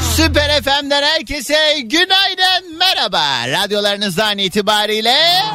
Süper 0.00 0.62
FM'den 0.62 1.02
herkese 1.02 1.54
günaydın 1.82 2.78
merhaba. 2.78 3.48
Radyolarınızdan 3.48 4.38
itibariyle 4.38 5.14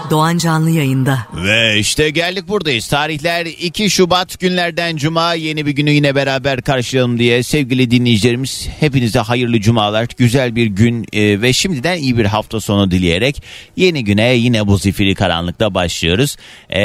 Doğan 0.09 0.37
Canlı 0.37 0.69
yayında. 0.69 1.19
Ve 1.33 1.79
işte 1.79 2.09
geldik 2.09 2.47
buradayız. 2.47 2.87
Tarihler 2.87 3.45
2 3.45 3.89
Şubat 3.89 4.39
günlerden 4.39 4.97
Cuma 4.97 5.33
yeni 5.33 5.65
bir 5.65 5.71
günü 5.71 5.91
yine 5.91 6.15
beraber 6.15 6.61
karşılayalım 6.61 7.19
diye 7.19 7.43
sevgili 7.43 7.91
dinleyicilerimiz 7.91 8.67
hepinize 8.79 9.19
hayırlı 9.19 9.61
cumalar, 9.61 10.07
güzel 10.17 10.55
bir 10.55 10.65
gün 10.65 11.05
e, 11.13 11.41
ve 11.41 11.53
şimdiden 11.53 11.97
iyi 11.97 12.17
bir 12.17 12.25
hafta 12.25 12.61
sonu 12.61 12.91
dileyerek 12.91 13.43
yeni 13.75 14.03
güne 14.03 14.33
yine 14.33 14.67
bu 14.67 14.77
zifiri 14.77 15.15
karanlıkta 15.15 15.73
başlıyoruz. 15.73 16.37
E, 16.73 16.81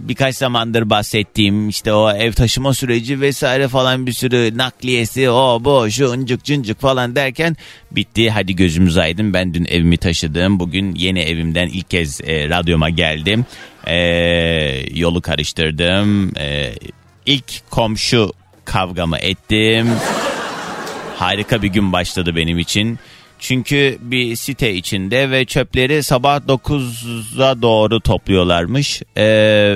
birkaç 0.00 0.36
zamandır 0.36 0.90
bahsettiğim 0.90 1.68
işte 1.68 1.92
o 1.92 2.10
ev 2.10 2.32
taşıma 2.32 2.74
süreci 2.74 3.20
vesaire 3.20 3.68
falan 3.68 4.06
bir 4.06 4.12
sürü 4.12 4.58
nakliyesi 4.58 5.30
o 5.30 5.60
bu 5.64 5.90
şu 5.90 6.10
ıncık 6.10 6.44
cıncık 6.44 6.80
falan 6.80 6.87
derken 6.96 7.56
bitti. 7.90 8.30
Hadi 8.30 8.56
gözümüz 8.56 8.98
aydın 8.98 9.34
ben 9.34 9.54
dün 9.54 9.64
evimi 9.64 9.96
taşıdım. 9.96 10.60
Bugün 10.60 10.94
yeni 10.94 11.20
evimden 11.20 11.68
ilk 11.68 11.90
kez 11.90 12.20
e, 12.20 12.48
radyoma 12.48 12.90
geldim. 12.90 13.46
E, 13.86 13.96
yolu 14.94 15.20
karıştırdım. 15.20 16.38
E, 16.38 16.72
ilk 17.26 17.70
komşu 17.70 18.32
kavgamı 18.64 19.18
ettim. 19.18 19.88
Harika 21.16 21.62
bir 21.62 21.68
gün 21.68 21.92
başladı 21.92 22.36
benim 22.36 22.58
için. 22.58 22.98
Çünkü 23.38 23.98
bir 24.00 24.36
site 24.36 24.74
içinde 24.74 25.30
ve 25.30 25.44
çöpleri 25.44 26.02
sabah 26.02 26.40
9'a 26.40 27.62
doğru 27.62 28.00
topluyorlarmış. 28.00 29.02
Ee, 29.16 29.24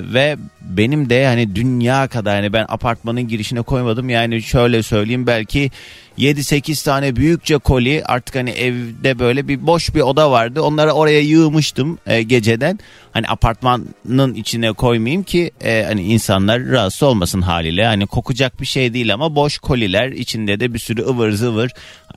ve 0.03 0.37
benim 0.61 1.11
de 1.11 1.27
hani 1.27 1.57
dünya 1.57 2.09
kadar 2.09 2.35
hani 2.35 2.53
ben 2.53 2.67
apartmanın 2.69 3.29
girişine 3.29 3.63
koymadım. 3.63 4.09
Yani 4.09 4.43
şöyle 4.43 4.83
söyleyeyim 4.83 5.27
belki 5.27 5.71
7-8 6.19 6.85
tane 6.85 7.17
büyükçe 7.17 7.59
koli 7.59 8.03
artık 8.05 8.35
hani 8.35 8.51
evde 8.51 9.19
böyle 9.19 9.49
bir 9.49 9.67
boş 9.67 9.95
bir 9.95 10.01
oda 10.01 10.31
vardı. 10.31 10.63
Onları 10.63 10.93
oraya 10.93 11.21
yığmıştım 11.21 11.99
e, 12.07 12.23
geceden. 12.23 12.79
Hani 13.13 13.29
apartmanın 13.29 14.35
içine 14.35 14.73
koymayayım 14.73 15.23
ki 15.23 15.51
e, 15.65 15.85
hani 15.89 16.03
insanlar 16.03 16.65
rahatsız 16.65 17.03
olmasın 17.03 17.43
haliyle. 17.43 17.87
Hani 17.87 18.07
kokacak 18.07 18.61
bir 18.61 18.67
şey 18.67 18.95
değil 18.95 19.15
ama 19.15 19.35
boş 19.37 19.59
koliler 19.59 20.09
içinde 20.09 20.61
de 20.61 20.75
bir 20.75 20.79
sürü 20.79 21.03
ıvır 21.03 21.31
zıvır 21.31 21.71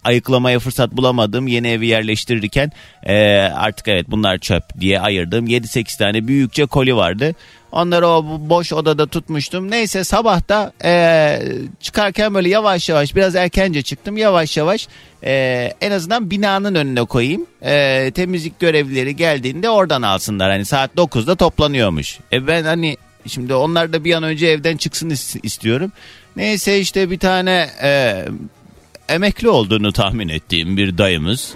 ayıklamaya 0.06 0.60
fırsat 0.60 0.92
bulamadım. 0.92 1.48
Yeni 1.48 1.68
evi 1.68 1.88
yerleştirirken 1.88 2.72
e, 3.04 3.16
artık 3.40 3.88
evet 3.88 4.06
bunlar 4.10 4.38
çöp 4.38 4.64
diye 4.80 5.00
ayırdım. 5.00 5.48
7-8 5.48 5.98
tane 5.98 6.28
büyükçe 6.28 6.66
koli 6.66 6.96
vardı. 6.96 7.36
Onları 7.76 8.08
o 8.08 8.26
boş 8.40 8.74
odada 8.74 9.08
tutmuştum. 9.08 9.72
Neyse 9.72 10.04
sabah 10.04 10.42
e, 10.84 11.40
çıkarken 11.82 12.34
böyle 12.34 12.50
yavaş 12.50 12.90
yavaş 12.90 13.16
biraz 13.16 13.36
erkence 13.36 13.82
çıktım. 13.82 14.18
Yavaş 14.18 14.58
yavaş 14.58 14.88
e, 15.24 15.34
en 15.82 15.92
azından 15.92 16.32
binanın 16.32 16.76
önüne 16.76 17.04
koyayım. 17.06 17.46
E, 17.62 18.12
temizlik 18.12 18.60
görevlileri 18.60 19.16
geldiğinde 19.16 19.70
oradan 19.70 20.02
alsınlar. 20.02 20.52
Hani 20.52 20.66
saat 20.66 20.96
9'da 20.96 21.36
toplanıyormuş. 21.36 22.20
E 22.34 22.48
ben 22.48 22.64
hani 22.64 22.98
şimdi 23.28 23.54
onlar 23.54 23.94
da 23.94 24.04
bir 24.04 24.14
an 24.14 24.24
önce 24.24 24.48
evden 24.48 24.78
çıksın 24.78 25.10
istiyorum. 25.44 25.92
Neyse 26.36 26.80
işte 26.80 27.12
bir 27.12 27.20
tane 27.20 27.70
e, 27.84 28.26
emekli 29.10 29.50
olduğunu 29.50 29.94
tahmin 29.94 30.30
ettiğim 30.30 30.78
bir 30.78 30.98
dayımız 30.98 31.54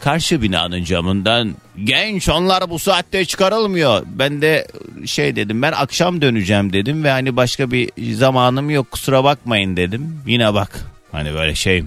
karşı 0.00 0.42
binanın 0.42 0.84
camından 0.84 1.54
genç 1.84 2.28
onlar 2.28 2.70
bu 2.70 2.78
saatte 2.78 3.24
çıkarılmıyor. 3.24 4.02
Ben 4.06 4.42
de 4.42 4.66
şey 5.06 5.36
dedim 5.36 5.62
ben 5.62 5.72
akşam 5.72 6.22
döneceğim 6.22 6.72
dedim 6.72 7.04
ve 7.04 7.10
hani 7.10 7.36
başka 7.36 7.70
bir 7.70 7.90
zamanım 8.14 8.70
yok 8.70 8.90
kusura 8.90 9.24
bakmayın 9.24 9.76
dedim. 9.76 10.22
Yine 10.26 10.54
bak 10.54 10.84
hani 11.12 11.34
böyle 11.34 11.54
şey 11.54 11.84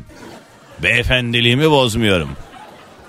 beyefendiliğimi 0.84 1.70
bozmuyorum. 1.72 2.30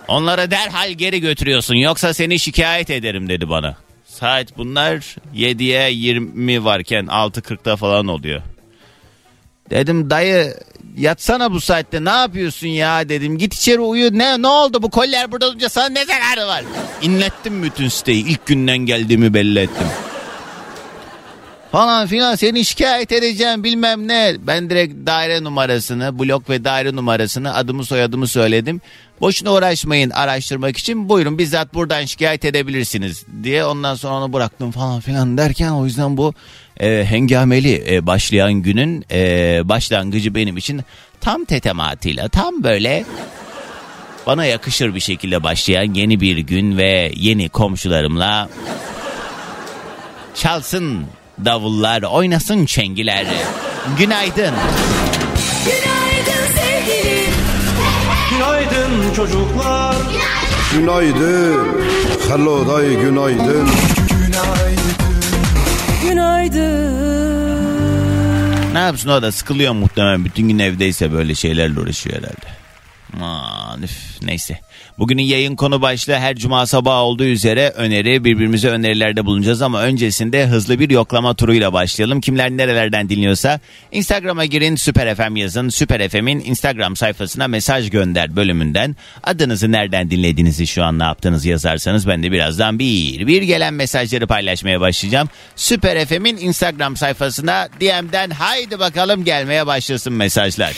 Onları 0.09 0.51
derhal 0.51 0.91
geri 0.91 1.21
götürüyorsun 1.21 1.75
yoksa 1.75 2.15
seni 2.15 2.39
şikayet 2.39 2.91
ederim 2.91 3.29
dedi 3.29 3.49
bana. 3.49 3.77
Saat 4.05 4.59
bunlar 4.59 5.17
7'ye 5.35 5.93
20 5.93 6.65
varken 6.65 7.07
6.40'da 7.07 7.77
falan 7.77 8.09
oluyor. 8.09 8.43
Dedim 9.71 10.11
dayı 10.11 10.55
yatsana 10.97 11.53
bu 11.53 11.61
saatte 11.61 12.05
ne 12.05 12.11
yapıyorsun 12.11 12.67
ya 12.67 13.09
dedim. 13.09 13.39
Git 13.39 13.55
içeri 13.55 13.81
uyu. 13.81 14.19
Ne 14.19 14.43
ne 14.43 14.47
oldu 14.47 14.83
bu 14.83 14.91
koller 14.91 15.33
burada 15.33 15.49
durunca 15.49 15.69
sana 15.69 15.89
ne 15.89 16.05
zararı 16.05 16.49
var? 16.49 16.65
İnlettim 17.03 17.63
bütün 17.63 17.89
siteyi. 17.89 18.27
İlk 18.27 18.47
günden 18.47 18.79
geldiğimi 18.79 19.35
belli 19.35 19.59
ettim. 19.59 19.87
Falan 21.73 22.07
filan 22.07 22.35
seni 22.35 22.65
şikayet 22.65 23.13
edeceğim 23.13 23.65
bilmem 23.65 24.09
ne. 24.09 24.37
Ben 24.41 24.71
direkt 24.71 25.07
daire 25.07 25.45
numarasını, 25.45 26.19
blok 26.19 26.51
ve 26.51 26.65
daire 26.65 26.97
numarasını, 26.97 27.55
adımı 27.55 27.85
soyadımı 27.85 28.27
söyledim. 28.27 28.81
Boşuna 29.21 29.53
uğraşmayın 29.53 30.11
araştırmak 30.11 30.77
için 30.77 31.09
buyurun 31.09 31.39
bizzat 31.39 31.75
buradan 31.75 32.05
şikayet 32.05 32.45
edebilirsiniz 32.45 33.25
diye 33.43 33.65
ondan 33.65 33.95
sonra 33.95 34.15
onu 34.15 34.33
bıraktım 34.33 34.71
falan 34.71 35.01
filan 35.01 35.39
derken 35.39 35.71
o 35.71 35.85
yüzden 35.85 36.17
bu 36.17 36.35
e, 36.83 37.05
hengameli 37.05 37.85
e, 37.95 38.07
başlayan 38.07 38.53
günün 38.53 39.05
e, 39.13 39.61
başlangıcı 39.65 40.35
benim 40.35 40.57
için 40.57 40.81
tam 41.21 41.45
tetematıyla 41.45 42.29
tam 42.29 42.63
böyle 42.63 43.05
bana 44.27 44.45
yakışır 44.45 44.95
bir 44.95 45.01
şekilde 45.01 45.43
başlayan 45.43 45.95
yeni 45.95 46.21
bir 46.21 46.39
gün 46.39 46.79
ve 46.79 47.13
yeni 47.17 47.49
komşularımla 47.49 48.49
çalsın 50.35 51.07
davullar 51.45 52.03
oynasın 52.03 52.67
çengiler. 52.67 53.27
Günaydın. 53.99 54.55
Günaydın 55.65 56.47
sevgilim. 56.55 57.35
Günaydın 58.31 59.15
çocuklar. 59.17 59.97
Günaydın. 60.73 61.69
Hello 62.29 62.69
day 62.69 62.89
günaydın. 62.89 63.71
Günaydın. 64.09 64.82
Ne 68.73 68.79
yapsın 68.79 69.09
o 69.09 69.23
da 69.23 69.33
sıkılıyor 69.33 69.73
muhtemelen 69.73 70.25
bütün 70.25 70.49
gün 70.49 70.59
evdeyse 70.59 71.13
böyle 71.13 71.35
şeylerle 71.35 71.81
uğraşıyor 71.81 72.17
herhalde. 72.17 72.62
Üf, 73.83 74.23
neyse. 74.23 74.59
Bugünün 74.99 75.23
yayın 75.23 75.57
konu 75.57 75.83
başlığı 75.83 76.15
her 76.15 76.37
cuma 76.37 76.67
sabahı 76.67 77.03
olduğu 77.03 77.25
üzere 77.25 77.69
öneri 77.69 78.25
birbirimize 78.25 78.69
önerilerde 78.69 79.27
bulunacağız 79.27 79.63
ama 79.63 79.83
öncesinde 79.83 80.47
hızlı 80.47 80.79
bir 80.79 80.91
yoklama 80.91 81.35
turuyla 81.35 81.73
başlayalım. 81.73 82.21
Kimler 82.21 82.51
nerelerden 82.51 83.09
dinliyorsa 83.09 83.61
Instagram'a 83.93 84.45
girin 84.45 84.77
Süper 84.77 85.15
FM 85.15 85.37
yazın. 85.37 85.69
Süper 85.69 86.09
FM'in 86.09 86.41
Instagram 86.41 86.97
sayfasına 86.97 87.49
mesaj 87.49 87.91
gönder 87.91 88.37
bölümünden 88.37 88.97
adınızı 89.23 89.73
nereden 89.73 90.11
dinlediğinizi 90.11 90.67
şu 90.67 90.85
an 90.85 90.99
ne 90.99 91.05
yaptığınızı 91.05 91.49
yazarsanız 91.49 92.09
ben 92.09 92.23
de 92.23 92.33
birazdan 92.33 92.79
bir 92.79 93.27
bir 93.27 93.43
gelen 93.43 93.75
mesajları 93.75 94.27
paylaşmaya 94.27 94.81
başlayacağım. 94.81 95.29
Süper 95.57 96.07
FM'in 96.07 96.37
Instagram 96.37 96.97
sayfasına 96.97 97.69
DM'den 97.81 98.31
haydi 98.31 98.79
bakalım 98.79 99.25
gelmeye 99.25 99.67
başlasın 99.67 100.13
mesajlar. 100.13 100.73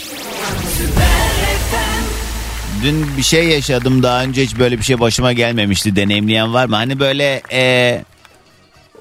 Dün 2.84 3.16
bir 3.16 3.22
şey 3.22 3.48
yaşadım 3.48 4.02
daha 4.02 4.22
önce 4.22 4.42
hiç 4.42 4.58
böyle 4.58 4.78
bir 4.78 4.82
şey 4.82 5.00
başıma 5.00 5.32
gelmemişti. 5.32 5.96
Deneyimleyen 5.96 6.54
var 6.54 6.66
mı? 6.66 6.76
Hani 6.76 7.00
böyle 7.00 7.42
e, 7.52 8.04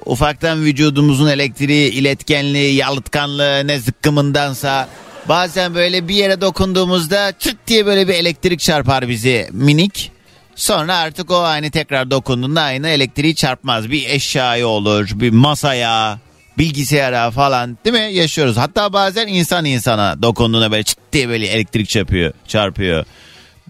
ufaktan 0.06 0.66
vücudumuzun 0.66 1.28
elektriği, 1.28 1.92
iletkenliği, 1.92 2.76
yalıtkanlığı 2.76 3.68
ne 3.68 3.80
zıkkımındansa 3.80 4.90
bazen 5.30 5.76
böyle 5.76 6.08
bir 6.08 6.16
yere 6.16 6.42
dokunduğumuzda 6.42 7.34
çıt 7.40 7.58
diye 7.68 7.86
böyle 7.86 8.08
bir 8.08 8.14
elektrik 8.14 8.60
çarpar 8.60 9.10
bizi 9.10 9.50
minik. 9.52 10.12
Sonra 10.56 10.96
artık 10.96 11.32
o 11.32 11.44
hani 11.44 11.72
tekrar 11.72 12.12
dokunduğunda 12.12 12.62
aynı 12.62 12.88
elektriği 12.88 13.36
çarpmaz. 13.36 13.92
Bir 13.92 14.10
eşyaya 14.10 14.68
olur, 14.68 15.10
bir 15.14 15.30
masaya, 15.30 16.20
bilgisayara 16.58 17.32
falan 17.32 17.78
değil 17.86 17.96
mi 17.96 18.14
yaşıyoruz. 18.14 18.58
Hatta 18.58 18.94
bazen 18.94 19.28
insan 19.28 19.66
insana 19.66 20.22
dokunduğunda 20.22 20.72
böyle 20.72 20.84
çıt 20.84 21.00
diye 21.14 21.30
böyle 21.30 21.48
elektrik 21.48 21.90
çarpıyor. 21.90 22.34
çarpıyor. 22.48 23.06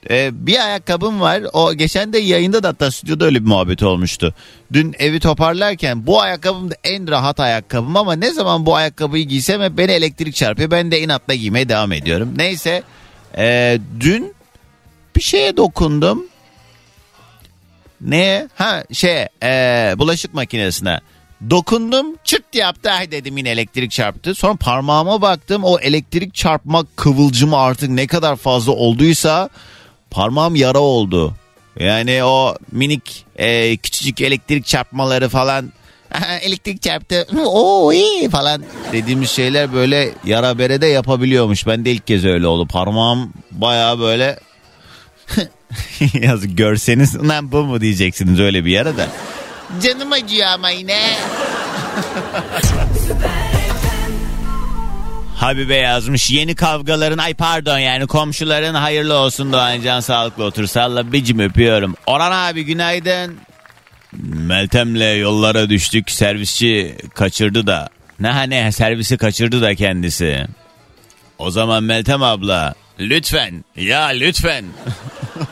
Ee, 0.09 0.29
bir 0.33 0.65
ayakkabım 0.65 1.21
var. 1.21 1.43
O 1.53 1.73
geçen 1.73 2.13
de 2.13 2.17
yayında 2.17 2.63
da 2.63 2.67
hatta 2.67 2.91
stüdyoda 2.91 3.25
öyle 3.25 3.41
bir 3.41 3.47
muhabbet 3.47 3.83
olmuştu. 3.83 4.33
Dün 4.73 4.95
evi 4.99 5.19
toparlarken 5.19 6.07
bu 6.07 6.21
ayakkabım 6.21 6.71
da 6.71 6.75
en 6.83 7.11
rahat 7.11 7.39
ayakkabım 7.39 7.97
ama 7.97 8.15
ne 8.15 8.31
zaman 8.31 8.65
bu 8.65 8.75
ayakkabıyı 8.75 9.27
giysem 9.27 9.61
hep 9.61 9.77
beni 9.77 9.91
elektrik 9.91 10.35
çarpıyor. 10.35 10.71
Ben 10.71 10.91
de 10.91 11.01
inatla 11.01 11.33
giymeye 11.33 11.69
devam 11.69 11.91
ediyorum. 11.91 12.33
Neyse 12.35 12.83
ee, 13.37 13.79
dün 13.99 14.35
bir 15.15 15.21
şeye 15.21 15.57
dokundum. 15.57 16.25
Ne? 18.01 18.47
Ha 18.55 18.83
şey 18.93 19.27
e, 19.43 19.93
bulaşık 19.97 20.33
makinesine. 20.33 20.99
Dokundum 21.49 22.05
çıt 22.23 22.55
yaptı 22.55 22.91
ay 22.91 23.11
dedim 23.11 23.37
yine 23.37 23.49
elektrik 23.49 23.91
çarptı. 23.91 24.35
Sonra 24.35 24.55
parmağıma 24.55 25.21
baktım 25.21 25.63
o 25.63 25.79
elektrik 25.79 26.33
çarpma 26.33 26.85
kıvılcımı 26.95 27.57
artık 27.57 27.89
ne 27.89 28.07
kadar 28.07 28.35
fazla 28.35 28.71
olduysa 28.71 29.49
parmağım 30.13 30.55
yara 30.55 30.79
oldu. 30.79 31.33
Yani 31.79 32.23
o 32.23 32.55
minik 32.71 33.25
e, 33.35 33.77
küçücük 33.77 34.21
elektrik 34.21 34.65
çarpmaları 34.65 35.29
falan 35.29 35.73
"Aha, 36.13 36.35
elektrik 36.41 36.81
çarptı 36.81 37.27
o 37.45 37.93
iyi 37.93 38.29
falan 38.29 38.63
dediğimiz 38.91 39.29
şeyler 39.29 39.73
böyle 39.73 40.09
yara 40.25 40.57
berede 40.57 40.85
yapabiliyormuş. 40.87 41.67
Ben 41.67 41.85
de 41.85 41.91
ilk 41.91 42.07
kez 42.07 42.25
öyle 42.25 42.47
oldu. 42.47 42.67
Parmağım 42.67 43.33
baya 43.51 43.99
böyle 43.99 44.39
yazık 46.13 46.57
görseniz 46.57 47.27
lan 47.29 47.51
bu 47.51 47.63
mu 47.63 47.81
diyeceksiniz 47.81 48.39
öyle 48.39 48.65
bir 48.65 48.71
yara 48.71 48.97
da. 48.97 49.07
Canım 49.83 50.11
acıyor 50.11 50.47
ama 50.47 50.69
yine. 50.69 50.99
Habibe 55.43 55.75
yazmış 55.75 56.29
yeni 56.29 56.55
kavgaların 56.55 57.17
ay 57.17 57.33
pardon 57.33 57.77
yani 57.77 58.07
komşuların 58.07 58.73
hayırlı 58.73 59.13
olsun 59.13 59.53
Doğan 59.53 59.81
Can 59.81 59.99
sağlıklı 59.99 60.43
otur 60.43 60.67
salla 60.67 61.11
bicim 61.11 61.39
öpüyorum. 61.39 61.95
Orhan 62.05 62.31
abi 62.31 62.63
günaydın. 62.65 63.37
Meltem'le 64.21 65.19
yollara 65.19 65.69
düştük 65.69 66.11
servisçi 66.11 66.97
kaçırdı 67.15 67.67
da. 67.67 67.89
Ne 68.19 68.27
ha 68.27 68.43
ne 68.43 68.71
servisi 68.71 69.17
kaçırdı 69.17 69.61
da 69.61 69.75
kendisi. 69.75 70.45
O 71.37 71.51
zaman 71.51 71.83
Meltem 71.83 72.23
abla 72.23 72.73
lütfen 72.99 73.65
ya 73.75 74.05
lütfen. 74.05 74.65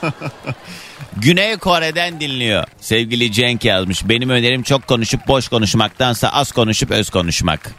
Güney 1.18 1.58
Kore'den 1.58 2.20
dinliyor. 2.20 2.64
Sevgili 2.82 3.32
Cenk 3.32 3.66
yazmış. 3.66 4.10
Benim 4.10 4.30
önerim 4.30 4.64
çok 4.64 4.88
konuşup 4.88 5.28
boş 5.28 5.48
konuşmaktansa 5.48 6.30
az 6.30 6.52
konuşup 6.52 6.92
öz 6.92 7.10
konuşmak. 7.10 7.72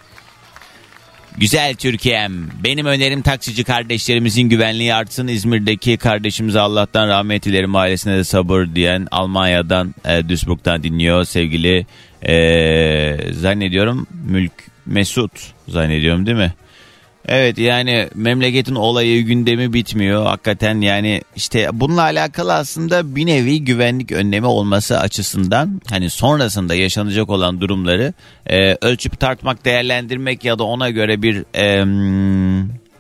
Güzel 1.39 1.75
Türkiye'm. 1.75 2.51
Benim 2.65 2.87
önerim 2.87 3.23
taksici 3.23 3.65
kardeşlerimizin 3.65 4.43
güvenliği 4.43 4.95
artsın. 4.95 5.29
İzmir'deki 5.29 5.97
kardeşimize 5.97 6.61
Allah'tan 6.61 7.09
rahmet 7.09 7.45
dilerim. 7.45 7.77
Ailesine 7.77 8.17
de 8.17 8.25
sabır 8.25 8.67
diyen 8.75 9.09
Almanya'dan, 9.11 9.95
e, 10.05 10.29
Duisburg'dan 10.29 10.83
dinliyor. 10.83 11.25
Sevgili 11.25 11.87
e, 12.27 13.33
zannediyorum 13.33 14.07
Mülk 14.25 14.53
Mesut 14.87 15.33
zannediyorum 15.69 16.27
değil 16.27 16.37
mi? 16.37 16.53
Evet 17.29 17.59
yani 17.59 18.09
memleketin 18.15 18.75
olayı 18.75 19.25
gündemi 19.25 19.73
bitmiyor. 19.73 20.27
Hakikaten 20.27 20.81
yani 20.81 21.23
işte 21.37 21.69
bununla 21.73 22.03
alakalı 22.03 22.55
aslında 22.55 23.17
bir 23.17 23.27
nevi 23.27 23.65
güvenlik 23.65 24.13
önlemi 24.13 24.47
olması 24.47 25.01
açısından 25.01 25.81
hani 25.91 26.11
sonrasında 26.11 26.75
yaşanacak 26.75 27.31
olan 27.31 27.61
durumları 27.61 28.13
e, 28.47 28.77
ölçüp 28.81 29.21
tartmak, 29.21 29.65
değerlendirmek 29.65 30.45
ya 30.45 30.59
da 30.59 30.65
ona 30.65 30.91
göre 30.91 31.23
bir 31.23 31.45
e, 31.57 31.85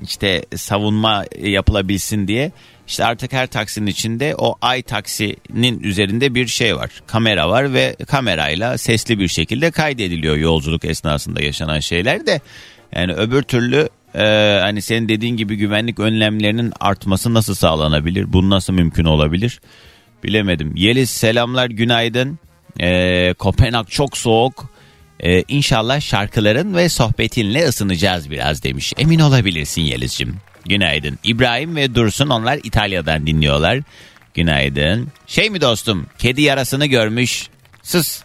işte 0.02 0.44
savunma 0.56 1.24
yapılabilsin 1.40 2.28
diye 2.28 2.52
işte 2.86 3.04
artık 3.04 3.32
her 3.32 3.46
taksinin 3.46 3.86
içinde 3.86 4.34
o 4.38 4.54
ay 4.62 4.82
taksinin 4.82 5.80
üzerinde 5.80 6.34
bir 6.34 6.46
şey 6.46 6.76
var. 6.76 6.90
Kamera 7.06 7.50
var 7.50 7.74
ve 7.74 7.96
kamerayla 8.08 8.78
sesli 8.78 9.18
bir 9.18 9.28
şekilde 9.28 9.70
kaydediliyor 9.70 10.36
yolculuk 10.36 10.84
esnasında 10.84 11.42
yaşanan 11.42 11.80
şeyler 11.80 12.26
de. 12.26 12.40
Yani 12.96 13.12
öbür 13.12 13.42
türlü 13.42 13.88
e, 14.14 14.58
hani 14.62 14.82
senin 14.82 15.08
dediğin 15.08 15.36
gibi 15.36 15.56
güvenlik 15.56 16.00
önlemlerinin 16.00 16.72
artması 16.80 17.34
nasıl 17.34 17.54
sağlanabilir? 17.54 18.32
Bu 18.32 18.50
nasıl 18.50 18.72
mümkün 18.72 19.04
olabilir? 19.04 19.60
Bilemedim. 20.24 20.72
Yeliz 20.76 21.10
selamlar 21.10 21.66
günaydın. 21.66 22.38
E, 22.80 23.34
Kopenhag 23.38 23.88
çok 23.88 24.16
soğuk. 24.18 24.70
E, 25.20 25.42
inşallah 25.48 26.00
şarkıların 26.00 26.74
ve 26.74 26.88
sohbetinle 26.88 27.64
ısınacağız 27.64 28.30
biraz 28.30 28.62
demiş. 28.62 28.92
Emin 28.98 29.18
olabilirsin 29.18 29.82
Yeliz'cim. 29.82 30.36
Günaydın. 30.64 31.18
İbrahim 31.24 31.76
ve 31.76 31.94
Dursun 31.94 32.28
onlar 32.28 32.58
İtalya'dan 32.62 33.26
dinliyorlar. 33.26 33.78
Günaydın. 34.34 35.08
Şey 35.26 35.50
mi 35.50 35.60
dostum 35.60 36.06
kedi 36.18 36.42
yarasını 36.42 36.86
görmüş. 36.86 37.48
Sus. 37.82 38.22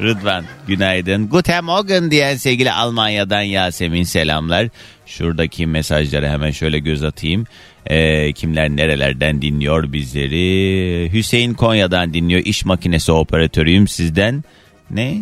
Rıdvan 0.00 0.44
günaydın. 0.66 1.28
Guten 1.28 1.64
Morgen 1.64 2.10
diyen 2.10 2.36
sevgili 2.36 2.72
Almanya'dan 2.72 3.42
Yasemin 3.42 4.02
selamlar. 4.02 4.68
Şuradaki 5.06 5.66
mesajlara 5.66 6.30
hemen 6.30 6.50
şöyle 6.50 6.78
göz 6.78 7.04
atayım. 7.04 7.46
Ee, 7.86 8.32
kimler 8.32 8.68
nerelerden 8.68 9.42
dinliyor 9.42 9.92
bizleri? 9.92 11.12
Hüseyin 11.12 11.54
Konya'dan 11.54 12.14
dinliyor. 12.14 12.40
İş 12.44 12.64
makinesi 12.64 13.12
operatörüyüm 13.12 13.88
sizden. 13.88 14.44
Ne? 14.90 15.20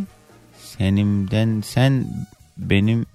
Senimden 0.79 1.61
sen 1.61 2.07
benim 2.57 3.07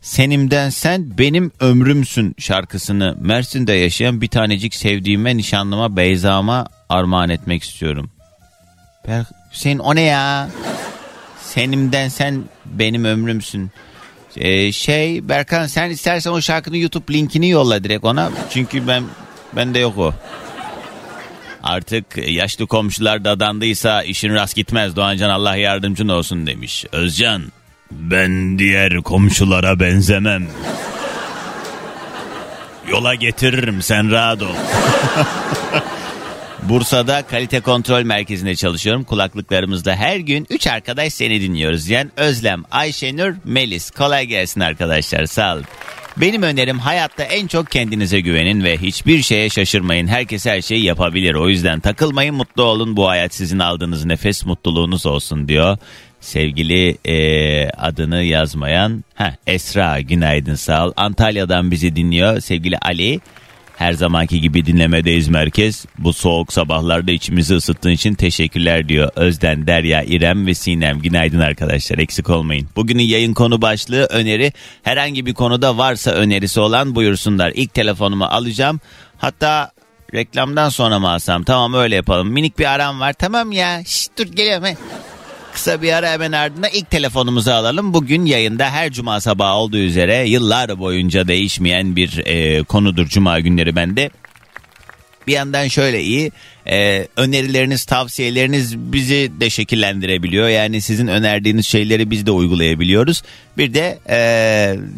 Senimden 0.00 0.70
sen 0.70 1.18
benim 1.18 1.52
ömrümsün 1.60 2.34
şarkısını 2.38 3.16
Mersin'de 3.20 3.72
yaşayan 3.72 4.20
bir 4.20 4.28
tanecik 4.28 4.74
sevdiğime 4.74 5.36
nişanlıma 5.36 5.96
Beyza'ma 5.96 6.66
armağan 6.88 7.30
etmek 7.30 7.62
istiyorum. 7.62 8.10
Ber 9.08 9.24
Hüseyin 9.52 9.78
o 9.78 9.94
ne 9.94 10.00
ya? 10.02 10.48
Senimden 11.42 12.08
sen 12.08 12.44
benim 12.64 13.04
ömrümsün. 13.04 13.70
Ee, 14.36 14.72
şey 14.72 15.28
Berkan 15.28 15.66
sen 15.66 15.90
istersen 15.90 16.30
o 16.30 16.40
şarkının 16.40 16.76
YouTube 16.76 17.12
linkini 17.12 17.48
yolla 17.48 17.84
direkt 17.84 18.04
ona. 18.04 18.30
Çünkü 18.52 18.86
ben 18.86 19.04
bende 19.56 19.78
yok 19.78 19.98
o. 19.98 20.14
Artık 21.62 22.04
yaşlı 22.28 22.66
komşular 22.66 23.24
dadandıysa 23.24 24.02
işin 24.02 24.34
rast 24.34 24.56
gitmez. 24.56 24.96
Doğancan 24.96 25.30
Allah 25.30 25.56
yardımcın 25.56 26.08
olsun 26.08 26.46
demiş. 26.46 26.84
Özcan 26.92 27.42
ben 27.90 28.58
diğer 28.58 28.96
komşulara 28.96 29.80
benzemem. 29.80 30.46
Yola 32.88 33.14
getiririm 33.14 33.82
sen 33.82 34.10
rahat 34.10 34.42
ol. 34.42 34.54
Bursa'da 36.68 37.22
kalite 37.22 37.60
kontrol 37.60 38.02
merkezinde 38.02 38.56
çalışıyorum. 38.56 39.04
Kulaklıklarımızda 39.04 39.96
her 39.96 40.16
gün 40.16 40.46
3 40.50 40.66
arkadaş 40.66 41.12
seni 41.12 41.40
dinliyoruz. 41.40 41.88
Yani 41.88 42.10
Özlem, 42.16 42.62
Ayşenur, 42.70 43.34
Melis. 43.44 43.90
Kolay 43.90 44.26
gelsin 44.26 44.60
arkadaşlar 44.60 45.26
sağ 45.26 45.54
olun. 45.54 45.64
Benim 46.16 46.42
önerim 46.42 46.78
hayatta 46.78 47.22
en 47.22 47.46
çok 47.46 47.70
kendinize 47.70 48.20
güvenin 48.20 48.64
ve 48.64 48.76
hiçbir 48.76 49.22
şeye 49.22 49.48
şaşırmayın. 49.50 50.06
Herkes 50.06 50.46
her 50.46 50.62
şeyi 50.62 50.84
yapabilir. 50.84 51.34
O 51.34 51.48
yüzden 51.48 51.80
takılmayın 51.80 52.34
mutlu 52.34 52.62
olun. 52.62 52.96
Bu 52.96 53.08
hayat 53.08 53.34
sizin 53.34 53.58
aldığınız 53.58 54.04
nefes 54.04 54.46
mutluluğunuz 54.46 55.06
olsun 55.06 55.48
diyor. 55.48 55.78
Sevgili 56.20 56.98
e, 57.04 57.70
adını 57.70 58.22
yazmayan 58.22 59.04
ha 59.14 59.34
Esra 59.46 60.00
günaydın 60.00 60.54
sağ 60.54 60.86
ol. 60.86 60.92
Antalya'dan 60.96 61.70
bizi 61.70 61.96
dinliyor 61.96 62.40
sevgili 62.40 62.78
Ali. 62.78 63.20
Her 63.80 63.92
zamanki 63.92 64.40
gibi 64.40 64.66
dinlemedeyiz 64.66 65.28
merkez. 65.28 65.84
Bu 65.98 66.12
soğuk 66.12 66.52
sabahlarda 66.52 67.12
içimizi 67.12 67.54
ısıttığın 67.54 67.90
için 67.90 68.14
teşekkürler 68.14 68.88
diyor. 68.88 69.10
Özden, 69.16 69.66
Derya, 69.66 70.02
İrem 70.02 70.46
ve 70.46 70.54
Sinem. 70.54 70.98
Günaydın 71.00 71.40
arkadaşlar 71.40 71.98
eksik 71.98 72.30
olmayın. 72.30 72.68
Bugünün 72.76 73.02
yayın 73.02 73.34
konu 73.34 73.62
başlığı 73.62 74.04
öneri. 74.04 74.52
Herhangi 74.82 75.26
bir 75.26 75.34
konuda 75.34 75.78
varsa 75.78 76.10
önerisi 76.10 76.60
olan 76.60 76.94
buyursunlar. 76.94 77.52
İlk 77.54 77.74
telefonumu 77.74 78.24
alacağım. 78.24 78.80
Hatta 79.18 79.72
reklamdan 80.14 80.68
sonra 80.68 80.98
mı 80.98 81.10
alsam? 81.10 81.44
Tamam 81.44 81.74
öyle 81.74 81.96
yapalım. 81.96 82.28
Minik 82.28 82.58
bir 82.58 82.72
aram 82.74 83.00
var. 83.00 83.12
Tamam 83.12 83.52
ya. 83.52 83.84
Şşt, 83.84 84.18
dur 84.18 84.26
geliyorum. 84.26 84.64
he. 84.64 84.76
Kısa 85.52 85.82
bir 85.82 85.92
ara 85.92 86.10
hemen 86.10 86.32
ardından 86.32 86.70
ilk 86.74 86.90
telefonumuzu 86.90 87.50
alalım. 87.50 87.94
Bugün 87.94 88.24
yayında 88.26 88.70
her 88.70 88.92
cuma 88.92 89.20
sabahı 89.20 89.54
olduğu 89.54 89.76
üzere 89.76 90.28
yıllar 90.28 90.78
boyunca 90.78 91.28
değişmeyen 91.28 91.96
bir 91.96 92.26
e, 92.26 92.62
konudur 92.62 93.06
cuma 93.06 93.40
günleri 93.40 93.76
bende. 93.76 94.10
Bir 95.26 95.32
yandan 95.32 95.68
şöyle 95.68 96.02
iyi 96.02 96.32
e, 96.66 97.06
önerileriniz 97.16 97.84
tavsiyeleriniz 97.84 98.78
bizi 98.78 99.32
de 99.40 99.50
şekillendirebiliyor. 99.50 100.48
Yani 100.48 100.80
sizin 100.80 101.06
önerdiğiniz 101.06 101.66
şeyleri 101.66 102.10
biz 102.10 102.26
de 102.26 102.30
uygulayabiliyoruz. 102.30 103.22
Bir 103.58 103.74
de 103.74 103.98
e, 104.08 104.18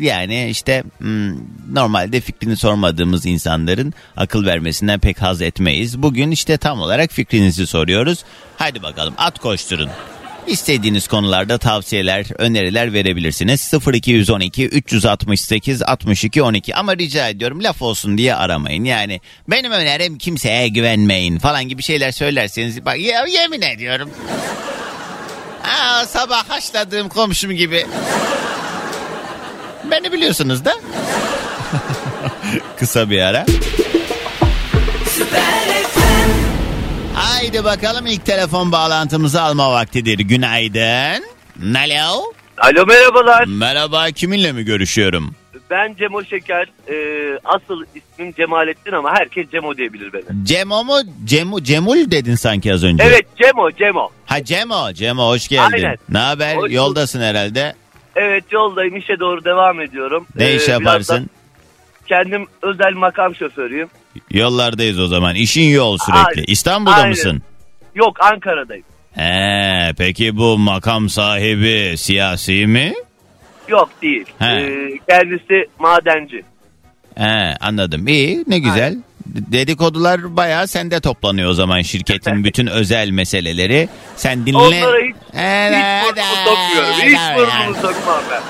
yani 0.01 0.49
işte 0.51 0.83
hmm, 0.99 1.33
normalde 1.75 2.21
fikrini 2.21 2.57
sormadığımız 2.57 3.27
insanların 3.27 3.95
akıl 4.17 4.47
vermesinden 4.47 5.01
pek 5.01 5.23
haz 5.23 5.43
etmeyiz. 5.43 6.03
Bugün 6.03 6.31
işte 6.31 6.57
tam 6.57 6.81
olarak 6.81 7.11
fikrinizi 7.11 7.67
soruyoruz. 7.67 8.25
Haydi 8.57 8.83
bakalım 8.83 9.15
at 9.19 9.39
koşturun. 9.39 9.89
İstediğiniz 10.47 11.09
konularda 11.09 11.59
tavsiyeler, 11.59 12.27
öneriler 12.39 12.93
verebilirsiniz. 12.93 13.73
0212 13.93 14.67
368 14.69 15.83
62 15.83 16.43
12 16.43 16.75
ama 16.75 16.97
rica 16.97 17.29
ediyorum 17.29 17.65
laf 17.65 17.83
olsun 17.83 18.19
diye 18.19 18.35
aramayın. 18.35 18.85
Yani 18.85 19.21
benim 19.49 19.73
önerim 19.73 20.19
kimseye 20.19 20.69
güvenmeyin 20.69 21.39
falan 21.39 21.69
gibi 21.69 21.83
şeyler 21.83 22.13
söylerseniz 22.13 22.85
bak 22.85 22.99
ya, 22.99 23.25
yemin 23.27 23.63
ediyorum. 23.63 24.11
Aa, 25.65 26.07
sabah 26.07 26.49
haşladığım 26.49 27.09
komşum 27.09 27.53
gibi. 27.53 27.87
Beni 29.91 30.13
biliyorsunuz 30.13 30.65
da. 30.65 30.75
Kısa 32.79 33.11
bir 33.11 33.21
ara. 33.21 33.47
Haydi 37.27 37.65
bakalım 37.65 38.07
ilk 38.07 38.25
telefon 38.27 38.73
bağlantımızı 38.73 39.43
alma 39.43 39.73
vaktidir. 39.73 40.19
Günaydın. 40.19 41.25
Alo. 41.75 42.23
Alo 42.59 42.87
merhabalar. 42.87 43.45
Merhaba 43.47 44.07
kiminle 44.11 44.53
mi 44.53 44.65
görüşüyorum? 44.65 45.35
Ben 45.71 45.95
Cemo 45.95 46.25
Şeker. 46.25 46.67
Ee, 46.91 47.39
asıl 47.45 47.85
ismim 47.95 48.33
Cemalettin 48.33 48.93
ama 48.93 49.11
herkes 49.15 49.51
Cemo 49.51 49.77
diyebilir 49.77 50.13
beni. 50.13 50.45
Cemo 50.45 50.85
mu? 50.85 50.97
Cemu, 51.25 51.63
Cemul 51.63 52.11
dedin 52.11 52.35
sanki 52.35 52.73
az 52.73 52.85
önce. 52.85 53.05
Evet 53.05 53.27
Cemo 53.43 53.71
Cemo. 53.71 54.11
Ha 54.27 54.45
Cemo. 54.45 54.93
Cemo 54.93 55.29
hoş 55.29 55.49
geldin. 55.49 55.73
Aynen. 55.75 55.97
Ne 56.09 56.19
haber? 56.19 56.57
Hoş. 56.57 56.73
Yoldasın 56.73 57.21
herhalde. 57.21 57.75
Evet 58.17 58.45
yoldayım 58.53 58.97
işe 58.97 59.21
doğru 59.21 59.45
devam 59.45 59.81
ediyorum. 59.81 60.27
Ne 60.37 60.45
Ee, 60.45 60.57
iş 60.57 60.69
yaparsın? 60.69 61.31
Kendim 62.07 62.47
özel 62.63 62.93
makam 62.93 63.35
şoförüyüm. 63.35 63.89
Yollardayız 64.31 65.01
o 65.01 65.07
zaman. 65.07 65.35
İşin 65.35 65.69
yol 65.69 65.99
sürekli. 65.99 66.21
Aynen. 66.29 66.45
İstanbul'da 66.47 66.95
Aynen. 66.97 67.09
mısın? 67.09 67.43
Yok 67.95 68.17
Ankara'dayım. 68.21 68.85
Ee, 69.19 69.93
peki 69.99 70.37
bu 70.37 70.59
makam 70.59 71.09
sahibi 71.09 71.99
siyasi 71.99 72.67
mi? 72.67 72.95
Yok 73.69 73.91
değil. 74.03 74.27
He. 74.39 74.47
Ee, 74.47 74.99
kendisi 75.09 75.69
madenci. 75.79 76.43
He, 77.19 77.57
anladım. 77.61 78.09
İyi 78.09 78.45
ne 78.47 78.59
güzel. 78.59 78.97
Dedikodular 79.27 80.37
bayağı 80.37 80.69
sende 80.69 81.01
toplanıyor 81.01 81.51
o 81.51 81.55
zaman 81.55 81.83
şirketin 81.83 82.45
bütün 82.45 82.67
özel 82.67 83.11
meseleleri. 83.11 83.89
Sen 84.17 84.47
dinle. 84.47 84.57
Onlara 84.59 84.99
hiç, 84.99 85.17
Evet, 85.35 85.79
hiç 85.79 86.17
burnumu 86.17 86.45
sokmuyorum. 86.45 86.95
Hiç 87.03 87.37
burnumu 87.37 87.75
sokmam 87.75 88.23
ben. 88.31 88.43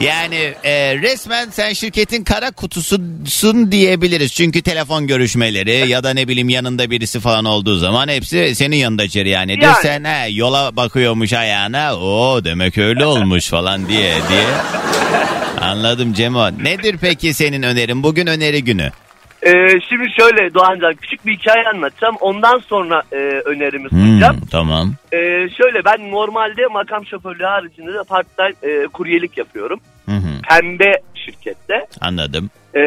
Yani 0.00 0.54
e, 0.64 0.96
resmen 0.96 1.50
sen 1.50 1.72
şirketin 1.72 2.24
kara 2.24 2.50
kutususun 2.50 3.72
diyebiliriz. 3.72 4.32
Çünkü 4.34 4.62
telefon 4.62 5.06
görüşmeleri 5.06 5.88
ya 5.88 6.04
da 6.04 6.10
ne 6.14 6.28
bileyim 6.28 6.48
yanında 6.48 6.90
birisi 6.90 7.20
falan 7.20 7.44
olduğu 7.44 7.76
zaman 7.76 8.08
hepsi 8.08 8.54
senin 8.54 8.76
yanında 8.76 9.08
cereyan 9.08 9.48
ediyor. 9.48 9.72
Yani. 9.72 9.82
Sen 9.82 10.04
he, 10.04 10.28
yola 10.28 10.76
bakıyormuş 10.76 11.32
ayağına 11.32 11.96
o 11.96 12.44
demek 12.44 12.78
öyle 12.78 13.06
olmuş 13.06 13.48
falan 13.48 13.88
diye 13.88 14.14
diye. 14.28 14.46
Anladım 15.60 16.12
Cemo. 16.12 16.50
Nedir 16.62 16.96
peki 17.00 17.34
senin 17.34 17.62
önerin? 17.62 18.02
Bugün 18.02 18.26
öneri 18.26 18.64
günü. 18.64 18.92
Ee, 19.42 19.80
şimdi 19.88 20.10
şöyle 20.20 20.54
Doğancan 20.54 20.94
küçük 20.94 21.26
bir 21.26 21.32
hikaye 21.38 21.64
anlatacağım. 21.74 22.16
Ondan 22.20 22.58
sonra 22.58 23.02
e, 23.12 23.16
önerimi 23.44 23.90
Hmm, 23.90 23.98
sunacağım. 23.98 24.40
tamam. 24.50 24.92
Ee, 25.12 25.18
şöyle 25.62 25.84
ben 25.84 26.10
normalde 26.10 26.66
makam 26.66 27.06
şoförlüğü 27.06 27.44
haricinde 27.44 27.94
de 27.94 28.02
part 28.08 28.26
time 28.36 28.72
e, 28.72 28.86
kuryelik 28.86 29.38
yapıyorum. 29.38 29.80
Hı 30.06 30.12
hı, 30.12 30.42
Pembe 30.48 30.92
şirkette. 31.14 31.86
anladım. 32.00 32.50
Ee, 32.74 32.80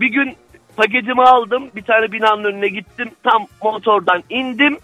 bir 0.00 0.08
gün 0.08 0.36
paketimi 0.76 1.22
aldım. 1.22 1.70
Bir 1.76 1.82
tane 1.82 2.12
binanın 2.12 2.44
önüne 2.44 2.68
gittim. 2.68 3.08
Tam 3.24 3.46
motordan 3.62 4.22
indim. 4.30 4.78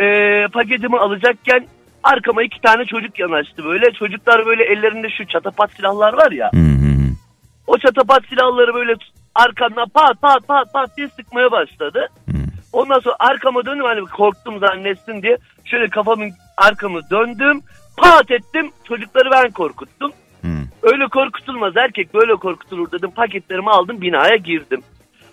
Ee, 0.00 0.46
paketimi 0.52 0.98
alacakken 0.98 1.66
arkama 2.02 2.42
iki 2.42 2.60
tane 2.60 2.84
çocuk 2.84 3.18
yanaştı 3.18 3.64
böyle. 3.64 3.92
Çocuklar 3.92 4.46
böyle 4.46 4.64
ellerinde 4.64 5.08
şu 5.18 5.26
çatapat 5.26 5.70
silahlar 5.72 6.12
var 6.12 6.32
ya. 6.32 6.50
Hı 6.54 6.60
hı. 6.60 6.90
O 7.66 7.78
çatapat 7.78 8.22
silahları 8.28 8.74
böyle 8.74 8.94
arkamdan 9.34 9.88
pat 9.88 10.22
pat 10.22 10.48
pat 10.48 10.72
pat 10.72 10.96
diye 10.96 11.08
sıkmaya 11.08 11.50
başladı. 11.50 12.08
Hı. 12.30 12.36
Ondan 12.72 12.98
sonra 13.00 13.16
arkama 13.18 13.64
döndüm 13.66 13.84
hani 13.84 14.00
korktum 14.00 14.58
zannetsin 14.58 15.22
diye. 15.22 15.36
Şöyle 15.64 15.88
kafamın 15.88 16.30
arkamı 16.56 17.00
döndüm. 17.10 17.62
Pat 17.96 18.30
ettim. 18.30 18.70
Çocukları 18.84 19.30
ben 19.30 19.50
korkuttum. 19.50 20.12
Hı. 20.42 20.48
Öyle 20.82 21.08
korkutulmaz 21.08 21.76
erkek 21.76 22.14
böyle 22.14 22.34
korkutulur 22.34 22.92
dedim. 22.92 23.10
Paketlerimi 23.10 23.70
aldım 23.70 24.00
binaya 24.00 24.36
girdim. 24.36 24.82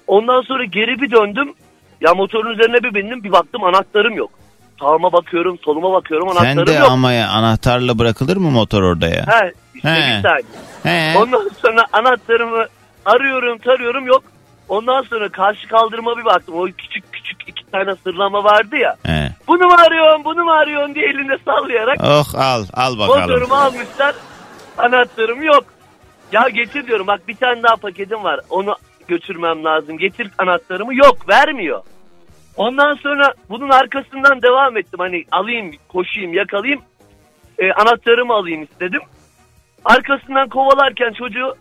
Ondan 0.07 0.41
sonra 0.41 0.63
geri 0.63 1.01
bir 1.01 1.11
döndüm. 1.11 1.53
Ya 2.01 2.13
motorun 2.13 2.53
üzerine 2.53 2.83
bir 2.83 2.93
bindim 2.95 3.23
bir 3.23 3.31
baktım 3.31 3.63
anahtarım 3.63 4.13
yok. 4.13 4.29
Sağıma 4.79 5.13
bakıyorum 5.13 5.57
soluma 5.65 5.93
bakıyorum 5.93 6.29
Sen 6.29 6.35
anahtarım 6.45 6.67
de 6.67 6.73
yok. 6.73 6.91
ama 6.91 7.11
ya 7.11 7.29
anahtarla 7.29 7.99
bırakılır 7.99 8.37
mı 8.37 8.51
motor 8.51 8.83
orada 8.83 9.07
ya? 9.07 9.25
He, 9.27 9.53
işte 9.75 9.89
He. 9.89 9.95
bir 9.95 10.21
saniye. 10.29 10.43
He. 10.83 11.17
Ondan 11.17 11.49
sonra 11.61 11.85
anahtarımı 11.93 12.65
arıyorum 13.11 13.57
tarıyorum 13.57 14.07
yok. 14.07 14.23
Ondan 14.69 15.01
sonra 15.01 15.29
karşı 15.29 15.67
kaldırıma 15.67 16.17
bir 16.17 16.25
baktım. 16.25 16.55
O 16.57 16.65
küçük 16.65 17.13
küçük 17.13 17.47
iki 17.49 17.65
tane 17.71 17.95
sırlama 17.95 18.43
vardı 18.43 18.75
ya. 18.77 18.95
He. 19.05 19.29
Bunu 19.47 19.63
mu 19.67 19.73
arıyorsun 19.87 20.23
bunu 20.25 20.43
mu 20.43 20.51
arıyorsun 20.51 20.95
diye 20.95 21.05
elinde 21.09 21.37
sallayarak 21.45 21.97
Oh 22.03 22.35
al 22.35 22.63
al 22.73 22.99
bakalım. 22.99 23.21
motorumu 23.21 23.55
almışlar. 23.55 24.15
Anahtarım 24.77 25.43
yok. 25.43 25.63
Ya 26.31 26.49
getir 26.49 26.87
diyorum 26.87 27.07
bak 27.07 27.27
bir 27.27 27.35
tane 27.35 27.63
daha 27.63 27.75
paketim 27.75 28.23
var. 28.23 28.39
Onu 28.49 28.75
götürmem 29.07 29.63
lazım. 29.63 29.97
Getir 29.97 30.31
anahtarımı 30.37 30.95
yok 30.95 31.29
vermiyor. 31.29 31.81
Ondan 32.55 32.93
sonra 32.93 33.33
bunun 33.49 33.69
arkasından 33.69 34.41
devam 34.41 34.77
ettim. 34.77 34.99
Hani 34.99 35.25
alayım 35.31 35.71
koşayım 35.89 36.33
yakalayayım. 36.33 36.81
E, 37.59 37.71
anahtarımı 37.71 38.33
alayım 38.33 38.63
istedim. 38.63 39.01
Arkasından 39.85 40.49
kovalarken 40.49 41.13
çocuğu 41.13 41.55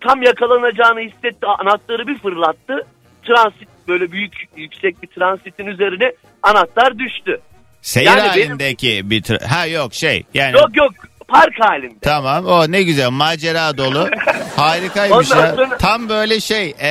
tam 0.00 0.22
yakalanacağını 0.22 1.00
hissetti. 1.00 1.46
Anahtarı 1.58 2.06
bir 2.06 2.18
fırlattı. 2.18 2.86
Transit 3.26 3.68
böyle 3.88 4.12
büyük 4.12 4.32
yüksek 4.56 5.02
bir 5.02 5.06
transitin 5.08 5.66
üzerine 5.66 6.12
anahtar 6.42 6.98
düştü. 6.98 7.40
Seyir 7.82 8.06
Yani 8.06 8.18
benim- 8.18 8.30
halindeki 8.48 9.10
bir 9.10 9.22
tra- 9.22 9.44
ha 9.46 9.66
yok 9.66 9.94
şey 9.94 10.24
yani 10.34 10.52
Yok 10.56 10.76
yok 10.76 10.92
park 11.28 11.52
halinde. 11.60 11.94
tamam 12.02 12.46
o 12.46 12.72
ne 12.72 12.82
güzel 12.82 13.10
macera 13.10 13.78
dolu 13.78 14.08
harikaymış 14.56 15.32
Ondan 15.32 15.46
ya 15.46 15.54
sonra- 15.54 15.76
tam 15.78 16.08
böyle 16.08 16.40
şey 16.40 16.68
e, 16.82 16.90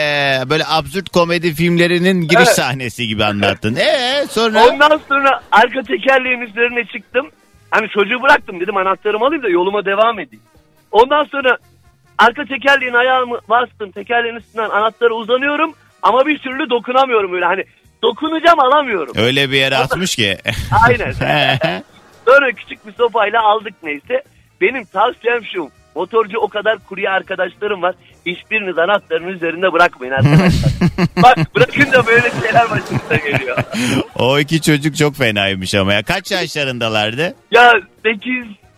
böyle 0.49 0.63
absürt 0.67 1.09
komedi 1.09 1.53
filmlerinin 1.53 2.21
giriş 2.21 2.35
Evet. 2.47 2.55
sahnesi 2.55 3.07
gibi 3.07 3.23
anlattın. 3.25 3.75
E 3.75 4.25
sonra 4.29 4.67
Ondan 4.67 5.01
sonra 5.09 5.41
arka 5.51 5.81
tekerleğin 5.81 6.41
üzerine 6.41 6.85
çıktım. 6.85 7.29
Hani 7.71 7.89
çocuğu 7.89 8.21
bıraktım 8.21 8.59
dedim 8.59 8.77
anahtarımı 8.77 9.25
alayım 9.25 9.43
da 9.43 9.49
yoluma 9.49 9.85
devam 9.85 10.19
edeyim. 10.19 10.43
Ondan 10.91 11.23
sonra 11.23 11.57
arka 12.17 12.45
tekerleğin 12.45 12.93
ayağımı 12.93 13.39
bastım. 13.49 13.91
Tekerleğin 13.91 14.35
üstünden 14.35 14.69
anahtarı 14.69 15.13
uzanıyorum. 15.13 15.73
Ama 16.01 16.25
bir 16.25 16.37
türlü 16.37 16.69
dokunamıyorum 16.69 17.33
öyle 17.33 17.45
hani 17.45 17.63
dokunacağım 18.03 18.59
alamıyorum. 18.59 19.13
öyle 19.17 19.51
bir 19.51 19.57
yere 19.57 19.77
atmış 19.77 20.15
ki. 20.15 20.37
Aynen. 20.87 21.11
Sonra 22.27 22.51
küçük 22.51 22.87
bir 22.87 22.93
sopayla 22.93 23.41
aldık 23.43 23.73
neyse. 23.83 24.23
Benim 24.61 24.85
tavsiyem 24.85 25.45
şu. 25.53 25.69
Motorcu 25.95 26.37
o 26.39 26.47
kadar 26.47 26.77
kurye 26.89 27.09
arkadaşlarım 27.09 27.81
var. 27.81 27.95
Hiçbiriniz 28.25 28.77
anahtarın 28.77 29.27
üzerinde 29.27 29.73
bırakmayın 29.73 30.13
arkadaşlar. 30.13 30.71
Bak 31.23 31.55
bırakın 31.55 31.91
da 31.91 32.07
böyle 32.07 32.31
şeyler 32.41 32.69
başınıza 32.69 33.15
geliyor. 33.15 33.57
o 34.15 34.39
iki 34.39 34.61
çocuk 34.61 34.95
çok 34.95 35.15
fenaymış 35.15 35.75
ama 35.75 35.93
ya 35.93 36.03
kaç 36.03 36.31
yaşlarındalardı? 36.31 37.35
Ya 37.51 37.73
8, 38.03 38.33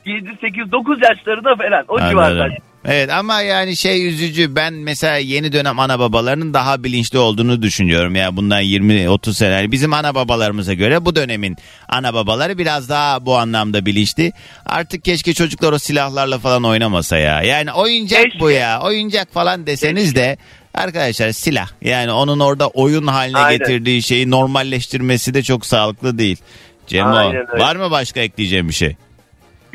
7, 0.06 0.30
8, 0.42 0.72
9 0.72 1.02
yaşlarında 1.02 1.56
falan 1.56 1.86
o 1.88 2.00
civarda. 2.00 2.48
Evet 2.88 3.10
ama 3.10 3.42
yani 3.42 3.76
şey 3.76 4.08
üzücü 4.08 4.56
ben 4.56 4.74
mesela 4.74 5.18
yeni 5.18 5.54
dönem 5.54 5.80
ana 5.80 6.00
babalarının 6.00 6.54
daha 6.54 6.84
bilinçli 6.84 7.18
olduğunu 7.18 7.62
düşünüyorum 7.62 8.16
ya 8.16 8.36
bundan 8.36 8.64
20-30 8.64 9.34
sene 9.34 9.72
bizim 9.72 9.94
ana 9.94 10.16
babalarımıza 10.16 10.74
göre 10.74 11.06
bu 11.06 11.16
dönemin 11.16 11.58
ana 11.90 12.14
babaları 12.14 12.58
biraz 12.58 12.90
daha 12.90 13.26
bu 13.26 13.38
anlamda 13.38 13.86
bilinçli. 13.86 14.34
Artık 14.66 15.06
keşke 15.06 15.34
çocuklar 15.34 15.74
o 15.74 15.80
silahlarla 15.80 16.40
falan 16.40 16.64
oynamasa 16.64 17.18
ya 17.18 17.42
yani 17.42 17.72
oyuncak 17.72 18.24
Keşke. 18.24 18.40
bu 18.40 18.52
ya 18.52 18.82
oyuncak 18.82 19.34
falan 19.34 19.68
deseniz 19.68 20.16
de 20.16 20.38
arkadaşlar 20.74 21.32
silah 21.32 21.68
yani 21.82 22.12
onun 22.12 22.40
orada 22.40 22.68
oyun 22.68 23.08
haline 23.08 23.38
Aynen. 23.38 23.60
getirdiği 23.60 24.04
şeyi 24.04 24.32
normalleştirmesi 24.32 25.34
de 25.34 25.44
çok 25.44 25.66
sağlıklı 25.66 26.18
değil. 26.18 26.38
Cemo 26.88 27.34
var 27.60 27.76
mı 27.76 27.92
başka 27.92 28.20
ekleyeceğim 28.20 28.70
bir 28.70 28.74
şey? 28.74 28.96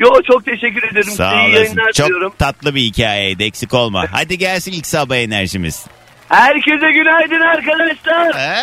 Yo 0.03 0.09
çok 0.31 0.45
teşekkür 0.45 0.83
ederim. 0.83 1.11
Sağ 1.11 1.29
Size 1.29 1.41
iyi 1.41 1.47
olasın. 1.49 1.63
yayınlar 1.63 1.91
Çok 1.91 2.07
diliyorum. 2.07 2.33
tatlı 2.39 2.75
bir 2.75 2.81
hikayeydi 2.81 3.43
eksik 3.43 3.73
olma. 3.73 4.05
Hadi 4.11 4.37
gelsin 4.37 4.71
ilk 4.71 4.87
sabah 4.87 5.15
enerjimiz. 5.15 5.85
Herkese 6.29 6.91
günaydın 6.91 7.41
arkadaşlar. 7.41 8.35
Ee, 8.35 8.61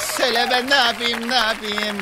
söyle 0.00 0.46
ben 0.50 0.70
ne 0.70 0.74
yapayım 0.74 1.30
ne 1.30 1.34
yapayım. 1.34 1.96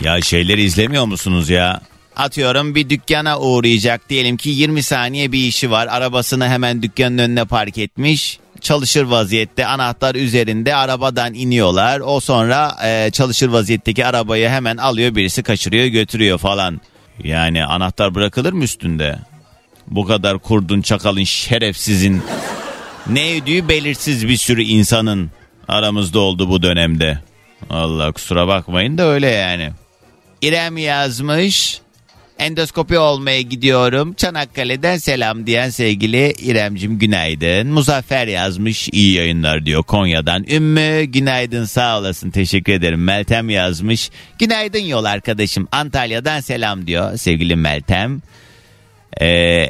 Ya 0.00 0.20
şeyleri 0.20 0.62
izlemiyor 0.62 1.04
musunuz 1.04 1.50
ya? 1.50 1.80
Atıyorum 2.16 2.74
bir 2.74 2.90
dükkana 2.90 3.38
uğrayacak 3.40 4.08
diyelim 4.08 4.36
ki 4.36 4.50
20 4.50 4.82
saniye 4.82 5.32
bir 5.32 5.38
işi 5.38 5.70
var. 5.70 5.86
Arabasını 5.90 6.48
hemen 6.48 6.82
dükkanın 6.82 7.18
önüne 7.18 7.44
park 7.44 7.78
etmiş. 7.78 8.38
Çalışır 8.64 9.02
vaziyette 9.02 9.66
anahtar 9.66 10.14
üzerinde 10.14 10.74
arabadan 10.74 11.34
iniyorlar. 11.34 12.00
O 12.00 12.20
sonra 12.20 12.76
e, 12.84 13.10
çalışır 13.10 13.48
vaziyetteki 13.48 14.06
arabayı 14.06 14.48
hemen 14.48 14.76
alıyor 14.76 15.14
birisi 15.14 15.42
kaçırıyor 15.42 15.86
götürüyor 15.86 16.38
falan. 16.38 16.80
Yani 17.24 17.64
anahtar 17.64 18.14
bırakılır 18.14 18.52
mı 18.52 18.64
üstünde? 18.64 19.18
Bu 19.86 20.06
kadar 20.06 20.38
kurdun 20.38 20.82
çakalın 20.82 21.24
şerefsizin 21.24 22.22
ne 23.06 23.36
ödüğü 23.36 23.68
belirsiz 23.68 24.28
bir 24.28 24.36
sürü 24.36 24.62
insanın 24.62 25.30
aramızda 25.68 26.18
oldu 26.18 26.48
bu 26.48 26.62
dönemde. 26.62 27.18
Allah 27.70 28.12
kusura 28.12 28.48
bakmayın 28.48 28.98
da 28.98 29.02
öyle 29.02 29.28
yani. 29.28 29.70
İrem 30.42 30.76
yazmış. 30.76 31.80
Endoskopi 32.38 32.98
olmaya 32.98 33.40
gidiyorum. 33.40 34.12
Çanakkale'den 34.12 34.96
selam 34.96 35.46
diyen 35.46 35.70
sevgili 35.70 36.32
İremcim 36.32 36.98
günaydın. 36.98 37.66
Muzaffer 37.66 38.26
yazmış 38.26 38.88
iyi 38.92 39.14
yayınlar 39.14 39.66
diyor 39.66 39.82
Konya'dan. 39.82 40.44
Ümmü 40.50 41.02
günaydın 41.04 41.64
sağ 41.64 41.98
olasın 41.98 42.30
teşekkür 42.30 42.72
ederim. 42.72 43.04
Meltem 43.04 43.50
yazmış. 43.50 44.10
Günaydın 44.38 44.78
yol 44.78 45.04
arkadaşım 45.04 45.68
Antalya'dan 45.72 46.40
selam 46.40 46.86
diyor 46.86 47.16
sevgili 47.16 47.56
Meltem. 47.56 48.22
Ee, 49.20 49.26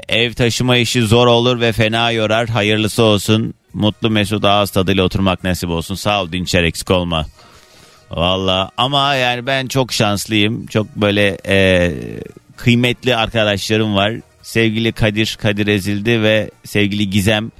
ev 0.08 0.32
taşıma 0.32 0.76
işi 0.76 1.02
zor 1.02 1.26
olur 1.26 1.60
ve 1.60 1.72
fena 1.72 2.10
yorar. 2.10 2.48
Hayırlısı 2.48 3.02
olsun. 3.02 3.54
Mutlu 3.74 4.10
Mesut 4.10 4.44
ağız 4.44 4.70
tadıyla 4.70 5.04
oturmak 5.04 5.44
nasip 5.44 5.70
olsun. 5.70 5.94
Sağ 5.94 6.22
ol 6.22 6.32
Dinçer 6.32 6.62
eksik 6.62 6.90
olma. 6.90 7.26
Valla 8.10 8.70
ama 8.76 9.14
yani 9.14 9.46
ben 9.46 9.66
çok 9.66 9.92
şanslıyım. 9.92 10.66
Çok 10.66 10.96
böyle 10.96 11.38
e, 11.46 11.92
kıymetli 12.56 13.16
arkadaşlarım 13.16 13.94
var. 13.94 14.12
Sevgili 14.42 14.92
Kadir, 14.92 15.38
Kadir 15.42 15.66
Ezildi 15.66 16.22
ve 16.22 16.50
sevgili 16.64 17.10
Gizem. 17.10 17.52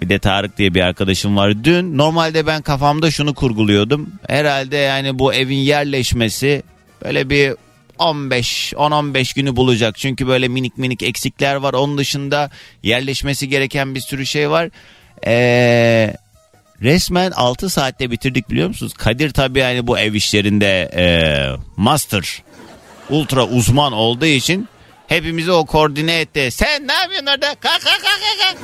Bir 0.00 0.08
de 0.08 0.18
Tarık 0.18 0.58
diye 0.58 0.74
bir 0.74 0.80
arkadaşım 0.80 1.36
var. 1.36 1.64
Dün 1.64 1.98
normalde 1.98 2.46
ben 2.46 2.62
kafamda 2.62 3.10
şunu 3.10 3.34
kurguluyordum. 3.34 4.12
Herhalde 4.28 4.76
yani 4.76 5.18
bu 5.18 5.34
evin 5.34 5.56
yerleşmesi 5.56 6.62
böyle 7.04 7.30
bir 7.30 7.54
15 7.98 8.72
10-15 8.72 9.34
günü 9.34 9.56
bulacak. 9.56 9.98
Çünkü 9.98 10.26
böyle 10.26 10.48
minik 10.48 10.78
minik 10.78 11.02
eksikler 11.02 11.54
var. 11.54 11.74
Onun 11.74 11.98
dışında 11.98 12.50
yerleşmesi 12.82 13.48
gereken 13.48 13.94
bir 13.94 14.00
sürü 14.00 14.26
şey 14.26 14.50
var. 14.50 14.70
Eee 15.26 16.16
Resmen 16.82 17.30
6 17.30 17.70
saatte 17.70 18.10
bitirdik 18.10 18.50
biliyor 18.50 18.68
musunuz? 18.68 18.92
Kadir 18.94 19.30
tabii 19.30 19.58
yani 19.58 19.86
bu 19.86 19.98
ev 19.98 20.14
işlerinde 20.14 20.90
eee, 20.96 21.56
master, 21.76 22.42
ultra 23.10 23.46
uzman 23.46 23.92
olduğu 23.92 24.26
için 24.26 24.68
hepimizi 25.06 25.52
o 25.52 25.66
koordine 25.66 26.20
etti. 26.20 26.48
Sen 26.50 26.88
ne 26.88 26.92
yapıyorsun 26.92 27.26
orada? 27.26 27.46
Kalk 27.46 27.80
kalk 27.80 28.00
kalk 28.02 28.38
kalk. 28.40 28.58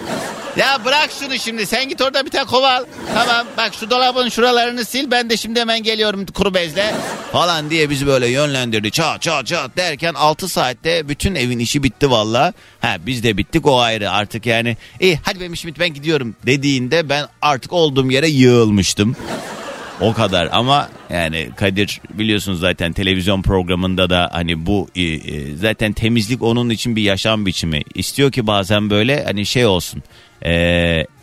Ya 0.57 0.85
bırak 0.85 1.11
şunu 1.21 1.39
şimdi 1.39 1.67
sen 1.67 1.89
git 1.89 2.01
orada 2.01 2.25
bir 2.27 2.31
tane 2.31 2.45
kova 2.45 2.71
al. 2.71 2.85
Tamam 3.15 3.47
bak 3.57 3.75
şu 3.81 3.91
dolabın 3.91 4.29
şuralarını 4.29 4.85
sil 4.91 5.07
ben 5.11 5.31
de 5.31 5.37
şimdi 5.37 5.61
hemen 5.61 5.83
geliyorum 5.83 6.27
kuru 6.27 6.55
bezle. 6.55 6.95
Falan 7.33 7.71
diye 7.71 7.91
bizi 7.91 8.07
böyle 8.07 8.27
yönlendirdi. 8.29 8.91
Çat 8.91 9.23
çat 9.23 9.47
çat 9.47 9.77
derken 9.77 10.15
6 10.15 10.49
saatte 10.49 11.09
bütün 11.09 11.35
evin 11.35 11.59
işi 11.59 11.83
bitti 11.83 12.11
valla. 12.11 12.53
Ha 12.81 12.97
biz 13.07 13.23
de 13.23 13.37
bittik 13.37 13.67
o 13.67 13.81
ayrı 13.81 14.11
artık 14.11 14.47
yani. 14.47 14.77
İyi 15.01 15.21
hadi 15.23 15.41
benim 15.41 15.53
işim 15.53 15.69
bitti 15.71 15.81
ben 15.81 15.95
gidiyorum 15.95 16.37
dediğinde 16.47 17.09
ben 17.09 17.27
artık 17.43 17.73
olduğum 17.73 18.11
yere 18.11 18.29
yığılmıştım. 18.29 19.17
O 20.01 20.13
kadar 20.13 20.49
ama 20.53 20.89
yani 21.11 21.51
Kadir 21.57 22.01
biliyorsunuz 22.11 22.61
zaten 22.61 22.93
televizyon 22.93 23.43
programında 23.43 24.11
da 24.11 24.29
hani 24.33 24.67
bu 24.67 24.89
e, 24.97 25.03
e, 25.03 25.57
zaten 25.57 25.93
temizlik 25.93 26.43
onun 26.43 26.71
için 26.71 26.97
bir 26.97 27.03
yaşam 27.03 27.47
biçimi. 27.47 27.83
İstiyor 27.95 28.33
ki 28.33 28.47
bazen 28.47 28.91
böyle 28.91 29.25
hani 29.25 29.47
şey 29.47 29.67
olsun. 29.67 30.03
E, 30.45 30.53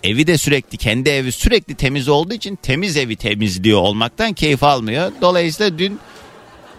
evi 0.03 0.27
de 0.27 0.37
sürekli 0.37 0.77
kendi 0.77 1.09
evi 1.09 1.31
sürekli 1.31 1.75
temiz 1.75 2.07
olduğu 2.09 2.33
için 2.33 2.55
temiz 2.55 2.97
evi 2.97 3.15
temizliyor 3.15 3.79
olmaktan 3.79 4.33
keyif 4.33 4.63
almıyor. 4.63 5.11
Dolayısıyla 5.21 5.79
dün 5.79 5.99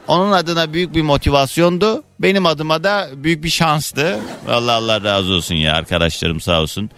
onun 0.08 0.32
adına 0.32 0.72
büyük 0.72 0.94
bir 0.94 1.02
motivasyondu. 1.02 2.04
Benim 2.18 2.46
adıma 2.46 2.84
da 2.84 3.08
büyük 3.16 3.44
bir 3.44 3.50
şanstı. 3.50 4.18
Vallahi 4.46 4.74
Allah 4.74 5.04
razı 5.04 5.32
olsun 5.32 5.54
ya 5.54 5.74
arkadaşlarım 5.74 6.40
sağ 6.40 6.60
olsun. 6.62 6.90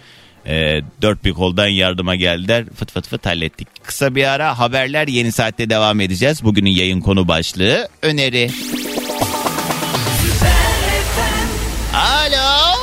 Ee, 0.47 0.81
dört 1.01 1.25
bir 1.25 1.33
koldan 1.33 1.67
yardıma 1.67 2.15
geldiler. 2.15 2.65
Fıt 2.75 2.91
fıt 2.91 3.07
fıt 3.07 3.25
hallettik. 3.25 3.67
Kısa 3.83 4.15
bir 4.15 4.23
ara 4.23 4.59
haberler 4.59 5.07
yeni 5.07 5.31
saatte 5.31 5.69
devam 5.69 5.99
edeceğiz. 6.01 6.43
Bugünün 6.43 6.69
yayın 6.69 7.01
konu 7.01 7.27
başlığı 7.27 7.87
öneri. 8.01 8.49
Alo. 11.93 12.73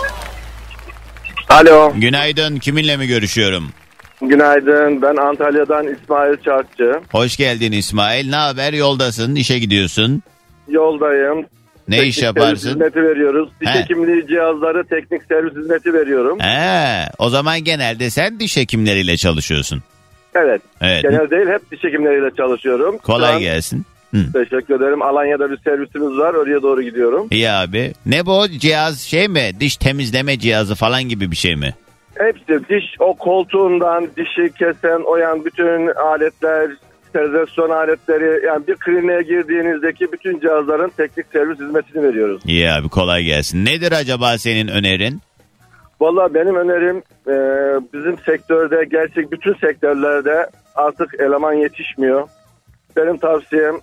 Alo, 1.49 1.93
Günaydın. 1.97 2.57
Kiminle 2.59 2.97
mi 2.97 3.07
görüşüyorum? 3.07 3.69
günaydın. 4.23 5.03
Ben 5.03 5.17
Antalya'dan 5.17 5.87
İsmail 5.95 6.37
Çarkçı. 6.45 6.93
Hoş 7.13 7.37
geldin 7.37 7.73
İsmail. 7.73 8.31
Ne 8.31 8.37
haber? 8.37 8.73
Yoldasın, 8.73 9.35
işe 9.35 9.59
gidiyorsun. 9.59 10.23
Yoldayım. 10.69 11.47
Ne 11.89 11.97
Teknik 11.97 12.11
iş 12.13 12.19
servis 12.19 12.37
yaparsın? 12.37 12.69
hizmeti 12.69 13.03
veriyoruz. 13.03 13.49
Diş 13.61 13.69
He. 13.69 13.81
hekimliği 13.81 14.27
cihazları 14.27 14.85
teknik 14.85 15.23
servis 15.29 15.55
hizmeti 15.55 15.95
veriyorum. 15.95 16.39
He, 16.41 17.05
o 17.19 17.29
zaman 17.29 17.65
genelde 17.65 18.11
sen 18.11 18.41
diş 18.41 18.57
hekimleriyle 18.57 19.17
çalışıyorsun. 19.17 19.83
Evet. 20.35 20.63
Evet. 20.81 21.03
Genel 21.03 21.31
değil 21.31 21.47
hep 21.49 21.71
diş 21.71 21.85
hekimleriyle 21.85 22.31
çalışıyorum. 22.37 22.95
Şu 22.97 23.03
Kolay 23.03 23.35
an- 23.35 23.41
gelsin. 23.41 23.85
Hı. 24.15 24.19
Teşekkür 24.33 24.75
ederim. 24.77 25.03
Alanya'da 25.03 25.51
bir 25.51 25.59
servisimiz 25.59 26.19
var. 26.19 26.35
Oraya 26.35 26.63
doğru 26.63 26.83
gidiyorum. 26.83 27.27
İyi 27.31 27.51
abi. 27.51 27.93
Ne 28.07 28.27
bu 28.27 28.49
cihaz 28.49 29.01
şey 29.01 29.29
mi? 29.29 29.51
Diş 29.61 29.77
temizleme 29.77 30.39
cihazı 30.39 30.75
falan 30.75 31.03
gibi 31.03 31.31
bir 31.31 31.37
şey 31.37 31.57
mi? 31.57 31.75
Hepsi 32.15 32.69
diş 32.69 32.85
o 32.99 33.15
koltuğundan 33.15 34.09
dişi 34.17 34.55
kesen 34.59 35.01
oyan 35.07 35.45
bütün 35.45 35.95
aletler 35.95 36.71
sterilizasyon 37.15 37.71
aletleri 37.71 38.47
yani 38.47 38.67
bir 38.67 38.75
kliniğe 38.75 39.23
girdiğinizdeki 39.23 40.13
bütün 40.13 40.41
cihazların 40.41 40.93
teknik 40.97 41.27
servis 41.33 41.61
hizmetini 41.61 42.03
veriyoruz. 42.03 42.43
İyi 42.47 42.71
abi 42.71 42.89
kolay 42.89 43.25
gelsin. 43.25 43.65
Nedir 43.65 43.93
acaba 43.93 44.39
senin 44.39 44.69
önerin? 44.69 45.21
Valla 46.01 46.35
benim 46.35 46.57
önerim 46.57 47.03
e, 47.27 47.35
bizim 47.93 48.19
sektörde 48.19 48.85
gerçek 48.85 49.33
bütün 49.33 49.55
sektörlerde 49.55 50.47
artık 50.75 51.15
eleman 51.21 51.53
yetişmiyor. 51.53 52.29
Benim 52.97 53.19
tavsiyem 53.19 53.75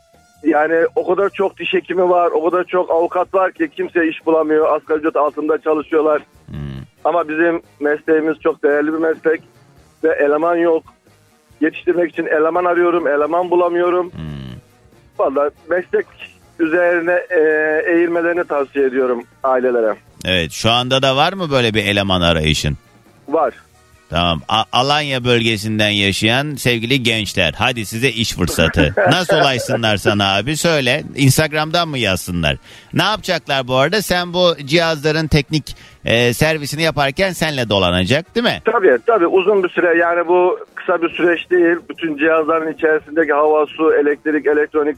yani 0.44 0.76
o 0.96 1.08
kadar 1.08 1.30
çok 1.30 1.58
diş 1.60 1.74
hekimi 1.74 2.10
var, 2.10 2.32
o 2.32 2.50
kadar 2.50 2.64
çok 2.64 2.92
avukat 2.92 3.34
var 3.34 3.52
ki 3.52 3.70
kimse 3.76 4.08
iş 4.08 4.26
bulamıyor. 4.26 4.76
Asgari 4.76 5.00
ücret 5.00 5.16
altında 5.16 5.58
çalışıyorlar. 5.58 6.22
Ama 7.04 7.28
bizim 7.28 7.62
mesleğimiz 7.80 8.40
çok 8.40 8.64
değerli 8.64 8.94
bir 8.94 8.98
meslek 8.98 9.42
ve 10.04 10.10
eleman 10.10 10.56
yok. 10.56 10.84
Yetiştirmek 11.62 12.12
için 12.12 12.26
eleman 12.26 12.66
arıyorum, 12.66 13.08
eleman 13.08 13.52
bulamıyorum. 13.52 14.12
Valla 15.20 15.50
meslek 15.70 16.06
üzerine 16.60 17.12
e, 17.30 17.40
eğilmelerini 17.92 18.44
tavsiye 18.44 18.86
ediyorum 18.86 19.24
ailelere. 19.44 19.96
Evet 20.26 20.52
şu 20.52 20.72
anda 20.72 21.02
da 21.02 21.16
var 21.16 21.34
mı 21.34 21.52
böyle 21.52 21.74
bir 21.74 21.86
eleman 21.86 22.22
arayışın? 22.22 22.78
Var. 23.28 23.54
Tamam. 24.10 24.42
A- 24.50 24.64
Alanya 24.72 25.24
bölgesinden 25.24 25.90
yaşayan 25.90 26.56
sevgili 26.56 27.04
gençler. 27.04 27.54
Hadi 27.58 27.86
size 27.86 28.10
iş 28.10 28.34
fırsatı. 28.34 28.94
Nasıl 29.12 29.36
ulaşsınlar 29.38 29.98
sana 29.98 30.36
abi? 30.36 30.58
Söyle. 30.58 31.04
Instagram'dan 31.16 31.88
mı 31.88 31.98
yazsınlar? 31.98 32.58
Ne 32.94 33.04
yapacaklar 33.04 33.68
bu 33.68 33.76
arada? 33.76 34.02
Sen 34.02 34.34
bu 34.34 34.56
cihazların 34.66 35.28
teknik 35.28 35.76
e, 36.06 36.34
servisini 36.34 36.82
yaparken 36.82 37.32
senle 37.32 37.70
dolanacak 37.70 38.36
değil 38.36 38.44
mi? 38.44 38.62
Tabii 38.66 38.98
tabii 39.08 39.28
uzun 39.28 39.64
bir 39.64 39.70
süre 39.70 39.98
yani 39.98 40.28
bu 40.28 40.60
kısa 40.86 41.02
bir 41.02 41.10
süreç 41.10 41.52
değil. 41.52 41.78
Bütün 41.90 42.18
cihazların 42.18 42.74
içerisindeki 42.74 43.34
hava, 43.34 43.66
su, 43.66 43.94
elektrik, 43.94 44.48
elektronik 44.48 44.98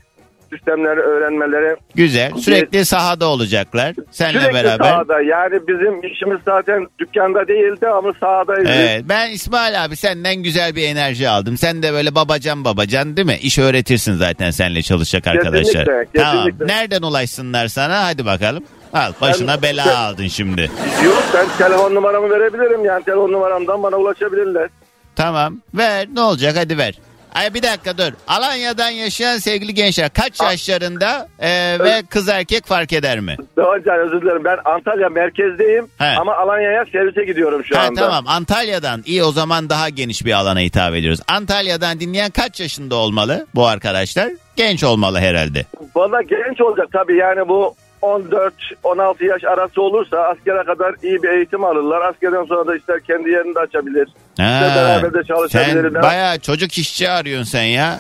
sistemleri 0.54 1.00
öğrenmeleri 1.00 1.76
Güzel. 1.96 2.32
Sürekli 2.38 2.86
sahada 2.86 3.26
olacaklar. 3.26 3.94
Seninle 4.12 4.40
sürekli 4.40 4.54
beraber. 4.56 4.86
sahada. 4.90 5.22
Yani 5.22 5.60
bizim 5.68 6.04
işimiz 6.14 6.38
zaten 6.46 6.88
dükkanda 7.00 7.48
değildi 7.48 7.88
ama 7.88 8.14
sahadayız. 8.20 8.70
Evet, 8.74 9.04
ben 9.10 9.30
İsmail 9.32 9.86
abi 9.86 9.96
senden 9.96 10.36
güzel 10.36 10.76
bir 10.76 10.84
enerji 10.84 11.30
aldım. 11.30 11.58
Sen 11.58 11.84
de 11.84 11.94
böyle 11.94 12.16
babacan 12.16 12.66
babacan 12.66 13.18
değil 13.18 13.28
mi? 13.28 13.38
İş 13.42 13.60
öğretirsin 13.60 14.14
zaten 14.14 14.52
seninle 14.52 14.82
çalışacak 14.82 15.28
arkadaşlar. 15.28 15.86
Kesinlikle, 15.86 16.22
Tamam. 16.22 16.46
kesinlikle. 16.46 16.68
Nereden 16.68 17.02
ulaşsınlar 17.02 17.68
sana? 17.68 18.06
Hadi 18.06 18.26
bakalım. 18.26 18.64
Al 18.94 19.12
başına 19.22 19.54
Ben- 19.56 19.62
bela 19.62 19.98
aldın 19.98 20.28
şimdi. 20.28 20.62
Yok 21.06 21.24
ben 21.34 21.46
telefon 21.58 21.96
numaramı 21.96 22.30
verebilirim. 22.30 22.86
Yani 22.86 23.04
telefon 23.04 23.32
numaramdan 23.32 23.84
bana 23.84 23.96
ulaşabilirler. 23.98 24.70
Tamam. 25.16 25.58
Ver. 25.74 26.08
Ne 26.14 26.22
olacak? 26.22 26.54
Hadi 26.58 26.78
ver. 26.78 26.94
Ay 27.36 27.54
bir 27.54 27.64
dakika 27.64 27.98
dur. 27.98 28.12
Alanya'dan 28.28 28.90
yaşayan 28.90 29.38
sevgili 29.38 29.74
gençler 29.74 30.10
kaç 30.14 30.42
yaşlarında 30.42 31.28
e, 31.40 31.80
ve 31.80 32.04
kız 32.10 32.28
erkek 32.30 32.66
fark 32.66 32.94
eder 32.94 33.20
mi? 33.20 33.38
Doğancan 33.58 34.00
özür 34.00 34.22
dilerim. 34.22 34.44
Ben 34.44 34.58
Antalya 34.66 35.10
merkezdeyim 35.10 35.88
He. 35.98 36.06
ama 36.06 36.36
Alanya'ya 36.36 36.86
servise 36.92 37.26
gidiyorum 37.26 37.66
şu 37.66 37.78
Ha, 37.78 37.82
anda. 37.82 38.02
tamam 38.02 38.28
Antalya'dan 38.28 39.04
iyi 39.06 39.24
o 39.24 39.32
zaman 39.32 39.70
daha 39.70 39.90
geniş 39.90 40.26
bir 40.26 40.32
alana 40.34 40.60
hitap 40.60 40.94
ediyoruz. 40.94 41.20
Antalya'dan 41.28 42.00
dinleyen 42.00 42.32
kaç 42.32 42.60
yaşında 42.60 42.96
olmalı 42.96 43.48
bu 43.56 43.68
arkadaşlar? 43.68 44.30
Genç 44.56 44.84
olmalı 44.84 45.20
herhalde. 45.20 45.66
Valla 45.96 46.22
genç 46.22 46.62
olacak 46.62 46.88
tabii 46.94 47.18
yani 47.18 47.48
bu 47.48 47.76
14-16 48.04 49.26
yaş 49.26 49.44
arası 49.44 49.82
olursa 49.82 50.18
askere 50.18 50.64
kadar 50.64 50.96
iyi 51.04 51.24
bir 51.24 51.30
eğitim 51.30 51.64
alırlar. 51.64 52.02
Askerden 52.02 52.46
sonra 52.46 52.68
da 52.68 52.76
ister 52.76 53.00
kendi 53.00 53.30
yerini 53.30 53.56
de 53.56 53.60
açabilir. 53.60 54.08
Ha, 54.38 54.74
beraber 54.76 55.14
de 55.14 55.24
çalışabiliriz. 55.24 55.94
sen 55.94 56.02
bayağı 56.02 56.40
çocuk 56.40 56.78
işçi 56.78 57.10
arıyorsun 57.10 57.52
sen 57.52 57.64
ya. 57.64 58.00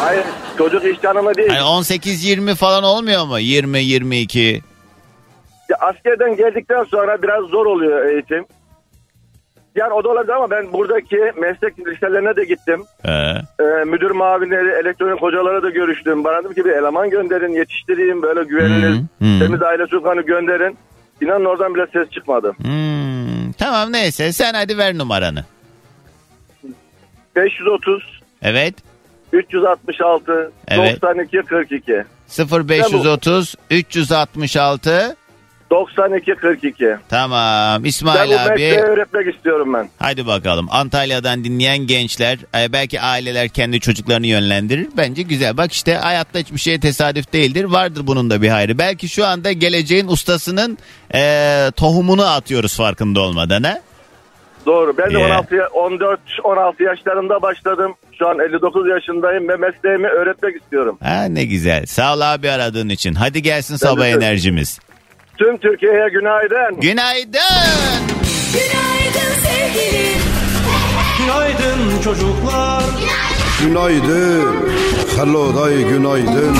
Hayır 0.00 0.24
çocuk 0.58 0.84
iş 0.84 0.98
tanımı 0.98 1.34
değil. 1.34 1.48
Hani 1.48 1.60
18-20 1.60 2.54
falan 2.54 2.84
olmuyor 2.84 3.24
mu? 3.24 3.40
20-22. 3.40 4.60
Ya 5.68 5.76
askerden 5.80 6.36
geldikten 6.36 6.84
sonra 6.84 7.22
biraz 7.22 7.44
zor 7.44 7.66
oluyor 7.66 8.06
eğitim. 8.06 8.46
Yani 9.74 9.92
o 9.92 10.04
da 10.04 10.08
olabilir 10.08 10.32
ama 10.32 10.50
ben 10.50 10.72
buradaki 10.72 11.16
meslek 11.40 11.78
liselerine 11.88 12.36
de 12.36 12.44
gittim. 12.44 12.84
Ee, 13.04 13.10
Ee, 13.60 13.84
müdür 13.84 14.10
mavinleri, 14.10 14.68
elektronik 14.82 15.22
hocalara 15.22 15.62
da 15.62 15.70
görüştüm. 15.70 16.24
Bana 16.24 16.38
dedim 16.38 16.54
ki 16.54 16.64
bir 16.64 16.70
eleman 16.70 17.10
gönderin, 17.10 17.52
yetiştireyim 17.52 18.22
böyle 18.22 18.44
güvenilir, 18.44 18.90
Hı, 18.90 19.24
hı. 19.24 19.38
temiz 19.38 19.62
aile 19.62 19.86
çocuklarını 19.86 20.22
gönderin. 20.22 20.76
İnanın 21.20 21.44
oradan 21.44 21.74
bile 21.74 21.86
ses 21.92 22.10
çıkmadı. 22.10 22.52
hmm, 22.62 23.52
tamam 23.58 23.92
neyse 23.92 24.32
sen 24.32 24.54
hadi 24.54 24.78
ver 24.78 24.98
numaranı. 24.98 25.44
530 27.36 28.20
Evet 28.42 28.74
366 29.32 30.52
Evet. 30.68 31.02
92 31.02 31.42
42 31.42 32.04
0530 32.68 33.54
366 33.70 35.16
92 35.70 36.34
42. 36.34 36.96
Tamam 37.08 37.76
Ben 37.76 37.84
bu 37.84 37.86
İsmail 37.88 38.30
mesleği 38.30 38.72
abi 38.74 38.82
öğretmek 38.82 39.34
istiyorum 39.34 39.74
ben. 39.74 39.88
hadi 39.98 40.26
bakalım 40.26 40.66
Antalya'dan 40.70 41.44
dinleyen 41.44 41.78
gençler 41.78 42.38
e, 42.58 42.72
belki 42.72 43.00
aileler 43.00 43.48
kendi 43.48 43.80
çocuklarını 43.80 44.26
yönlendirir 44.26 44.88
bence 44.96 45.22
güzel 45.22 45.56
bak 45.56 45.72
işte 45.72 45.94
hayatta 45.94 46.38
hiçbir 46.38 46.58
şey 46.58 46.80
tesadüf 46.80 47.32
değildir 47.32 47.64
vardır 47.64 48.02
bunun 48.06 48.30
da 48.30 48.42
bir 48.42 48.48
hayrı 48.48 48.78
belki 48.78 49.08
şu 49.08 49.26
anda 49.26 49.52
geleceğin 49.52 50.08
ustasının 50.08 50.78
e, 51.14 51.70
tohumunu 51.76 52.24
atıyoruz 52.26 52.76
farkında 52.76 53.20
olmadan 53.20 53.62
ha 53.62 53.78
Doğru. 54.66 54.94
Ben 54.98 55.10
de 55.14 55.18
Yeah. 55.18 55.30
16 55.30 55.54
ya- 55.54 55.68
14 55.68 56.20
16 56.44 56.82
yaşlarında 56.82 57.42
başladım. 57.42 57.94
Şu 58.18 58.28
an 58.28 58.38
59 58.38 58.88
yaşındayım 58.88 59.48
ve 59.48 59.56
mesleğimi 59.56 60.08
öğretmek 60.08 60.56
istiyorum. 60.62 60.98
Ha 61.02 61.24
ne 61.24 61.44
güzel. 61.44 61.86
Sağ 61.86 62.14
ol 62.16 62.20
abi 62.20 62.50
aradığın 62.50 62.88
için. 62.88 63.14
Hadi 63.14 63.42
gelsin 63.42 63.76
sabah 63.76 64.04
de. 64.04 64.10
enerjimiz. 64.10 64.78
Tüm 65.38 65.58
Türkiye'ye 65.58 66.08
günaydın. 66.08 66.80
Günaydın. 66.80 67.40
Günaydın 68.52 69.34
sevgilim. 69.44 70.18
Günaydın 71.18 72.02
çocuklar 72.04 72.84
Günaydın. 73.60 74.74
Hello 75.16 75.56
day 75.56 75.76
günaydın. 75.76 76.56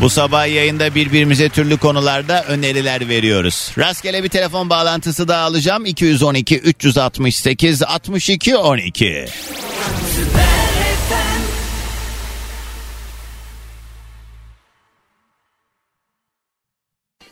Bu 0.00 0.10
sabah 0.10 0.46
yayında 0.46 0.94
birbirimize 0.94 1.48
türlü 1.48 1.76
konularda 1.76 2.44
öneriler 2.44 3.08
veriyoruz. 3.08 3.72
Rastgele 3.78 4.24
bir 4.24 4.28
telefon 4.28 4.70
bağlantısı 4.70 5.28
daha 5.28 5.42
alacağım. 5.44 5.86
212 5.86 6.58
368 6.58 7.82
62 7.82 8.56
12. 8.56 9.26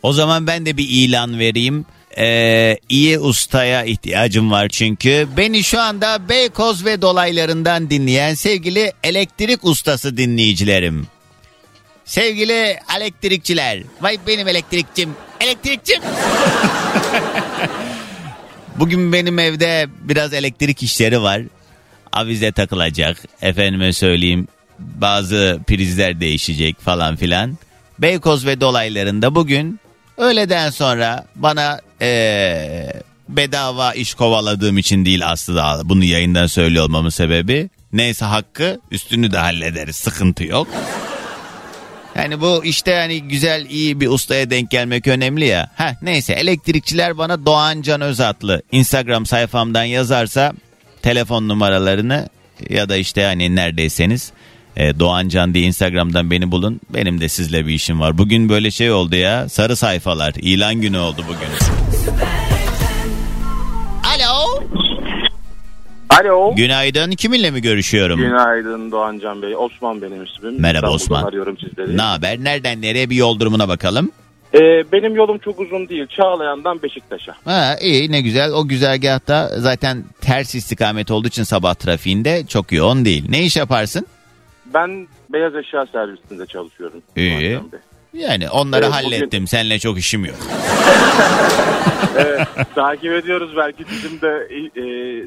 O 0.04 0.12
zaman 0.12 0.46
ben 0.46 0.66
de 0.66 0.76
bir 0.76 0.88
ilan 0.88 1.38
vereyim. 1.38 1.86
Ee, 2.18 2.78
iyi 2.88 3.18
ustaya 3.18 3.84
ihtiyacım 3.84 4.50
var 4.50 4.68
çünkü. 4.68 5.28
Beni 5.36 5.64
şu 5.64 5.80
anda 5.80 6.28
Beykoz 6.28 6.84
ve 6.84 7.02
dolaylarından 7.02 7.90
dinleyen 7.90 8.34
sevgili 8.34 8.92
elektrik 9.02 9.64
ustası 9.64 10.16
dinleyicilerim. 10.16 11.06
Sevgili 12.04 12.78
elektrikçiler. 12.96 13.82
Vay 14.00 14.18
benim 14.26 14.48
elektrikçim. 14.48 15.10
Elektrikçim. 15.40 15.98
Bugün 18.78 19.12
benim 19.12 19.38
evde 19.38 19.86
biraz 20.02 20.32
elektrik 20.32 20.82
işleri 20.82 21.22
var. 21.22 21.42
Avize 22.12 22.52
takılacak. 22.52 23.24
Efendime 23.42 23.92
söyleyeyim 23.92 24.48
bazı 24.78 25.60
prizler 25.66 26.20
değişecek 26.20 26.80
falan 26.80 27.16
filan. 27.16 27.58
Beykoz 27.98 28.46
ve 28.46 28.60
dolaylarında 28.60 29.34
bugün 29.34 29.80
öğleden 30.18 30.70
sonra 30.70 31.24
bana 31.36 31.80
eee, 32.00 33.02
bedava 33.28 33.92
iş 33.94 34.14
kovaladığım 34.14 34.78
için 34.78 35.04
değil 35.04 35.28
aslında 35.28 35.80
bunu 35.84 36.04
yayından 36.04 36.46
söylüyor 36.46 36.84
olmamın 36.84 37.10
sebebi. 37.10 37.70
Neyse 37.92 38.24
hakkı 38.24 38.80
üstünü 38.90 39.32
de 39.32 39.38
hallederiz 39.38 39.96
sıkıntı 39.96 40.44
yok. 40.44 40.68
Yani 42.16 42.40
bu 42.40 42.64
işte 42.64 42.94
hani 42.94 43.22
güzel 43.22 43.66
iyi 43.70 44.00
bir 44.00 44.08
ustaya 44.08 44.50
denk 44.50 44.70
gelmek 44.70 45.06
önemli 45.06 45.46
ya. 45.46 45.70
Heh, 45.76 45.94
neyse 46.02 46.32
elektrikçiler 46.32 47.18
bana 47.18 47.46
Doğan 47.46 47.82
Can 47.82 48.00
Özatlı 48.00 48.62
Instagram 48.72 49.26
sayfamdan 49.26 49.84
yazarsa 49.84 50.52
telefon 51.02 51.48
numaralarını 51.48 52.28
ya 52.70 52.88
da 52.88 52.96
işte 52.96 53.24
hani 53.24 53.56
neredeyseniz 53.56 54.32
e, 54.76 54.98
Doğan 54.98 55.28
Can 55.28 55.54
diye 55.54 55.64
Instagram'dan 55.66 56.30
beni 56.30 56.50
bulun. 56.50 56.80
Benim 56.94 57.20
de 57.20 57.28
sizle 57.28 57.66
bir 57.66 57.72
işim 57.74 58.00
var. 58.00 58.18
Bugün 58.18 58.48
böyle 58.48 58.70
şey 58.70 58.90
oldu 58.92 59.16
ya 59.16 59.48
sarı 59.48 59.76
sayfalar 59.76 60.32
ilan 60.36 60.74
günü 60.74 60.98
oldu 60.98 61.22
bugün. 61.28 61.48
Alo. 64.04 64.62
Alo. 66.10 66.54
Günaydın 66.54 67.10
kiminle 67.10 67.50
mi 67.50 67.62
görüşüyorum? 67.62 68.20
Günaydın 68.20 68.90
Doğancan 68.92 69.42
Bey. 69.42 69.56
Osman 69.56 70.02
benim 70.02 70.24
ismim. 70.24 70.60
Merhaba 70.60 70.76
İstanbul'dan 70.86 70.94
Osman. 70.94 71.28
arıyorum 71.28 71.56
sizleri. 71.58 71.96
Ne 71.96 72.02
haber? 72.02 72.38
Nereden 72.44 72.82
nereye 72.82 73.10
bir 73.10 73.16
yol 73.16 73.40
durumuna 73.40 73.68
bakalım. 73.68 74.10
Ee, 74.54 74.58
benim 74.92 75.16
yolum 75.16 75.38
çok 75.38 75.60
uzun 75.60 75.88
değil. 75.88 76.06
Çağlayan'dan 76.06 76.82
Beşiktaş'a. 76.82 77.34
Ha 77.44 77.76
iyi 77.82 78.12
ne 78.12 78.20
güzel. 78.20 78.52
O 78.52 78.68
güzergahta 78.68 79.50
zaten 79.58 80.04
ters 80.20 80.54
istikamet 80.54 81.10
olduğu 81.10 81.28
için 81.28 81.42
sabah 81.42 81.74
trafiğinde 81.74 82.44
çok 82.48 82.72
yoğun 82.72 83.04
değil. 83.04 83.24
Ne 83.28 83.42
iş 83.44 83.56
yaparsın? 83.56 84.06
Ben 84.74 85.08
beyaz 85.30 85.54
eşya 85.56 85.86
servisinde 85.86 86.46
çalışıyorum. 86.46 87.02
İyi. 87.16 87.40
Bey. 87.40 87.80
Yani 88.14 88.50
onları 88.50 88.84
Evet, 88.84 88.94
hallettim. 88.94 89.46
Seninle 89.46 89.78
çok 89.78 89.98
işim 89.98 90.24
yok. 90.24 90.36
Evet, 92.18 92.48
takip 92.74 93.12
ediyoruz. 93.12 93.50
Belki 93.56 93.84
bizim 93.90 94.20
de 94.20 94.28
e, 94.28 94.82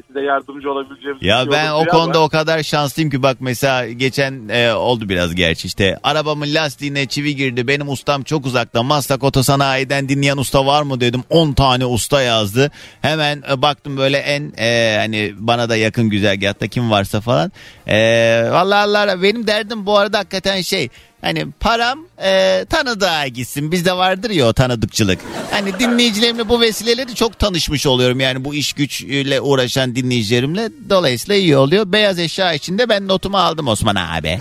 size 0.06 0.20
yardımcı 0.20 0.72
olabileceğimiz 0.72 1.22
Ya 1.22 1.42
şey 1.42 1.52
ben 1.52 1.70
o 1.70 1.84
konuda 1.84 2.18
ama 2.18 2.26
o 2.26 2.28
kadar 2.28 2.62
şanslıyım 2.62 3.10
ki 3.10 3.22
bak 3.22 3.36
mesela 3.40 3.88
geçen 3.88 4.48
e, 4.48 4.72
oldu 4.72 5.08
biraz 5.08 5.34
gerçi 5.34 5.66
işte 5.66 5.98
arabamın 6.02 6.54
lastiğine 6.54 7.06
çivi 7.06 7.36
girdi 7.36 7.68
benim 7.68 7.88
ustam 7.88 8.22
çok 8.22 8.46
uzakta 8.46 8.82
Maslak 8.82 9.24
Otosanayi'den 9.24 10.08
dinleyen 10.08 10.36
usta 10.36 10.66
var 10.66 10.82
mı 10.82 11.00
dedim 11.00 11.22
10 11.30 11.52
tane 11.52 11.86
usta 11.86 12.22
yazdı 12.22 12.70
hemen 13.00 13.42
e, 13.50 13.62
baktım 13.62 13.96
böyle 13.96 14.18
en 14.18 14.52
e, 14.58 14.96
hani 14.98 15.34
bana 15.38 15.68
da 15.68 15.76
yakın 15.76 16.08
güzergahta 16.10 16.68
kim 16.68 16.90
varsa 16.90 17.20
falan 17.20 17.52
e, 17.86 17.96
vallahi 18.50 18.78
Allah 18.78 19.22
benim 19.22 19.46
derdim 19.46 19.86
bu 19.86 19.98
arada 19.98 20.18
hakikaten 20.18 20.60
şey 20.60 20.88
Hani 21.20 21.46
param 21.60 21.98
e, 22.22 22.64
tanıdığa 22.70 23.26
gitsin. 23.26 23.72
Bizde 23.72 23.92
vardır 23.92 24.30
ya 24.30 24.46
o 24.46 24.52
tanıdıkçılık. 24.52 25.18
Hani 25.50 25.78
dinleyicilerimle 25.78 26.48
bu 26.48 26.60
vesileyle 26.60 27.08
de 27.08 27.14
çok 27.14 27.38
tanışmış 27.38 27.86
oluyorum. 27.86 28.20
Yani 28.20 28.44
bu 28.44 28.54
iş 28.54 28.72
güçle 28.72 29.40
uğraşan 29.40 29.96
dinleyicilerimle. 29.96 30.68
Dolayısıyla 30.90 31.36
iyi 31.36 31.56
oluyor. 31.56 31.92
Beyaz 31.92 32.18
eşya 32.18 32.52
içinde 32.52 32.88
ben 32.88 33.08
notumu 33.08 33.38
aldım 33.38 33.68
Osman 33.68 33.96
abi. 33.96 34.28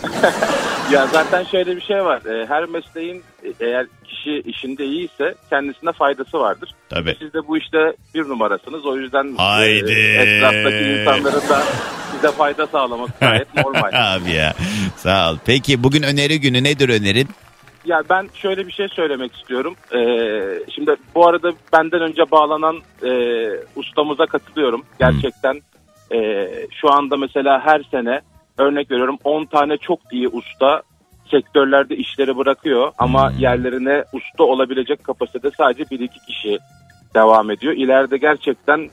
ya 0.92 1.08
zaten 1.08 1.44
şöyle 1.44 1.76
bir 1.76 1.82
şey 1.82 2.04
var. 2.04 2.22
Ee, 2.26 2.46
her 2.46 2.66
mesleğin 2.66 3.24
e, 3.44 3.66
eğer 3.66 3.88
kişi 4.28 4.50
işinde 4.50 4.86
iyiyse 4.86 5.36
kendisine 5.50 5.92
faydası 5.92 6.40
vardır. 6.40 6.70
Tabii. 6.90 7.16
Siz 7.20 7.34
de 7.34 7.48
bu 7.48 7.58
işte 7.58 7.94
bir 8.16 8.30
numarasınız. 8.30 8.86
O 8.86 8.98
yüzden 8.98 9.36
Haydi. 9.38 9.92
e, 9.92 10.22
etraftaki 10.22 10.84
insanların 10.84 11.50
da 11.50 11.64
size 12.12 12.32
fayda 12.32 12.68
sağlamak 12.68 13.20
gayet 13.20 13.56
normal. 13.56 13.92
abi 13.94 14.32
ya 14.32 14.54
sağ 14.96 15.32
ol. 15.32 15.38
Peki 15.46 15.84
bugün 15.84 16.04
öneri 16.04 16.40
günü 16.40 16.64
nedir 16.64 16.90
önerin? 16.90 17.28
Ya 17.86 18.04
ben 18.10 18.30
şöyle 18.34 18.68
bir 18.68 18.72
şey 18.72 18.88
söylemek 18.88 19.36
istiyorum. 19.36 19.76
Ee, 19.96 20.60
şimdi 20.76 20.96
bu 21.16 21.28
arada 21.28 21.52
benden 21.74 22.02
önce 22.02 22.32
bağlanan 22.32 22.76
e, 23.04 23.12
ustamıza 23.76 24.26
katılıyorum. 24.26 24.84
Gerçekten 25.00 25.62
e, 26.14 26.48
şu 26.82 26.92
anda 26.94 27.18
mesela 27.18 27.62
her 27.66 27.82
sene 27.92 28.22
örnek 28.58 28.92
veriyorum 28.92 29.18
10 29.24 29.46
tane 29.46 29.78
çok 29.78 30.00
iyi 30.12 30.28
usta 30.28 30.82
sektörlerde 31.32 31.96
işleri 31.96 32.38
bırakıyor 32.38 32.92
ama 32.98 33.32
yerlerine 33.40 34.04
usta 34.14 34.44
olabilecek 34.44 35.04
kapasitede 35.04 35.52
sadece 35.58 35.84
1-2 35.84 36.26
kişi 36.26 36.60
devam 37.16 37.52
ediyor. 37.52 37.74
İleride 37.74 38.18
gerçekten 38.18 38.90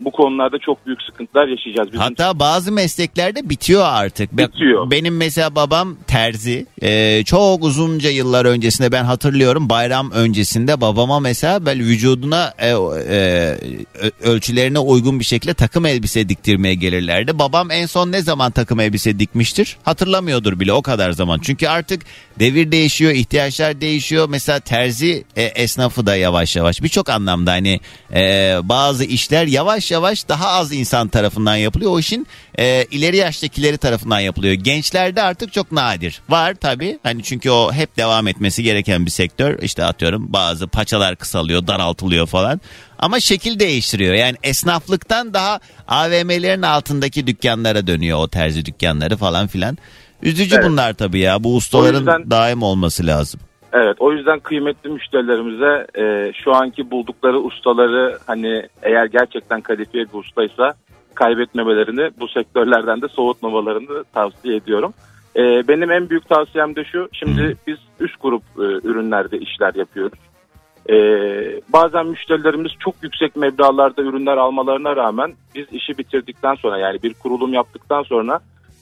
bu 0.00 0.10
konularda 0.10 0.58
çok 0.58 0.86
büyük 0.86 1.02
sıkıntılar 1.02 1.48
yaşayacağız. 1.48 1.88
Bizim 1.88 2.00
Hatta 2.00 2.38
bazı 2.38 2.72
mesleklerde 2.72 3.50
bitiyor 3.50 3.82
artık. 3.86 4.36
Bitiyor. 4.36 4.90
Benim 4.90 5.16
mesela 5.16 5.54
babam 5.54 5.96
terzi. 6.06 6.66
Ee, 6.82 7.22
çok 7.24 7.64
uzunca 7.64 8.10
yıllar 8.10 8.44
öncesinde 8.44 8.92
ben 8.92 9.04
hatırlıyorum 9.04 9.68
bayram 9.68 10.10
öncesinde 10.10 10.80
babama 10.80 11.20
mesela 11.20 11.66
böyle 11.66 11.80
vücuduna 11.80 12.54
e, 12.58 12.68
e, 12.68 13.56
ölçülerine 14.22 14.78
uygun 14.78 15.20
bir 15.20 15.24
şekilde 15.24 15.54
takım 15.54 15.86
elbise 15.86 16.28
diktirmeye 16.28 16.74
gelirlerdi. 16.74 17.38
Babam 17.38 17.70
en 17.70 17.86
son 17.86 18.12
ne 18.12 18.22
zaman 18.22 18.50
takım 18.50 18.80
elbise 18.80 19.18
dikmiştir? 19.18 19.76
Hatırlamıyordur 19.82 20.60
bile 20.60 20.72
o 20.72 20.82
kadar 20.82 21.12
zaman. 21.12 21.38
Çünkü 21.42 21.68
artık 21.68 22.02
devir 22.40 22.72
değişiyor, 22.72 23.12
ihtiyaçlar 23.12 23.80
değişiyor. 23.80 24.28
Mesela 24.28 24.60
terzi 24.60 25.24
e, 25.36 25.42
esnafı 25.42 26.06
da 26.06 26.16
yavaş 26.16 26.56
yavaş 26.56 26.82
birçok 26.82 27.08
anlamda 27.08 27.50
hani 27.50 27.80
e, 28.14 28.20
bazı 28.62 29.04
işler 29.04 29.46
yavaş 29.46 29.90
yavaş 29.90 30.28
daha 30.28 30.48
az 30.48 30.72
insan 30.72 31.08
tarafından 31.08 31.56
yapılıyor. 31.56 31.90
O 31.90 31.98
işin 31.98 32.26
e, 32.58 32.84
ileri 32.90 33.16
yaştakileri 33.16 33.78
tarafından 33.78 34.20
yapılıyor. 34.20 34.54
Gençlerde 34.54 35.22
artık 35.22 35.52
çok 35.52 35.72
nadir. 35.72 36.22
Var 36.28 36.54
tabii 36.54 36.98
hani 37.02 37.22
çünkü 37.22 37.50
o 37.50 37.72
hep 37.72 37.96
devam 37.96 38.28
etmesi 38.28 38.62
gereken 38.62 39.06
bir 39.06 39.10
sektör. 39.10 39.62
İşte 39.62 39.84
atıyorum 39.84 40.32
bazı 40.32 40.68
paçalar 40.68 41.16
kısalıyor, 41.16 41.66
daraltılıyor 41.66 42.26
falan. 42.26 42.60
Ama 42.98 43.20
şekil 43.20 43.58
değiştiriyor. 43.58 44.14
Yani 44.14 44.36
esnaflıktan 44.42 45.34
daha 45.34 45.60
AVM'lerin 45.88 46.62
altındaki 46.62 47.26
dükkanlara 47.26 47.86
dönüyor 47.86 48.18
o 48.18 48.28
terzi 48.28 48.64
dükkanları 48.64 49.16
falan 49.16 49.46
filan. 49.46 49.78
Üzücü 50.22 50.54
Evet. 50.54 50.64
bunlar 50.68 50.92
tabii 50.92 51.18
ya. 51.18 51.44
Bu 51.44 51.56
ustaların 51.56 51.98
yüzden- 51.98 52.30
daim 52.30 52.62
olması 52.62 53.06
lazım. 53.06 53.40
Evet 53.72 53.96
o 53.98 54.12
yüzden 54.12 54.38
kıymetli 54.40 54.90
müşterilerimize 54.90 55.86
e, 55.98 56.32
şu 56.44 56.54
anki 56.54 56.90
buldukları 56.90 57.38
ustaları 57.38 58.18
hani 58.26 58.62
eğer 58.82 59.06
gerçekten 59.06 59.60
kalifiye 59.60 60.04
bir 60.04 60.18
ustaysa 60.18 60.74
kaybetmemelerini 61.14 62.10
bu 62.20 62.28
sektörlerden 62.28 63.02
de 63.02 63.08
soğutmamalarını 63.08 64.04
tavsiye 64.14 64.56
ediyorum. 64.56 64.94
E, 65.36 65.68
benim 65.68 65.90
en 65.90 66.10
büyük 66.10 66.28
tavsiyem 66.28 66.76
de 66.76 66.84
şu 66.84 67.08
şimdi 67.12 67.56
biz 67.66 67.76
üst 68.00 68.20
grup 68.20 68.42
e, 68.58 68.62
ürünlerde 68.62 69.38
işler 69.38 69.74
yapıyoruz. 69.74 70.18
E, 70.90 70.94
bazen 71.68 72.06
müşterilerimiz 72.06 72.72
çok 72.80 72.94
yüksek 73.02 73.36
meblağlarda 73.36 74.02
ürünler 74.02 74.36
almalarına 74.36 74.96
rağmen 74.96 75.32
biz 75.54 75.66
işi 75.72 75.98
bitirdikten 75.98 76.54
sonra 76.54 76.78
yani 76.78 77.02
bir 77.02 77.14
kurulum 77.14 77.52
yaptıktan 77.54 78.02
sonra 78.02 78.40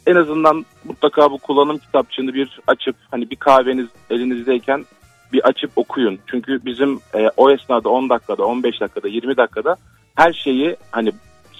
en 0.08 0.16
azından 0.16 0.66
mutlaka 0.84 1.30
bu 1.30 1.38
kullanım 1.38 1.78
kitapçığını 1.78 2.34
bir 2.34 2.60
açıp 2.66 2.96
hani 3.10 3.30
bir 3.30 3.36
kahveniz 3.36 3.86
elinizdeyken 4.10 4.84
bir 5.32 5.44
açıp 5.44 5.70
okuyun. 5.76 6.18
Çünkü 6.26 6.64
bizim 6.64 7.00
e, 7.14 7.30
o 7.36 7.50
esnada 7.50 7.88
10 7.88 8.08
dakikada, 8.08 8.44
15 8.44 8.80
dakikada, 8.80 9.08
20 9.08 9.36
dakikada 9.36 9.76
her 10.14 10.32
şeyi 10.32 10.76
hani 10.90 11.12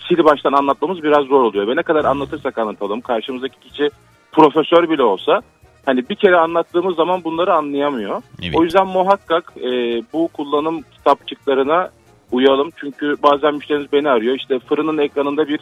sil 0.04 0.20
baştan 0.24 0.52
anlatmamız 0.52 1.02
biraz 1.02 1.26
zor 1.26 1.42
oluyor. 1.42 1.68
Ve 1.68 1.76
ne 1.76 1.82
kadar 1.82 2.04
anlatırsak 2.04 2.58
anlatalım 2.58 3.00
karşımızdaki 3.00 3.60
kişi 3.60 3.90
profesör 4.32 4.90
bile 4.90 5.02
olsa 5.02 5.40
hani 5.86 6.08
bir 6.08 6.14
kere 6.14 6.36
anlattığımız 6.36 6.96
zaman 6.96 7.24
bunları 7.24 7.54
anlayamıyor. 7.54 8.22
Evet. 8.42 8.56
O 8.56 8.64
yüzden 8.64 8.86
muhakkak 8.86 9.52
e, 9.56 9.70
bu 10.12 10.28
kullanım 10.28 10.82
kitapçıklarına 10.82 11.90
uyalım. 12.32 12.70
Çünkü 12.76 13.16
bazen 13.22 13.54
müşterimiz 13.54 13.92
beni 13.92 14.10
arıyor. 14.10 14.36
İşte 14.36 14.58
fırının 14.58 14.98
ekranında 14.98 15.48
bir 15.48 15.60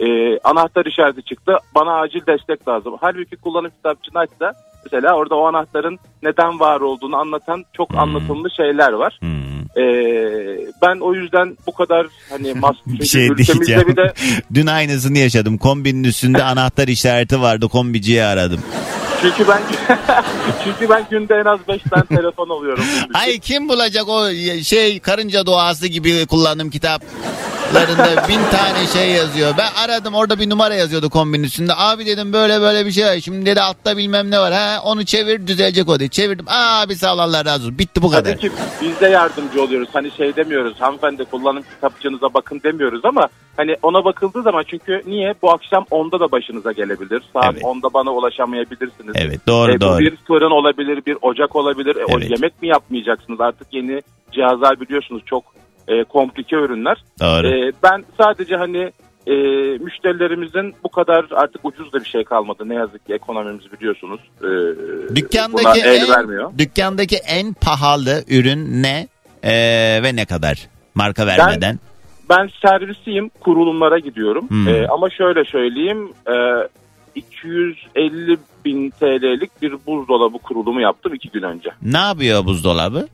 e, 0.00 0.38
anahtar 0.38 0.86
işareti 0.86 1.22
çıktı. 1.22 1.56
Bana 1.74 2.00
acil 2.00 2.26
destek 2.26 2.68
lazım. 2.68 2.94
Halbuki 3.00 3.36
kullanım 3.36 3.70
kitapçığını 3.70 4.18
açsa 4.18 4.52
mesela 4.84 5.14
orada 5.16 5.34
o 5.34 5.46
anahtarın 5.46 5.98
neden 6.22 6.60
var 6.60 6.80
olduğunu 6.80 7.16
anlatan 7.16 7.64
çok 7.72 7.90
Hmm. 7.90 7.98
anlatımlı 7.98 8.50
şeyler 8.56 8.92
var. 8.92 9.18
Hmm. 9.20 9.82
E, 9.82 9.84
ben 10.82 11.00
o 11.00 11.14
yüzden 11.14 11.56
bu 11.66 11.74
kadar 11.74 12.06
hani 12.30 12.54
mas 12.60 12.76
Bir 12.86 12.92
çünkü 12.92 13.06
şey 13.06 13.26
ülkemizde 13.26 13.86
bir 13.88 13.96
de 13.96 14.12
Dün 14.54 14.66
aynısını 14.66 15.18
yaşadım. 15.18 15.58
Kombinin 15.58 16.04
üstünde 16.04 16.42
anahtar 16.52 16.88
işareti 16.88 17.40
vardı. 17.40 17.68
Kombiciyi 17.68 18.22
aradım. 18.22 18.60
Çünkü 19.20 19.48
ben 19.48 19.62
çünkü 20.64 20.88
ben 20.88 21.06
günde 21.10 21.34
en 21.34 21.44
az 21.44 21.58
5 21.68 21.82
tane 21.82 22.04
telefon 22.06 22.48
alıyorum. 22.48 22.84
Ay 23.14 23.38
kim 23.38 23.68
bulacak 23.68 24.08
o 24.08 24.30
şey 24.64 25.00
karınca 25.00 25.46
doğası 25.46 25.86
gibi 25.86 26.26
kullanım 26.26 26.70
kitaplarında 26.70 28.24
bin 28.28 28.40
tane 28.50 28.86
şey 28.92 29.10
yazıyor. 29.10 29.54
Ben 29.58 29.68
aradım 29.84 30.14
orada 30.14 30.38
bir 30.38 30.50
numara 30.50 30.74
yazıyordu 30.74 31.10
kombinin 31.10 31.44
üstünde. 31.44 31.72
Abi 31.76 32.06
dedim 32.06 32.32
böyle 32.32 32.60
böyle 32.60 32.86
bir 32.86 32.92
şey 32.92 33.04
var. 33.06 33.20
Şimdi 33.20 33.46
dedi 33.46 33.60
altta 33.60 33.96
bilmem 33.96 34.30
ne 34.30 34.38
var. 34.38 34.52
Ha 34.52 34.80
onu 34.84 35.04
çevir 35.04 35.46
düzelecek 35.46 35.88
o 35.88 35.94
dedi. 36.00 36.10
Çevirdim. 36.10 36.46
Abi 36.48 36.96
sağ 36.96 37.14
ol 37.14 37.18
Allah 37.18 37.44
razı 37.44 37.64
olsun. 37.64 37.78
Bitti 37.78 38.02
bu 38.02 38.10
kadar. 38.10 38.30
Tabii 38.30 38.40
ki 38.40 38.50
biz 38.82 39.00
de 39.00 39.08
yardımcı 39.08 39.62
oluyoruz. 39.62 39.88
Hani 39.92 40.10
şey 40.10 40.36
demiyoruz 40.36 40.80
hanımefendi 40.80 41.24
kullanım 41.24 41.62
kitapçığınıza 41.62 42.34
bakın 42.34 42.60
demiyoruz 42.64 43.04
ama 43.04 43.28
hani 43.56 43.76
ona 43.82 44.04
bakıldığı 44.04 44.42
zaman 44.42 44.64
çünkü 44.66 45.02
niye 45.06 45.34
bu 45.42 45.50
akşam 45.52 45.84
10'da 45.90 46.20
da 46.20 46.32
başınıza 46.32 46.72
gelebilir. 46.72 47.22
Saat 47.32 47.52
Evet. 47.52 47.62
10'da 47.62 47.92
bana 47.94 48.10
ulaşamayabilirsiniz. 48.10 49.07
Evet 49.14 49.40
doğru 49.46 49.72
E, 49.72 49.80
doğru. 49.80 49.98
bir 49.98 50.16
fırın 50.16 50.50
olabilir, 50.50 51.02
bir 51.06 51.16
ocak 51.22 51.56
olabilir. 51.56 51.96
E, 51.96 52.04
o 52.04 52.18
Evet. 52.18 52.30
yemek 52.30 52.62
mi 52.62 52.68
yapmayacaksınız? 52.68 53.40
Artık 53.40 53.66
yeni 53.72 54.00
cihazlar 54.32 54.80
biliyorsunuz 54.80 55.22
çok 55.26 55.44
e, 55.88 56.04
komplike 56.04 56.56
ürünler. 56.56 57.04
Doğru. 57.20 57.46
E, 57.48 57.72
ben 57.82 58.04
sadece 58.18 58.56
hani 58.56 58.92
e, 59.26 59.34
müşterilerimizin 59.78 60.74
bu 60.84 60.88
kadar 60.88 61.26
artık 61.32 61.64
ucuz 61.64 61.92
da 61.92 62.00
bir 62.00 62.08
şey 62.08 62.24
kalmadı. 62.24 62.68
Ne 62.68 62.74
yazık 62.74 63.06
ki 63.06 63.14
ekonomimiz 63.14 63.72
biliyorsunuz. 63.72 64.20
E, 64.40 64.48
Dükkandaki 65.16 65.80
el 65.80 66.02
en, 66.02 66.08
vermiyor. 66.08 66.52
dükkandaki 66.58 67.16
en 67.16 67.52
pahalı 67.54 68.24
ürün 68.28 68.82
ne 68.82 69.08
Ee, 69.42 70.00
ve 70.02 70.16
ne 70.16 70.24
kadar? 70.24 70.68
Marka 70.94 71.26
vermeden. 71.26 71.78
Ben 72.30 72.48
servisiyim, 72.62 73.28
kurulumlara 73.40 73.98
gidiyorum. 73.98 74.48
Hmm. 74.50 74.68
Ee, 74.68 74.86
ama 74.88 75.10
şöyle 75.10 75.44
söyleyeyim, 75.44 76.12
e, 76.26 76.34
250 77.18 78.38
bin 78.64 78.90
TL'lik 78.90 79.62
bir 79.62 79.72
buzdolabı 79.86 80.38
kurulumu 80.38 80.80
yaptım 80.80 81.14
iki 81.14 81.28
gün 81.30 81.42
önce. 81.42 81.70
Ne 81.82 81.98
yapıyor 81.98 82.44
buzdolabı? 82.44 83.08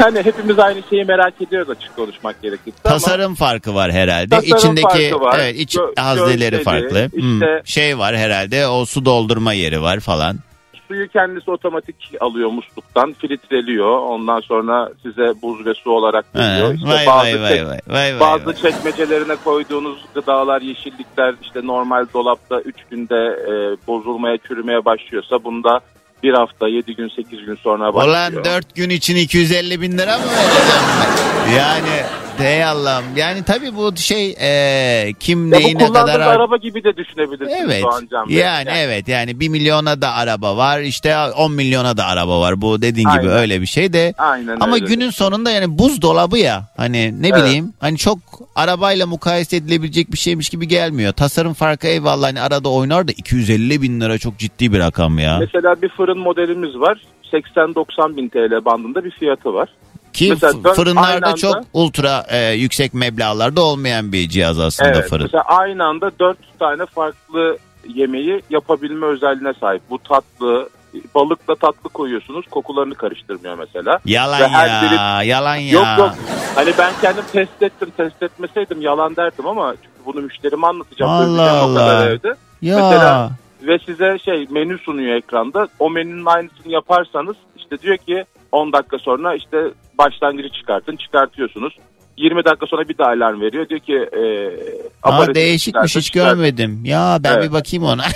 Yani 0.00 0.22
hepimiz 0.22 0.58
aynı 0.58 0.82
şeyi 0.90 1.04
merak 1.04 1.42
ediyoruz 1.42 1.70
açık 1.70 1.96
konuşmak 1.96 2.42
gerekirse 2.42 2.76
ama 2.84 2.94
Tasarım 2.94 3.34
farkı 3.34 3.74
var 3.74 3.92
herhalde. 3.92 4.28
Tasarım 4.36 4.58
İçindeki 4.58 5.10
farkı 5.10 5.20
var. 5.24 5.38
evet 5.38 5.56
iç 5.60 5.74
Gö- 5.74 6.00
hazneleri 6.00 6.38
gözleri, 6.50 6.62
farklı. 6.62 7.08
Hmm, 7.12 7.34
işte- 7.34 7.62
Şey 7.64 7.98
var 7.98 8.16
herhalde 8.16 8.66
o 8.68 8.84
su 8.84 9.04
doldurma 9.04 9.52
yeri 9.52 9.82
var 9.82 10.00
falan. 10.00 10.38
Suyu 10.94 11.08
kendisi 11.08 11.50
otomatik 11.50 11.96
alıyor 12.20 12.50
musluktan, 12.50 13.12
filtreliyor. 13.12 13.98
Ondan 13.98 14.40
sonra 14.40 14.88
size 15.02 15.42
buz 15.42 15.66
ve 15.66 15.74
su 15.74 15.90
olarak 15.90 16.24
Ha, 16.34 16.38
veriyor. 16.38 16.74
İşte 16.74 16.88
vay, 16.88 17.06
bazı 17.06 17.26
vay, 17.26 17.42
vay, 17.42 17.50
çek- 17.50 17.66
vay, 17.66 17.78
vay, 17.88 18.12
vay, 18.12 18.20
Bazı 18.20 18.46
vay. 18.46 18.54
çekmecelerine 18.54 19.36
koyduğunuz 19.44 19.98
gıdalar, 20.14 20.60
yeşillikler 20.62 21.34
işte 21.42 21.60
normal 21.66 22.06
dolapta 22.14 22.60
3 22.60 22.76
günde 22.90 23.16
e, 23.48 23.52
bozulmaya, 23.86 24.38
çürümeye 24.48 24.84
başlıyorsa 24.84 25.44
bunda 25.44 25.80
bir 26.22 26.32
hafta, 26.34 26.68
7 26.68 26.96
gün, 26.96 27.08
8 27.08 27.44
gün 27.46 27.54
sonra 27.54 27.94
başlıyor. 27.94 28.32
Ulan 28.32 28.44
4 28.44 28.74
gün 28.74 28.90
için 28.90 29.16
250 29.16 29.80
bin 29.80 29.98
lira 29.98 30.18
mı 30.18 30.24
vereceğim? 30.24 31.58
Yani 31.58 32.02
Ey 32.42 32.64
Allah'ım. 32.64 33.04
Yani 33.16 33.42
tabii 33.44 33.76
bu 33.76 33.96
şey 33.96 34.36
e, 34.40 35.12
kim 35.20 35.52
Ya 35.52 35.58
neyi 35.58 35.74
bu 35.80 35.92
kadar... 35.92 36.20
ar- 36.20 36.36
araba 36.36 36.56
gibi 36.56 36.84
de 36.84 36.96
düşünebilirsiniz 36.96 37.60
Evet. 37.64 37.82
Doğancan 37.82 38.28
Bey. 38.28 38.36
Yani, 38.36 38.68
evet 38.74 39.08
yani 39.08 39.40
1 39.40 39.48
milyona 39.48 40.00
da 40.02 40.12
araba 40.12 40.56
var 40.56 40.80
işte 40.80 41.18
10 41.18 41.52
milyona 41.52 41.96
da 41.96 42.06
araba 42.06 42.40
var. 42.40 42.60
Bu 42.60 42.82
dediğin 42.82 43.08
gibi 43.08 43.18
Aynen. 43.20 43.36
öyle 43.36 43.60
bir 43.60 43.66
şey 43.66 43.92
de. 43.92 44.14
Aynen 44.18 44.56
Ama 44.60 44.74
öyle. 44.74 44.86
günün 44.86 45.10
sonunda 45.10 45.50
yani 45.50 45.78
buzdolabı 45.78 46.38
ya 46.38 46.68
hani 46.76 47.22
ne 47.22 47.28
Evet. 47.28 47.40
bileyim 47.42 47.72
hani 47.80 47.98
çok 47.98 48.18
arabayla 48.56 49.06
mukayese 49.06 49.56
edilebilecek 49.56 50.12
bir 50.12 50.18
şeymiş 50.18 50.48
gibi 50.48 50.68
gelmiyor. 50.68 51.12
Tasarım 51.12 51.54
farkı 51.54 51.86
eyvallah 51.86 52.26
hani 52.28 52.40
arada 52.40 52.68
oynar 52.68 53.08
da 53.08 53.12
250 53.12 53.82
bin 53.82 54.00
lira 54.00 54.18
çok 54.18 54.38
ciddi 54.38 54.72
bir 54.72 54.78
rakam 54.78 55.18
ya. 55.18 55.36
Mesela 55.40 55.82
bir 55.82 55.88
fırın 55.88 56.18
modelimiz 56.18 56.74
var. 56.80 56.98
80-90 57.32 58.16
bin 58.16 58.28
TL 58.28 58.64
bandında 58.64 59.04
bir 59.04 59.10
fiyatı 59.10 59.54
var. 59.54 59.68
Ki 60.14 60.28
mesela 60.42 60.74
fırınlarda 60.74 61.26
anda- 61.26 61.36
çok 61.36 61.56
ultra 61.72 62.26
e, 62.28 62.52
yüksek 62.52 62.94
meblağlarda 62.94 63.62
olmayan 63.62 64.12
bir 64.12 64.28
cihaz 64.28 64.58
aslında 64.60 64.90
Evet. 64.90 65.08
fırın. 65.10 65.22
Mesela 65.24 65.42
aynı 65.42 65.84
anda 65.84 66.10
4 66.20 66.38
tane 66.58 66.86
farklı 66.86 67.58
yemeği 67.94 68.42
yapabilme 68.50 69.06
özelliğine 69.06 69.52
sahip. 69.60 69.82
Bu 69.90 69.98
tatlı, 69.98 70.68
balıkla 71.14 71.54
tatlı 71.54 71.88
koyuyorsunuz. 71.88 72.46
Kokularını 72.50 72.94
karıştırmıyor 72.94 73.58
mesela. 73.58 73.98
Yalan 74.04 74.40
Ve 74.40 74.48
her 74.48 74.68
ya, 74.68 74.82
biri- 74.82 75.26
yalan 75.26 75.56
ya. 75.56 75.72
Yok 75.72 75.86
yok. 75.98 76.14
Hani 76.54 76.72
ben 76.78 76.92
kendim 77.00 77.24
test 77.32 77.62
ettim. 77.62 77.92
Test 77.96 78.22
etmeseydim 78.22 78.80
yalan 78.80 79.16
derdim 79.16 79.46
ama 79.46 79.74
çünkü 79.82 80.06
bunu 80.06 80.20
müşterime 80.24 80.66
anlatacağım. 80.66 81.10
Allah 81.12 81.52
Allah. 81.52 82.04
evde. 82.10 82.28
Ya. 82.62 82.76
Mesela- 82.76 83.30
Ve 83.62 83.78
size 83.86 84.18
şey 84.24 84.46
menü 84.50 84.78
sunuyor 84.78 85.16
ekranda. 85.16 85.68
O 85.78 85.90
menünün 85.90 86.26
aynısını 86.26 86.72
yaparsanız 86.72 87.36
işte 87.56 87.78
diyor 87.78 87.96
ki 87.96 88.24
10 88.54 88.72
dakika 88.72 88.98
sonra 88.98 89.34
işte 89.36 89.56
başlangıcı 89.98 90.48
çıkartın. 90.48 90.96
Çıkartıyorsunuz. 90.96 91.72
20 92.16 92.44
dakika 92.44 92.66
sonra 92.66 92.88
bir 92.88 92.98
daha 92.98 93.08
alarm 93.08 93.40
veriyor. 93.40 93.68
Diyor 93.68 93.80
ki 93.80 93.94
e, 93.94 94.22
Aa, 95.02 95.34
değişikmiş 95.34 95.64
çıkartın, 95.64 96.00
hiç 96.00 96.06
çıkartın. 96.06 96.36
görmedim. 96.38 96.80
Ya 96.84 97.18
ben 97.24 97.32
Evet. 97.34 97.44
bir 97.44 97.52
bakayım 97.52 97.84
ona. 97.84 98.04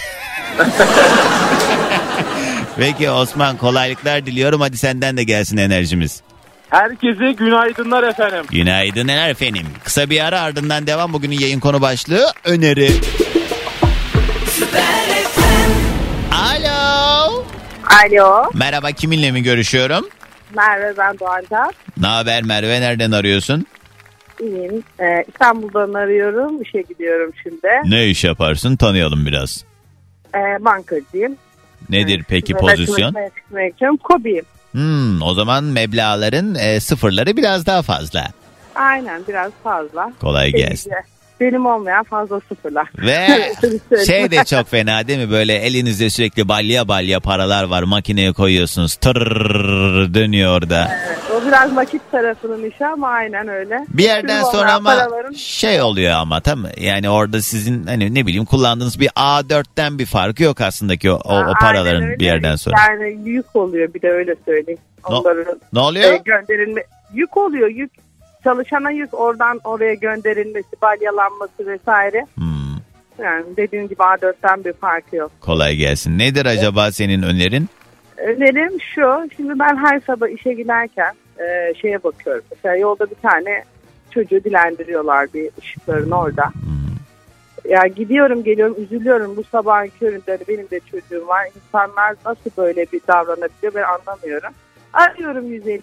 Peki 2.77 3.11
Osman 3.11 3.57
kolaylıklar 3.57 4.27
diliyorum. 4.27 4.61
Hadi 4.61 4.77
senden 4.77 5.17
de 5.17 5.25
gelsin 5.25 5.57
enerjimiz. 5.57 6.23
Herkese 6.71 7.33
günaydınlar 7.33 8.03
efendim. 8.03 8.45
Günaydın 8.51 9.09
efendim. 9.09 9.67
Kısa 9.85 10.11
bir 10.11 10.25
ara 10.25 10.41
ardından 10.41 10.87
devam. 10.87 11.13
Bugünün 11.13 11.39
yayın 11.41 11.61
konu 11.61 11.81
başlığı 11.81 12.27
öneri. 12.45 12.91
Alo. 16.33 17.45
Alo, 18.05 18.51
Merhaba 18.55 18.93
kiminle 18.93 19.31
mi 19.33 19.43
görüşüyorum? 19.43 20.09
Merve 20.57 20.97
ben 20.99 21.19
Doğancan. 21.19 21.73
Ne 21.97 22.07
haber 22.07 22.43
Merve 22.43 22.81
nereden 22.81 23.13
arıyorsun? 23.13 23.67
İyiyim. 24.41 24.83
Ee, 25.01 25.25
İstanbul'dan 25.29 25.95
arıyorum. 25.95 26.63
İşe 26.63 26.83
gidiyorum 26.83 27.33
şimdi. 27.43 27.69
Ne 27.85 28.07
iş 28.07 28.25
yaparsın 28.25 28.77
tanıyalım 28.77 29.27
biraz. 29.27 29.65
Ee, 30.35 30.65
bankacıyım. 30.65 31.37
Nedir 31.91 32.25
peki 32.29 32.55
Ben 32.55 32.61
pozisyon? 32.61 33.15
Kobiyim. 33.97 34.45
Hmm, 34.73 35.23
o 35.23 35.35
zaman 35.35 35.65
meblağların 35.65 36.55
e, 36.55 36.81
sıfırları 36.81 37.37
biraz 37.37 37.67
daha 37.67 37.83
fazla. 37.83 38.25
Aynen 38.75 39.23
biraz 39.29 39.53
fazla. 39.63 40.13
Kolay 40.21 40.53
gelsin. 40.53 40.93
Benim 41.41 41.67
olmayan 41.67 42.05
fazla 42.05 42.41
sıfırlar. 42.49 42.89
Ve 42.99 43.27
şey 44.07 44.31
de 44.31 44.45
çok 44.45 44.69
fena 44.69 45.09
değil 45.09 45.19
mi? 45.19 45.31
Böyle 45.31 45.55
elinizde 45.55 46.11
sürekli 46.11 46.49
balya 46.49 46.89
balya 46.89 47.21
paralar 47.21 47.65
var. 47.65 47.83
Makineye 47.83 48.33
koyuyorsunuz. 48.33 48.95
Tırrrr 48.95 50.15
dönüyor 50.15 50.59
orada. 50.59 50.89
Evet, 51.07 51.19
o 51.37 51.47
biraz 51.47 51.77
vakit 51.77 52.03
tarafının 52.13 52.71
işi 52.71 52.87
ama 52.87 53.09
aynen 53.09 53.49
öyle. 53.49 53.87
Bir 53.89 54.03
yerden 54.05 54.29
Benim 54.29 54.53
sonra 54.53 54.73
ama 54.73 54.91
paraların- 54.95 55.35
şey 55.35 55.83
oluyor 55.83 56.13
ama 56.13 56.41
tam 56.41 56.65
yani 56.77 57.11
orada 57.11 57.43
sizin 57.43 57.87
hani 57.87 58.15
ne 58.15 58.27
bileyim 58.27 58.45
kullandığınız 58.45 59.01
bir 59.01 59.09
A4'ten 59.09 59.99
bir 59.99 60.07
farkı 60.07 60.43
yok 60.43 60.61
aslında 60.61 60.97
ki 60.97 61.11
o, 61.11 61.15
o, 61.15 61.39
o 61.41 61.53
paraların 61.61 62.03
öyle. 62.03 62.19
bir 62.19 62.25
yerden 62.25 62.57
sonra. 62.57 62.77
Yani 62.89 63.19
yük 63.25 63.57
oluyor 63.57 63.95
bir 63.95 64.03
de 64.03 64.11
öyle 64.11 64.35
söyleyeyim. 64.45 64.81
No- 65.11 65.17
Onların 65.17 65.61
Ne 65.73 65.81
oluyor? 65.81 66.13
e, 66.13 66.17
gönderilme 66.25 66.81
yük 67.15 67.37
oluyor 67.37 67.69
yük 67.69 67.91
çalışana 68.53 68.91
yük 68.91 69.15
oradan 69.15 69.61
oraya 69.65 69.95
gönderilmesi 69.95 70.69
balyalanması 70.83 71.67
vesaire. 71.67 72.27
Hmm, 72.35 72.77
Yani 73.25 73.45
dediğim 73.57 73.89
gibi 73.89 74.03
A4'ten 74.03 74.65
bir 74.65 74.73
farkı 74.73 75.17
yok. 75.17 75.31
kolay 75.41 75.77
gelsin. 75.77 76.19
Nedir 76.19 76.47
acaba 76.47 76.93
senin 76.93 77.23
önerin? 77.23 77.69
Önerim 78.17 78.81
şu 78.81 79.29
şimdi 79.37 79.59
ben 79.59 79.77
her 79.77 80.01
sabah 80.01 80.29
işe 80.29 80.53
giderken 80.53 81.13
e, 81.39 81.75
şeye 81.75 82.03
bakıyorum. 82.05 82.43
Mesela 82.51 82.77
yolda 82.77 83.11
bir 83.11 83.15
tane 83.29 83.65
çocuğu 84.11 84.45
dilendiriyorlar 84.45 85.27
bir 85.35 85.51
ışıkların 85.59 86.11
orada. 86.11 86.45
Hmm. 86.47 87.73
Ya 87.73 87.87
gidiyorum 87.87 88.45
geliyorum 88.45 88.77
üzülüyorum 88.79 89.37
bu 89.37 89.45
sabahın 89.45 89.89
köründe 90.01 90.39
benim 90.49 90.71
de 90.71 90.81
çocuğum 90.91 91.29
var. 91.29 91.47
İnsanlar 91.57 92.15
nasıl 92.27 92.51
böyle 92.57 92.87
bir 92.93 93.01
davranabiliyor 93.09 93.75
ben 93.75 93.83
anlamıyorum. 93.83 94.53
Arıyorum 94.93 95.47
150 95.47 95.83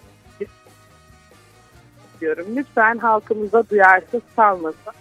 diyorum. 2.20 2.46
Lütfen 2.56 2.98
halkımıza 2.98 3.68
duyarsız 3.70 4.20
kalmasın. 4.36 4.92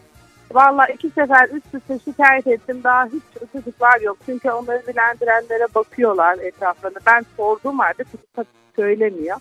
Valla 0.52 0.88
iki 0.88 1.10
sefer 1.10 1.50
üst 1.50 1.76
üste 1.76 2.00
şikayet 2.00 2.48
ettim. 2.48 2.82
Daha 2.84 3.06
hiç 3.06 3.24
çocuklar 3.52 4.02
yok. 4.02 4.18
Çünkü 4.26 4.52
onları 4.52 4.88
dilendirenlere 4.88 5.68
bakıyorlar 5.76 6.38
etraflarında. 6.38 7.00
Ben 7.08 7.26
sorduğum 7.38 7.80
halde 7.80 8.04
çocuk 8.04 8.48
söylemiyor. 8.76 9.38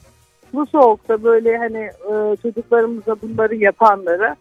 Bu 0.52 0.66
soğukta 0.66 1.22
böyle 1.22 1.58
hani 1.58 1.90
e, 2.12 2.37
çocuklarımıza 2.42 3.16
bunları 3.22 3.54
yapanları 3.54 4.37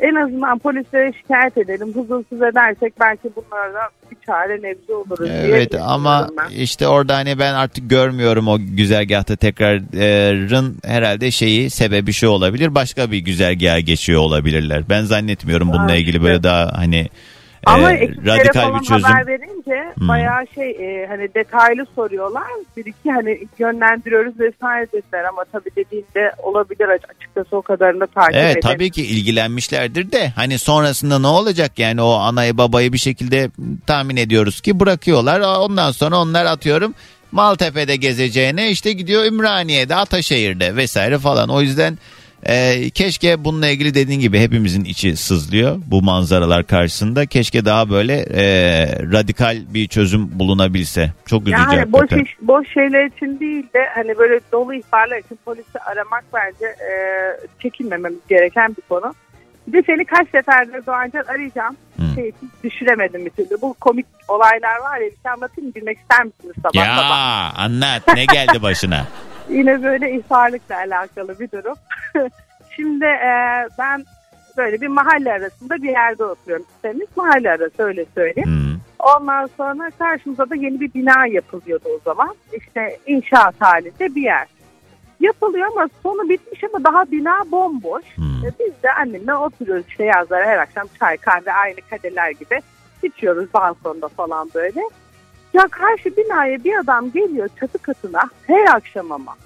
en 0.00 0.14
azından 0.14 0.58
polislere 0.58 1.12
şikayet 1.12 1.58
edelim. 1.58 1.88
Huzursuz 1.88 2.42
edersek 2.42 2.92
belki 3.00 3.30
bunlardan 3.36 3.88
bir 4.10 4.16
çare 4.26 4.62
nebze 4.62 4.94
oluruz 4.94 5.26
diye 5.30 5.42
Evet 5.42 5.74
ama 5.80 6.28
ben. 6.38 6.56
işte 6.56 6.88
orada 6.88 7.16
hani 7.16 7.38
ben 7.38 7.54
artık 7.54 7.90
görmüyorum 7.90 8.48
o 8.48 8.58
güzergahta 8.60 9.36
tekrarın 9.36 10.76
herhalde 10.84 11.30
şeyi 11.30 11.70
sebebi 11.70 12.12
şu 12.12 12.28
olabilir. 12.28 12.74
Başka 12.74 13.10
bir 13.10 13.18
güzergaha 13.18 13.80
geçiyor 13.80 14.20
olabilirler. 14.20 14.82
Ben 14.88 15.02
zannetmiyorum 15.02 15.68
bununla 15.72 15.96
ilgili 15.96 16.22
böyle 16.22 16.42
daha 16.42 16.72
hani 16.78 17.08
Ama 17.74 17.92
e, 17.92 18.10
radikal 18.26 18.80
bir 18.80 18.86
çözüm. 18.86 19.02
haber 19.02 19.26
verince 19.26 19.94
Hmm. 19.98 20.08
bayağı 20.08 20.46
şey 20.54 20.70
e, 20.70 21.06
hani 21.06 21.34
detaylı 21.34 21.86
soruyorlar. 21.94 22.42
Bir 22.76 22.86
iki 22.86 23.10
hani 23.10 23.38
yönlendiriyoruz 23.58 24.40
vesaire 24.40 24.86
dediler 24.92 25.24
ama 25.24 25.44
tabii 25.52 25.70
dediğinde 25.76 26.32
olabilir 26.42 26.88
açıkçası 26.88 27.56
o 27.56 27.62
kadarını 27.62 28.06
takip 28.06 28.34
Evet 28.36 28.56
edelim. 28.56 28.60
tabii 28.60 28.90
ki 28.90 29.02
ilgilenmişlerdir 29.06 30.12
de 30.12 30.28
hani 30.36 30.58
sonrasında 30.58 31.18
ne 31.18 31.26
olacak 31.26 31.78
yani 31.78 32.02
o 32.02 32.10
anayı 32.12 32.58
babayı 32.58 32.92
bir 32.92 32.98
şekilde 32.98 33.50
tahmin 33.86 34.16
ediyoruz 34.16 34.60
ki 34.60 34.80
bırakıyorlar. 34.80 35.40
Ondan 35.40 35.90
sonra 35.90 36.16
onlar 36.18 36.44
atıyorum 36.44 36.94
Maltepe'de 37.32 37.96
gezeceğine 37.96 38.70
işte 38.70 38.92
gidiyor 38.92 39.24
Ümraniye'de 39.24 39.94
Ataşehir'de 39.94 40.76
vesaire 40.76 41.18
falan. 41.18 41.48
O 41.48 41.60
yüzden 41.60 41.98
e, 42.42 42.90
keşke 42.90 43.44
bununla 43.44 43.68
ilgili 43.68 43.94
dediğin 43.94 44.20
gibi 44.20 44.40
hepimizin 44.40 44.84
içi 44.84 45.16
sızlıyor 45.16 45.76
bu 45.86 46.02
manzaralar 46.02 46.66
karşısında. 46.66 47.26
Keşke 47.26 47.64
daha 47.64 47.90
böyle 47.90 48.14
e, 48.14 48.42
radikal 49.12 49.58
bir 49.74 49.88
çözüm 49.88 50.38
bulunabilse. 50.38 51.12
Çok 51.26 51.42
üzücü 51.42 51.76
Yani 51.76 51.92
boş, 51.92 52.12
iş, 52.12 52.36
boş 52.42 52.68
şeyler 52.74 53.04
için 53.04 53.40
değil 53.40 53.64
de 53.74 53.86
hani 53.94 54.18
böyle 54.18 54.40
dolu 54.52 54.74
ihbarlar 54.74 55.18
için 55.18 55.38
polisi 55.44 55.78
aramak 55.78 56.24
bence 56.34 56.66
e, 56.66 56.92
çekinmememiz 57.62 58.18
gereken 58.28 58.76
bir 58.76 58.82
konu. 58.88 59.14
Bir 59.66 59.72
de 59.72 59.82
seni 59.86 60.04
kaç 60.04 60.28
seferdir 60.30 60.86
Doğancan 60.86 61.24
arayacağım. 61.28 61.76
Hmm. 61.96 62.14
Şey, 62.14 62.32
düşüremedim 62.64 63.26
bir 63.26 63.30
türlü. 63.30 63.62
Bu 63.62 63.74
komik 63.74 64.06
olaylar 64.28 64.76
var 64.76 64.98
ya 64.98 65.06
bir 65.06 65.16
şey 65.22 65.32
anlatayım 65.32 65.68
mı? 65.68 65.74
Bilmek 65.74 65.98
ister 65.98 66.24
misiniz 66.24 66.54
sabah 66.62 66.74
Ya 66.74 66.96
sabah? 66.96 67.58
anlat 67.58 68.02
ne 68.14 68.24
geldi 68.24 68.62
başına? 68.62 69.06
Yine 69.48 69.82
böyle 69.82 70.10
ihbarlıkla 70.12 70.76
alakalı 70.76 71.38
bir 71.38 71.50
durum. 71.50 71.74
Şimdi 72.76 73.04
e, 73.04 73.66
ben 73.78 74.04
böyle 74.56 74.80
bir 74.80 74.88
mahalle 74.88 75.32
arasında 75.32 75.76
bir 75.76 75.90
yerde 75.90 76.24
oturuyorum. 76.24 76.66
Temiz 76.82 77.08
mahalle 77.16 77.50
arası 77.50 77.82
öyle 77.82 78.04
söyleyeyim. 78.14 78.48
Hmm. 78.48 78.78
Ondan 78.98 79.48
sonra 79.56 79.90
karşımıza 79.98 80.50
da 80.50 80.54
yeni 80.54 80.80
bir 80.80 80.94
bina 80.94 81.26
yapılıyordu 81.26 81.88
o 81.96 82.00
zaman. 82.04 82.34
İşte 82.52 82.98
inşaat 83.06 83.54
halinde 83.60 84.14
bir 84.14 84.22
yer. 84.22 84.46
Yapılıyor 85.20 85.68
ama 85.72 85.88
sonu 86.02 86.28
bitmiş 86.28 86.64
ama 86.64 86.84
daha 86.84 87.10
bina 87.10 87.50
bomboş. 87.50 88.04
Hmm. 88.14 88.24
E, 88.24 88.50
Biz 88.60 88.82
de 88.82 88.92
annemle 88.92 89.34
oturuyoruz 89.34 89.86
işte 89.88 90.04
yazlara 90.04 90.46
her 90.46 90.58
akşam 90.58 90.86
çay 91.00 91.16
kahve 91.16 91.52
aynı 91.52 91.76
kadeler 91.90 92.30
gibi 92.30 92.60
içiyoruz 93.02 93.54
balkonda 93.54 94.08
falan 94.08 94.50
böyle. 94.54 94.80
Ya 95.52 95.62
karşı 95.70 96.16
binaya 96.16 96.64
bir 96.64 96.78
adam 96.78 97.10
geliyor 97.10 97.48
çatı 97.60 97.78
katına 97.78 98.20
her 98.46 98.66
akşam 98.66 99.12
ama. 99.12 99.36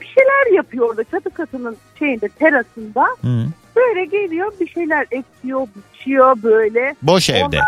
Bir 0.00 0.06
şeyler 0.06 0.56
yapıyor 0.56 0.88
orada 0.88 1.04
çatı 1.04 1.30
katının 1.30 1.76
şeyinde 1.98 2.28
terasında. 2.28 3.06
Hmm. 3.20 3.46
Böyle 3.76 4.04
geliyor 4.04 4.52
bir 4.60 4.68
şeyler 4.68 5.06
ekiyor, 5.10 5.66
biçiyor 5.76 6.36
böyle. 6.42 6.94
Boş 7.02 7.30
evde. 7.30 7.60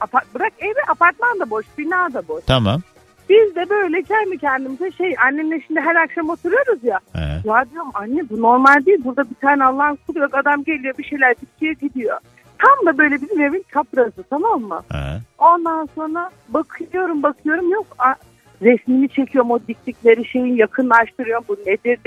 Apart, 0.00 0.34
bırak 0.34 0.52
evi 0.58 0.82
apartman 0.88 1.40
da 1.40 1.50
boş, 1.50 1.66
bina 1.78 2.12
da 2.12 2.28
boş. 2.28 2.44
Tamam. 2.46 2.80
Biz 3.28 3.56
de 3.56 3.70
böyle 3.70 4.02
kendi 4.02 4.38
kendimize 4.38 4.90
şey 4.90 5.14
annemle 5.26 5.60
şimdi 5.66 5.80
her 5.80 5.94
akşam 5.94 6.30
oturuyoruz 6.30 6.84
ya. 6.84 7.00
He. 7.12 7.20
Ya 7.44 7.64
diyorum 7.70 7.90
anne 7.94 8.28
bu 8.30 8.42
normal 8.42 8.86
değil. 8.86 8.98
Burada 9.04 9.30
bir 9.30 9.34
tane 9.34 9.64
Allah'ın 9.64 9.98
kulu 10.06 10.18
yok. 10.18 10.34
Adam 10.34 10.64
geliyor 10.64 10.98
bir 10.98 11.04
şeyler 11.04 11.34
dikiyor 11.40 11.74
gidiyor. 11.74 12.18
Tam 12.62 12.86
da 12.86 12.98
böyle 12.98 13.22
bizim 13.22 13.40
evin 13.40 13.64
çaprazı 13.72 14.24
tamam 14.30 14.60
mı? 14.60 14.82
He. 14.92 15.20
Ondan 15.38 15.88
sonra 15.94 16.30
bakıyorum 16.48 17.22
bakıyorum 17.22 17.70
yok. 17.70 17.86
A- 17.98 18.14
resmini 18.62 19.08
çekiyorum 19.08 19.50
o 19.50 19.58
diktikleri 19.68 20.28
şeyin 20.28 20.56
yakınlaştırıyorum. 20.56 21.44
Bu 21.48 21.56
nedir 21.66 21.98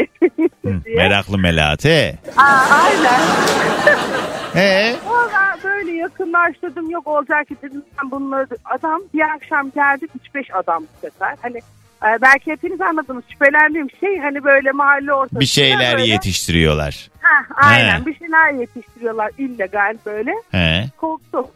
Hı, 0.65 0.83
diye. 0.85 0.95
Meraklı 0.95 1.37
melate. 1.37 2.15
Aa, 2.37 2.65
aynen. 2.83 3.19
He. 4.53 4.95
Valla 5.09 5.57
böyle 5.63 5.91
yakınlaştırdım 5.91 6.89
yok 6.89 7.07
olacak 7.07 7.47
ki 7.47 7.55
dedim 7.61 7.83
ben 8.03 8.11
bunları 8.11 8.47
adam 8.65 9.01
bir 9.13 9.21
akşam 9.21 9.71
geldi 9.71 10.07
3-5 10.35 10.53
adam 10.53 10.83
bu 10.83 11.07
sefer. 11.07 11.35
Hani 11.41 11.57
e, 12.03 12.21
belki 12.21 12.51
hepiniz 12.51 12.81
anladınız 12.81 13.23
şüphelendiğim 13.31 13.87
şey 13.99 14.19
hani 14.19 14.43
böyle 14.43 14.71
mahalle 14.71 15.13
ortasında. 15.13 15.39
Bir 15.39 15.45
şeyler 15.45 15.97
böyle, 15.97 16.11
yetiştiriyorlar. 16.11 17.09
Heh, 17.25 17.45
aynen 17.67 18.01
He. 18.01 18.05
bir 18.05 18.17
şeyler 18.19 18.51
yetiştiriyorlar 18.59 19.31
illegal 19.37 19.97
böyle. 20.05 20.31
He. 20.51 20.85
Korktum. 20.97 21.47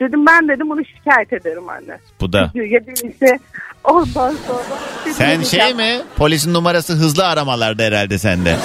Dedim 0.00 0.26
ben 0.26 0.48
dedim 0.48 0.70
bunu 0.70 0.80
şikayet 0.84 1.32
ederim 1.32 1.68
anne. 1.68 1.98
Bu 2.20 2.32
da. 2.32 2.50
Yediyse 2.54 3.38
ondan 3.84 4.04
sonra. 4.46 5.12
Sen 5.12 5.38
gideceğim. 5.38 5.44
şey 5.66 5.74
mi? 5.74 6.02
Polisin 6.16 6.54
numarası 6.54 6.92
hızlı 6.92 7.26
aramalarda 7.26 7.82
herhalde 7.82 8.18
sende. 8.18 8.56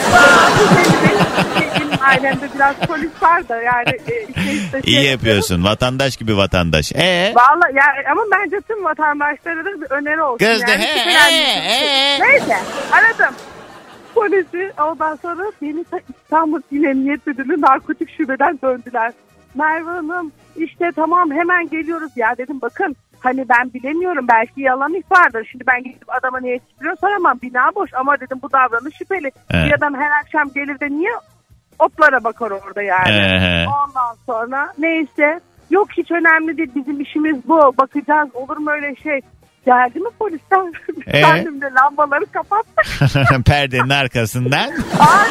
Ailemde 2.01 2.49
biraz 2.55 2.75
polis 2.75 3.11
var 3.21 3.49
da 3.49 3.61
yani. 3.61 3.89
E, 3.89 4.21
işte, 4.29 4.51
işte 4.53 4.81
İyi 4.83 4.95
şey- 5.01 5.11
yapıyorsun. 5.11 5.63
Vatandaş 5.63 6.17
gibi 6.17 6.37
vatandaş. 6.37 6.91
E 6.95 7.33
Vallahi 7.35 7.75
ya 7.75 8.11
ama 8.11 8.21
bence 8.31 8.61
tüm 8.67 8.83
vatandaşlara 8.85 9.65
da 9.65 9.81
bir 9.81 9.91
öneri 9.91 10.21
olsun. 10.21 10.37
Kız 10.37 10.67
de 10.67 10.71
yani. 10.71 10.81
he, 10.83 10.97
şüphelenmesin. 10.99 11.61
he, 11.61 12.17
he. 12.17 12.19
Neyse 12.21 12.57
aradım. 12.91 13.35
Polisi 14.15 14.71
ondan 14.81 15.15
sonra 15.15 15.43
beni 15.61 15.83
ta 15.83 15.99
İstanbul 16.09 16.61
İl 16.71 16.83
Emniyet 16.83 17.27
Müdürlüğü 17.27 17.61
narkotik 17.61 18.09
şubeden 18.17 18.59
döndüler. 18.63 19.13
Merve 19.55 19.89
Hanım 19.89 20.31
işte 20.55 20.91
tamam 20.95 21.31
hemen 21.31 21.69
geliyoruz 21.69 22.11
ya 22.15 22.37
dedim 22.37 22.61
bakın 22.61 22.95
hani 23.19 23.45
ben 23.49 23.73
bilemiyorum 23.73 24.25
belki 24.31 24.61
yalan 24.61 24.93
ihbardır. 24.93 25.47
Şimdi 25.51 25.67
ben 25.67 25.83
gidip 25.83 26.15
adama 26.15 26.39
niye 26.39 26.53
yetiştiriyor 26.53 26.95
soramam 27.01 27.39
bina 27.41 27.75
boş 27.75 27.93
ama 27.93 28.19
dedim 28.19 28.39
bu 28.41 28.51
davranış 28.51 28.95
şüpheli. 28.95 29.31
Evet. 29.51 29.65
Bir 29.65 29.73
adam 29.73 29.93
her 29.95 30.11
akşam 30.21 30.49
gelir 30.55 30.79
de 30.79 30.89
niye 30.89 31.11
oplara 31.79 32.23
bakar 32.23 32.51
orada 32.51 32.81
yani. 32.81 33.11
Ee. 33.11 33.65
Ondan 33.67 34.15
sonra 34.25 34.73
neyse 34.77 35.39
yok 35.69 35.87
hiç 35.97 36.11
önemli 36.11 36.57
değil 36.57 36.71
bizim 36.75 37.01
işimiz 37.01 37.47
bu 37.47 37.73
bakacağız 37.77 38.35
olur 38.35 38.57
mu 38.57 38.71
öyle 38.71 38.95
şey. 38.95 39.21
Geldi 39.69 39.99
mi 39.99 40.09
polisler? 40.19 40.81
Ee? 41.07 41.21
Kendim 41.21 41.61
de 41.61 41.71
lambaları 41.73 42.25
kapattım. 42.25 43.43
perdenin 43.43 43.89
arkasından. 43.89 44.71
Ay, 44.99 45.29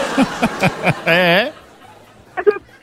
E 1.06 1.52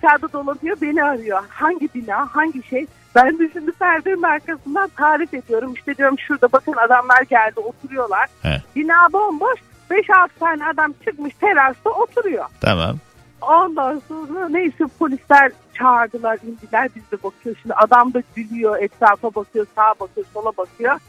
dışarıda 0.05 0.34
dolanıyor 0.34 0.77
beni 0.82 1.03
arıyor. 1.03 1.43
Hangi 1.49 1.89
bina 1.95 2.27
hangi 2.36 2.63
şey? 2.63 2.86
Ben 3.15 3.39
de 3.39 3.49
şimdi 3.53 3.71
perdenin 3.71 4.23
arkasından 4.23 4.89
tarif 4.97 5.34
ediyorum. 5.34 5.73
İşte 5.73 5.97
diyorum 5.97 6.19
şurada 6.19 6.51
bakın 6.51 6.73
adamlar 6.73 7.21
geldi 7.21 7.59
oturuyorlar. 7.59 8.29
He. 8.41 8.61
Bina 8.75 9.13
bomboş. 9.13 9.59
5-6 9.91 10.27
tane 10.39 10.65
adam 10.65 10.93
çıkmış 11.05 11.34
terasta 11.36 11.89
oturuyor. 11.89 12.45
Tamam. 12.61 12.95
Ondan 13.41 14.01
sonra 14.07 14.49
neyse 14.49 14.84
polisler 14.99 15.51
çağırdılar 15.77 16.38
indiler 16.43 16.89
biz 16.95 17.11
de 17.11 17.23
bakıyoruz. 17.23 17.61
Şimdi 17.61 17.73
adam 17.73 18.13
da 18.13 18.21
gülüyor 18.36 18.77
etrafa 18.84 19.36
bakıyor 19.36 19.67
sağa 19.75 19.93
bakıyor 19.99 20.25
sola 20.34 20.51
bakıyor. 20.57 20.99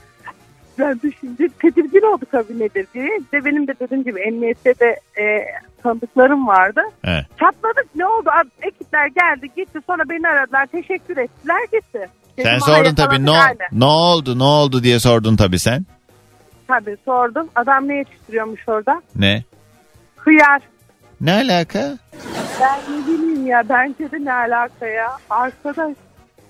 Ben 0.78 0.94
de 1.02 1.10
şimdi 1.20 1.48
tedirgin 1.48 2.12
olduk 2.14 2.30
tabii 2.32 2.58
nedir 2.58 2.86
diye. 2.94 3.18
İşte 3.22 3.44
benim 3.44 3.66
de 3.68 3.74
dediğim 3.80 4.04
gibi 4.04 4.20
emniyette 4.20 4.74
de 4.80 5.00
e, 5.22 5.24
tanıdıklarım 5.82 6.46
vardı. 6.46 6.80
He. 7.02 7.26
Çatladık 7.40 7.86
ne 7.94 8.06
oldu? 8.06 8.28
Ad- 8.40 8.66
Ekipler 8.68 9.06
geldi 9.06 9.50
gitti 9.56 9.78
sonra 9.86 10.02
beni 10.08 10.28
aradılar 10.28 10.66
teşekkür 10.66 11.16
ettiler 11.16 11.62
gitti. 11.72 12.08
Sen 12.36 12.44
Dedim, 12.46 12.60
sordun 12.60 12.72
"Hayır, 12.82 12.96
tabii 12.96 13.26
ne, 13.26 13.32
yani." 13.32 13.56
ne 13.72 13.84
oldu 13.84 14.38
ne 14.38 14.42
oldu 14.42 14.82
diye 14.82 14.98
sordun 15.00 15.36
tabii 15.36 15.58
sen. 15.58 15.86
Tabii 16.68 16.96
sordum. 17.04 17.48
Adam 17.56 17.88
ne 17.88 17.94
yetiştiriyormuş 17.96 18.68
orada? 18.68 19.02
Ne? 19.16 19.42
Hıyar. 20.16 20.62
Ne 21.20 21.32
alaka? 21.32 21.98
Ben 22.60 22.78
ne 23.00 23.06
bileyim 23.06 23.46
ya 23.46 23.62
bence 23.68 24.10
de 24.10 24.24
ne 24.24 24.32
alaka 24.32 24.86
ya. 24.86 25.16
Arkadaş 25.30 25.96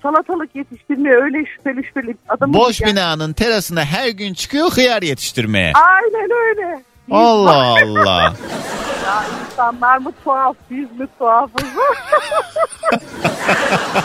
salatalık 0.03 0.55
yetiştirmeye 0.55 1.15
öyle 1.15 1.45
şüpheli 1.45 1.83
şüpheli 1.83 2.15
adamı 2.29 2.53
Boş 2.53 2.81
yani. 2.81 2.91
binanın 2.91 3.33
terasına 3.33 3.85
her 3.85 4.09
gün 4.09 4.33
çıkıyor 4.33 4.71
hıyar 4.71 5.01
yetiştirmeye. 5.01 5.73
Aynen 5.75 6.29
öyle. 6.47 6.83
Allah 7.11 7.75
Allah. 7.83 8.33
Ya 9.07 9.23
insanlar 9.45 9.97
mı 9.97 10.11
tuhaf 10.23 10.55
biz 10.69 10.91
mi 10.99 11.07
tuhafız? 11.19 11.63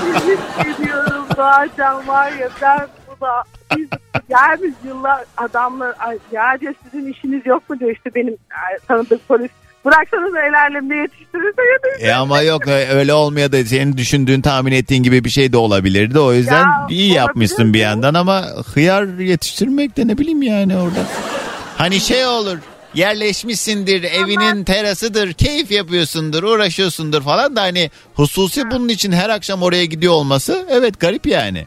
Yemin 0.05 0.39
ediyorum 0.75 1.25
Doğacan 1.37 2.09
var 2.09 2.33
ya 2.33 2.49
ben 2.63 2.87
bu 3.09 3.21
da 3.21 3.43
biz 3.77 3.89
gelmiş 4.29 4.75
yıllar 4.85 5.25
adamlar 5.37 5.95
ay, 5.99 6.19
ya 6.33 6.61
diyor 6.61 6.75
sizin 6.85 7.13
işiniz 7.13 7.47
yok 7.47 7.71
mu 7.71 7.81
diyor 7.81 7.91
işte 7.91 8.15
benim 8.15 8.37
ay, 8.67 8.79
tanıdık 8.89 9.29
polis. 9.29 9.51
Bıraksanız 9.85 10.35
el 10.49 10.61
alemde 10.61 10.95
yetiştirirse 10.95 11.63
yetiştirir. 11.73 12.09
E 12.09 12.15
ama 12.15 12.43
yok 12.43 12.69
öyle 12.69 13.15
olmaya 13.15 13.53
da 13.53 13.65
senin 13.65 13.97
düşündüğün 13.97 14.41
tahmin 14.41 14.73
ettiğin 14.73 15.03
gibi 15.03 15.25
bir 15.25 15.31
şey 15.31 15.53
de 15.53 15.57
olabilirdi. 15.57 16.19
O 16.19 16.33
yüzden 16.33 16.63
Ya, 16.63 16.87
iyi 16.91 17.13
yapmışsın 17.13 17.75
bir 17.75 17.79
yandan 17.79 18.15
ama 18.15 18.43
hıyar 18.75 19.19
yetiştirmek 19.19 19.97
de 19.97 20.09
ne 20.09 20.19
bileyim 20.19 20.43
yani 20.43 20.77
orada. 20.77 21.01
Hani 21.79 22.01
şey 22.01 22.27
olur 22.27 22.59
yerleşmişsindir 22.95 24.03
evinin 24.03 24.65
terasıdır 24.65 25.33
keyif 25.33 25.71
yapıyorsundur 25.71 26.43
uğraşıyorsundur 26.43 27.23
falan 27.23 27.57
da 27.57 27.63
hani 27.63 27.91
hususi 28.15 28.71
bunun 28.71 28.89
için 28.89 29.13
her 29.13 29.31
akşam 29.31 29.63
oraya 29.63 29.85
gidiyor 29.85 30.13
olması 30.13 30.67
evet 30.71 31.01
garip 31.01 31.27
yani. 31.27 31.67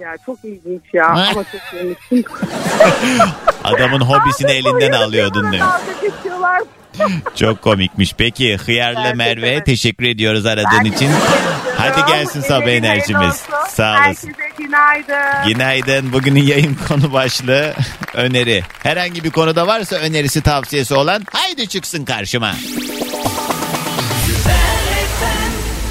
Ya 0.00 0.16
çok 0.26 0.44
ilginç 0.44 0.82
ya 0.92 1.08
Ha? 1.08 1.28
ama 1.30 1.44
çok 1.44 1.80
ilginç. 1.82 2.26
Adamın 3.64 4.00
hobisini 4.00 4.50
elinden 4.50 4.92
alıyordun 4.92 5.52
geçiyorlar. 6.02 6.62
Çok 7.36 7.62
komikmiş. 7.62 8.14
Peki 8.18 8.56
Hıyar'la 8.56 9.14
Merve 9.14 9.64
teşekkür 9.64 10.04
ediyoruz 10.04 10.46
aradığın 10.46 10.84
için. 10.84 11.10
Hadi 11.78 12.12
gelsin 12.12 12.40
sabah 12.40 12.66
enerjimiz. 12.68 13.42
Sağ 13.68 13.90
olasın. 13.92 14.28
Herkese 14.28 14.28
günaydın. 14.58 15.48
Günaydın. 15.48 16.12
Bugünün 16.12 16.42
yayın 16.42 16.74
konu 16.88 17.12
başlığı 17.12 17.74
öneri. 18.14 18.62
Herhangi 18.82 19.24
bir 19.24 19.30
konuda 19.30 19.66
varsa 19.66 19.96
önerisi 19.96 20.42
tavsiyesi 20.42 20.94
olan 20.94 21.26
haydi 21.32 21.68
çıksın 21.68 22.04
karşıma. 22.04 22.54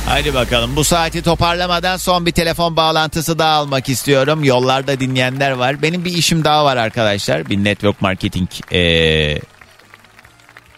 Haydi 0.08 0.34
bakalım 0.34 0.76
bu 0.76 0.84
saati 0.84 1.22
toparlamadan 1.22 1.98
son 1.98 2.26
bir 2.26 2.32
telefon 2.32 2.76
bağlantısı 2.76 3.40
daha 3.40 3.52
almak 3.54 3.90
istiyorum. 3.90 4.44
Yollarda 4.44 5.00
dinleyenler 5.00 5.52
var. 5.52 5.82
Benim 5.82 6.06
bir 6.06 6.14
işim 6.14 6.44
daha 6.44 6.66
var 6.66 6.78
arkadaşlar. 6.78 7.50
Bir 7.50 7.64
network 7.64 8.02
marketing 8.02 8.50
eee, 8.72 9.42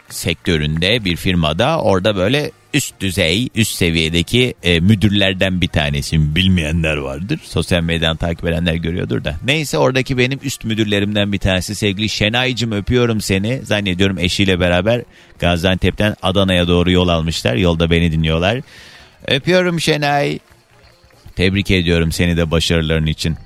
sektöründe 0.10 1.06
bir 1.06 1.16
firmada 1.16 1.82
orada 1.82 2.16
böyle 2.16 2.52
üst 2.74 3.00
düzey, 3.00 3.50
üst 3.56 3.76
seviyedeki 3.76 4.54
e, 4.64 4.80
müdürlerden 4.80 5.62
bir 5.62 5.68
tanesi. 5.68 6.36
Bilmeyenler 6.36 6.98
vardır. 6.98 7.40
Sosyal 7.44 7.82
medyadan 7.82 8.18
takip 8.18 8.46
edenler 8.46 8.74
görüyordur 8.74 9.24
da. 9.24 9.36
Neyse 9.46 9.78
oradaki 9.78 10.18
benim 10.18 10.40
üst 10.44 10.64
müdürlerimden 10.64 11.34
bir 11.34 11.38
tanesi 11.38 11.76
sevgili 11.76 12.10
Şenay'cım 12.10 12.72
öpüyorum 12.72 13.22
seni. 13.22 13.60
Zannediyorum 13.64 14.20
eşiyle 14.20 14.60
beraber 14.60 15.02
Gaziantep'ten 15.40 16.16
Adana'ya 16.22 16.68
doğru 16.68 16.92
yol 16.92 17.08
almışlar. 17.08 17.56
Yolda 17.56 17.92
beni 17.92 18.12
dinliyorlar. 18.12 18.62
Öpüyorum 19.28 19.80
Şenay. 19.80 20.40
Tebrik 21.36 21.72
ediyorum 21.72 22.12
seni 22.12 22.38
de 22.38 22.52
başarıların 22.52 23.06
için. 23.06 23.38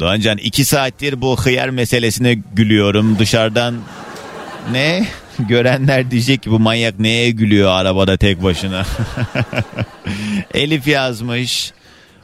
Doğancan 0.00 0.38
iki 0.38 0.64
saattir 0.64 1.20
bu 1.20 1.40
hıyar 1.40 1.68
meselesine 1.68 2.34
gülüyorum. 2.52 3.18
Dışarıdan 3.18 3.74
ne? 4.72 5.06
Görenler 5.48 6.10
diyecek 6.10 6.42
ki 6.42 6.50
bu 6.50 6.58
manyak 6.58 7.00
neye 7.00 7.30
gülüyor 7.30 7.70
arabada 7.70 8.16
tek 8.16 8.42
başına. 8.42 8.86
Elif 10.54 10.86
yazmış. 10.86 11.72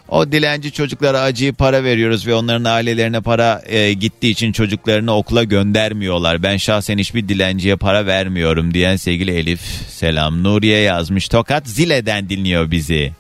O 0.09 0.33
dilenci 0.33 0.73
çocuklara 0.73 1.21
acıyı 1.21 1.53
para 1.53 1.85
veriyoruz 1.85 2.27
ve 2.27 2.35
onların 2.35 2.65
ailelerine 2.65 3.21
para 3.21 3.63
e, 3.67 3.93
gittiği 3.93 4.31
için 4.31 4.53
çocuklarını 4.53 5.15
okula 5.15 5.45
göndermiyorlar. 5.45 6.43
Ben 6.43 6.57
şahsen 6.57 6.99
hiçbir 6.99 7.29
dilenciye 7.29 7.77
para 7.77 8.07
vermiyorum 8.07 8.75
diyen 8.75 8.97
sevgili 8.97 9.31
Elif. 9.31 9.61
Selam. 9.89 10.45
Nuriye 10.45 10.81
yazmış. 10.81 11.29
Tokat 11.29 11.67
Zile'den 11.67 12.29
dinliyor 12.29 12.71
bizi. 12.71 13.13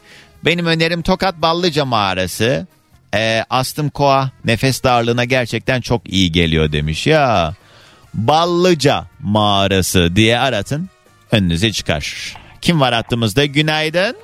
Benim 0.44 0.66
önerim 0.66 1.02
Tokat 1.02 1.42
Ballıca 1.42 1.84
mağarası. 1.84 2.66
E, 3.14 3.44
astım 3.50 3.90
koa 3.90 4.30
nefes 4.44 4.82
darlığına 4.82 5.24
gerçekten 5.24 5.80
çok 5.80 6.12
iyi 6.12 6.32
geliyor 6.32 6.72
demiş. 6.72 7.06
Ya 7.06 7.54
Ballıca 8.18 9.04
mağarası 9.22 10.16
diye 10.16 10.38
aratın 10.38 10.88
önünüze 11.32 11.72
çıkar. 11.72 12.34
Kim 12.60 12.80
var 12.80 12.94
hattımızda? 12.94 13.44
Günaydın. 13.44 14.16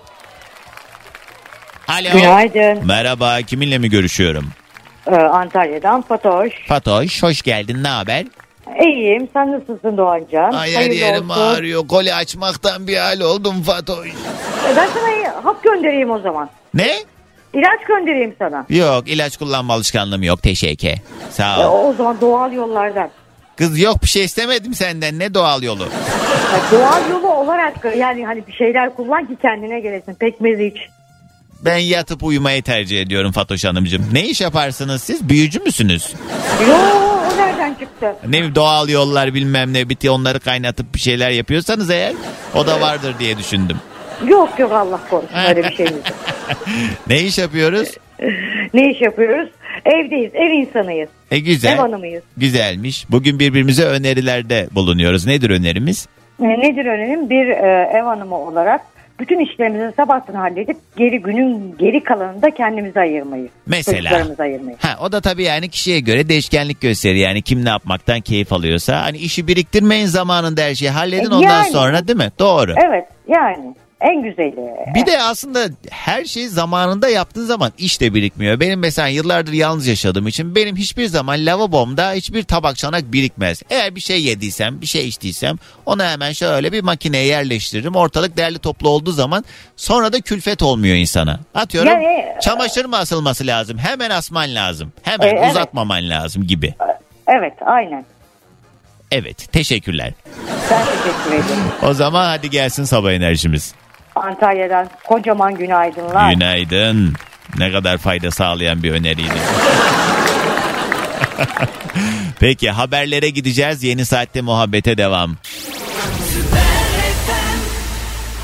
Alo. 1.89 2.13
Günaydın. 2.13 2.87
Merhaba 2.87 3.43
kiminle 3.43 3.79
mi 3.79 3.91
görüşüyorum? 3.91 4.47
Ee, 5.07 5.15
Antalya'dan 5.15 6.03
Fatoş. 6.03 6.53
Fatoş 6.69 7.23
hoş 7.23 7.43
geldin 7.43 7.83
ne 7.83 7.89
haber? 7.89 8.25
İyiyim. 8.83 9.29
Sen 9.33 9.53
nasılsın 9.53 9.97
Doğancan? 9.97 10.53
Ay 10.53 10.75
her 10.75 10.91
yerim 10.91 11.31
olsun. 11.31 11.41
ağrıyor. 11.43 11.89
Koli 11.89 12.15
açmaktan 12.15 12.87
bir 12.87 12.97
hal 12.97 13.21
oldum 13.21 13.63
Fatoş. 13.63 14.09
Ee, 14.09 14.77
Ben 14.77 14.89
sana 14.95 15.45
hap 15.45 15.63
göndereyim 15.65 16.11
o 16.11 16.19
zaman. 16.19 16.51
Ne? 16.75 16.93
İlaç 17.55 17.81
göndereyim 17.89 18.35
sana. 18.39 18.67
Yok 18.69 19.09
ilaç 19.09 19.37
kullanma 19.37 19.75
alışkanlığım 19.75 20.23
yok 20.23 20.43
teşekkür. 20.43 20.93
Sağ 21.31 21.71
ol. 21.71 21.89
o 21.89 21.93
zaman 21.93 22.21
doğal 22.21 22.53
yollardan. 22.53 23.11
Kız 23.57 23.79
yok 23.79 24.03
bir 24.03 24.09
şey 24.09 24.25
istemedim 24.25 24.75
senden 24.75 25.19
ne 25.19 25.35
doğal 25.35 25.63
yolu. 25.63 25.83
Ya 25.83 26.61
doğal 26.73 27.11
yolu 27.11 27.33
olarak 27.35 27.97
yani 27.97 28.27
hani 28.27 28.47
bir 28.47 28.53
şeyler 28.53 28.95
kullan 28.95 29.27
ki 29.27 29.37
kendine 29.43 29.81
gelesin. 29.81 30.15
Pekmez 30.15 30.61
iç. 30.61 30.77
Ben 31.65 31.77
yatıp 31.77 32.23
uyumayı 32.23 32.63
tercih 32.63 33.03
ediyorum 33.03 33.33
Fatoş 33.33 33.65
Hanımcığım. 33.65 34.09
Ne 34.13 34.25
iş 34.25 34.41
yaparsınız 34.41 35.03
siz? 35.03 35.29
Büyücü 35.29 35.61
müsünüz? 35.61 36.13
Yo 36.69 36.75
o 36.77 37.37
nereden 37.37 37.75
çıktı? 37.75 38.17
Ne 38.25 38.29
bileyim 38.33 38.55
doğal 38.55 38.89
yollar 38.89 39.35
bilmem 39.35 39.73
ne 39.73 39.89
biti 39.89 40.11
onları 40.11 40.41
kaynatıp 40.41 40.95
bir 40.95 41.01
şeyler 41.01 41.31
yapıyorsanız 41.31 41.91
eğer 41.91 42.13
o 42.55 42.67
da 42.67 42.81
vardır 42.81 43.15
diye 43.19 43.39
düşündüm. 43.39 43.77
Yok 44.27 44.59
yok 44.59 44.73
Allah 44.73 45.01
korusun 45.11 45.35
öyle 45.49 45.63
bir 45.65 45.79
yok. 45.79 45.91
Ne 47.09 47.21
iş 47.21 47.39
yapıyoruz? 47.39 47.89
Ne 48.75 48.91
iş 48.91 49.01
yapıyoruz? 49.01 49.49
Evdeyiz. 49.85 50.31
Ev 50.35 50.51
insanıyız. 50.51 51.09
E 51.31 51.39
güzel. 51.39 51.73
Ev 51.73 51.77
hanımıyız. 51.79 52.23
Güzelmiş. 52.37 53.11
Bugün 53.11 53.39
birbirimize 53.39 53.85
önerilerde 53.85 54.69
bulunuyoruz. 54.75 55.27
Nedir 55.27 55.51
önerimiz? 55.51 56.09
E, 56.43 56.45
Nedir 56.45 56.87
önerim? 56.87 57.31
Bir 57.31 57.49
e, 57.49 57.91
ev 57.99 58.03
hanımı 58.03 58.39
olarak 58.39 58.81
bütün 59.21 59.39
işlerimizi 59.39 59.93
sabahtan 59.97 60.35
halledip 60.35 60.77
geri 60.97 61.19
günün 61.21 61.75
geri 61.79 62.05
kalanında 62.05 62.51
kendimize 62.51 63.01
ayırmayı. 63.01 63.49
Mesela? 63.67 64.27
Ayırmayı. 64.39 64.77
Ha 64.81 64.99
o 65.03 65.13
da 65.13 65.21
tabii 65.21 65.43
yani 65.43 65.69
kişiye 65.69 66.01
göre 66.01 66.29
değişkenlik 66.29 66.81
gösteriyor. 66.81 67.29
Yani 67.29 67.43
kim 67.43 67.65
ne 67.65 67.69
yapmaktan 67.69 68.21
keyif 68.21 68.53
alıyorsa. 68.53 69.03
Hani 69.03 69.17
işi 69.19 69.47
biriktirmeyin 69.49 70.07
zamanında 70.07 70.63
her 70.63 70.75
şeyi 70.75 70.91
halledin 70.91 71.31
E, 71.31 71.35
ondan 71.35 71.41
yani. 71.63 71.71
sonra 71.73 72.09
değil 72.09 72.19
mi? 72.19 72.31
Doğru. 72.39 72.75
Evet 72.89 73.05
yani 73.29 73.75
en 74.01 74.23
güzeli. 74.23 74.57
Bir 74.95 75.07
de 75.07 75.23
aslında 75.23 75.67
her 75.91 76.25
şeyi 76.25 76.49
zamanında 76.49 77.09
yaptığın 77.09 77.47
zaman 77.47 77.73
iş 77.79 78.01
de 78.01 78.15
birikmiyor. 78.15 78.61
Benim 78.61 78.81
mesela 78.81 79.09
yıllardır 79.09 79.53
yalnız 79.53 79.87
yaşadığım 79.87 80.27
için 80.27 80.55
benim 80.55 80.77
hiçbir 80.77 81.07
zaman 81.07 81.47
lavabomda 81.47 82.13
hiçbir 82.13 82.43
tabak 82.43 82.77
çanak 82.77 83.13
birikmez. 83.13 83.63
Eğer 83.71 83.95
bir 83.95 84.01
şey 84.01 84.23
yediysem, 84.23 84.81
bir 84.81 84.87
şey 84.87 85.09
içtiysem 85.09 85.57
onu 85.87 86.03
hemen 86.05 86.33
şöyle 86.33 86.73
bir 86.73 86.83
makineye 86.83 87.27
yerleştiririm. 87.27 87.95
Ortalık 87.97 88.37
derli 88.37 88.59
toplu 88.59 88.89
olduğu 88.89 89.13
zaman 89.13 89.45
sonra 89.77 90.13
da 90.13 90.21
külfet 90.21 90.63
olmuyor 90.63 90.97
insana. 90.97 91.41
Atıyorum 91.55 91.93
Yani- 91.93 92.25
çamaşır 92.43 92.85
mı 92.85 92.97
asılması 92.97 93.47
lazım? 93.47 93.79
Hemen 93.79 94.11
asman 94.11 94.55
lazım. 94.55 94.93
Hemen 95.03 95.27
E, 95.27 95.31
evet. 95.39 95.51
uzatmaman 95.51 96.09
lazım 96.11 96.47
gibi. 96.47 96.75
Evet 97.29 97.55
aynen. 97.67 98.05
Evet 99.11 99.53
teşekkürler. 99.53 100.13
Ben 100.71 100.85
teşekkür 100.85 101.33
ederim. 101.33 101.63
O 101.83 101.95
zaman 101.95 102.25
hadi 102.27 102.51
gelsin 102.51 102.85
sabah 102.85 103.13
enerjimiz. 103.13 103.75
Antalya'dan 104.15 104.89
kocaman 105.05 105.55
günaydınlar. 105.55 106.33
Günaydın. 106.33 107.15
Ne 107.59 107.73
kadar 107.73 107.99
fayda 107.99 108.31
sağlayan 108.31 108.83
bir 108.83 108.93
öneriydi. 108.93 109.33
Peki 112.41 112.71
haberlere 112.71 113.31
gideceğiz. 113.31 113.83
Yeni 113.83 114.05
saatte 114.05 114.41
muhabbete 114.41 114.99
devam. 114.99 115.37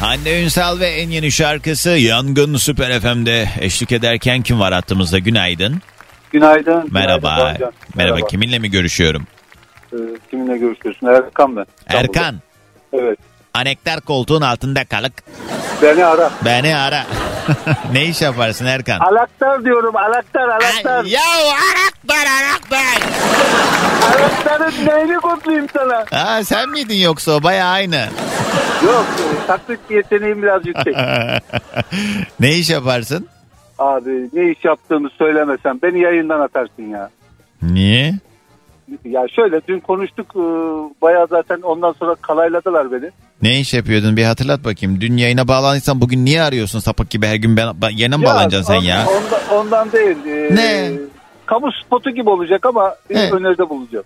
Hande 0.01 0.43
Ünsal 0.43 0.81
ve 0.81 0.87
en 0.87 1.11
yeni 1.11 1.33
şarkısı 1.33 1.91
Yangın 1.91 2.57
Süper 2.57 3.01
FM'de 3.01 3.49
eşlik 3.61 3.93
ederken 3.93 4.43
kim 4.43 4.61
var 4.61 4.73
hattımızda? 4.73 5.19
Günaydın. 5.19 5.83
Günaydın. 6.33 6.89
Merhaba. 6.91 7.35
Günaydın 7.37 7.61
Doğancan. 7.61 7.73
Merhaba. 7.95 8.27
Kiminle 8.27 8.59
mi 8.59 8.71
görüşüyorum? 8.71 9.27
Ee, 9.93 9.97
kiminle 10.31 10.59
görüşüyorsun? 10.59 11.07
Erkan 11.07 11.57
ben. 11.57 11.67
Erkan. 11.87 12.41
Evet. 12.93 13.19
Anektar 13.55 14.01
koltuğun 14.01 14.41
altında 14.43 14.85
kalık. 14.85 15.13
Beni 15.83 16.05
ara. 16.05 16.31
Beni 16.45 16.77
ara. 16.77 17.03
ne 17.93 18.05
iş 18.05 18.23
yaparsın 18.23 18.67
Erkan? 18.67 18.99
Alaktar 18.99 19.65
diyorum. 19.65 19.97
Alaktar, 19.97 20.49
alaktar. 20.49 21.05
Ya 21.05 21.21
anektar 21.53 22.27
anektar. 22.27 23.03
Alaktarın 24.09 24.87
neyini 24.87 25.21
kutlayayım 25.21 25.67
sana? 25.73 26.05
Aa, 26.13 26.45
sen 26.45 26.69
miydin 26.69 26.97
yoksa 26.99 27.33
o 27.33 27.43
baya 27.43 27.67
aynı. 27.67 28.09
Yok. 28.85 29.07
Taklit 29.47 29.81
yeteneğim 29.91 30.43
biraz 30.43 30.67
yüksek. 30.67 30.97
ne 32.41 32.53
iş 32.55 32.71
yaparsın? 32.71 33.29
Abi 33.79 34.29
ne 34.33 34.51
iş 34.51 34.65
yaptığımı 34.65 35.11
söylemesem 35.11 35.79
beni 35.83 36.01
yayından 36.01 36.41
atarsın 36.41 36.83
ya. 36.83 37.11
Niye? 37.63 38.15
Ya 39.05 39.27
şöyle 39.37 39.61
dün 39.69 39.81
konuştuk 39.81 40.27
e, 40.37 40.41
bayağı 41.03 41.27
zaten 41.31 41.61
ondan 41.61 41.93
sonra 41.93 42.15
kalayladılar 42.15 42.93
beni. 42.93 43.11
Ne 43.43 43.61
iş 43.61 43.75
yapıyordun 43.75 44.17
bir 44.17 44.25
hatırlat 44.25 44.65
bakayım. 44.65 45.01
Dün 45.01 45.17
yayına 45.17 45.49
bağlandıysan 45.49 46.01
bugün 46.01 46.25
niye 46.25 46.43
arıyorsun 46.43 46.79
sapık 46.81 47.11
gibi 47.11 47.27
her 47.27 47.35
gün 47.35 47.57
ben, 47.57 47.83
ben 47.83 47.91
yayına 47.91 48.19
mı 48.19 48.25
bağlanacaksın 48.25 48.73
sen 48.75 48.81
ya? 48.81 49.07
Ondan, 49.09 49.59
ondan 49.61 49.93
değil. 49.93 50.17
e, 50.27 50.55
Ne? 50.55 50.91
Kamu 51.47 51.71
spotu 51.87 52.11
gibi 52.11 52.31
olacak 52.31 52.67
ama 52.67 52.95
bir 53.11 53.17
öneride 53.17 53.69
bulacağım. 53.69 54.05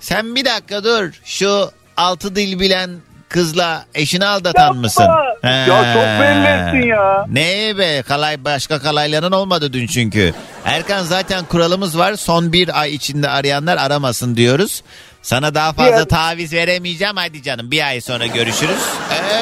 Sen 0.00 0.34
bir 0.34 0.44
dakika 0.44 0.84
dur. 0.84 1.10
Şu 1.24 1.64
altı 1.96 2.36
dil 2.36 2.60
bilen 2.60 2.90
kızla 3.38 3.84
eşini 3.94 4.26
aldatan 4.26 4.62
Yapma. 4.62 4.80
mısın? 4.80 5.08
Ya 5.44 5.66
çok 5.66 6.04
belli 6.20 6.46
ettin 6.46 6.88
ya. 6.88 7.26
Ne 7.28 7.78
be 7.78 8.02
kalay 8.02 8.44
başka 8.44 8.78
kalayların 8.78 9.32
olmadı 9.32 9.72
dün 9.72 9.86
çünkü. 9.86 10.34
Erkan 10.64 11.02
zaten 11.02 11.44
kuralımız 11.44 11.98
var. 11.98 12.14
Son 12.14 12.52
bir 12.52 12.80
ay 12.80 12.94
içinde 12.94 13.28
arayanlar 13.28 13.76
aramasın 13.76 14.36
diyoruz. 14.36 14.82
Sana 15.22 15.54
daha 15.54 15.72
fazla 15.72 15.96
Ya- 15.98 16.08
taviz 16.08 16.52
veremeyeceğim. 16.52 17.16
Hadi 17.16 17.42
canım 17.42 17.70
bir 17.70 17.86
ay 17.86 18.00
sonra 18.00 18.26
görüşürüz. 18.26 18.82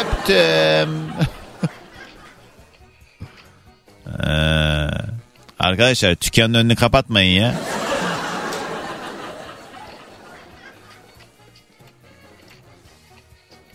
Öptüm. 0.01 0.91
Ee, 4.27 4.33
arkadaşlar 5.59 6.21
dükkanın 6.21 6.55
önünü 6.55 6.77
kapatmayın 6.77 7.41
ya. 7.43 7.55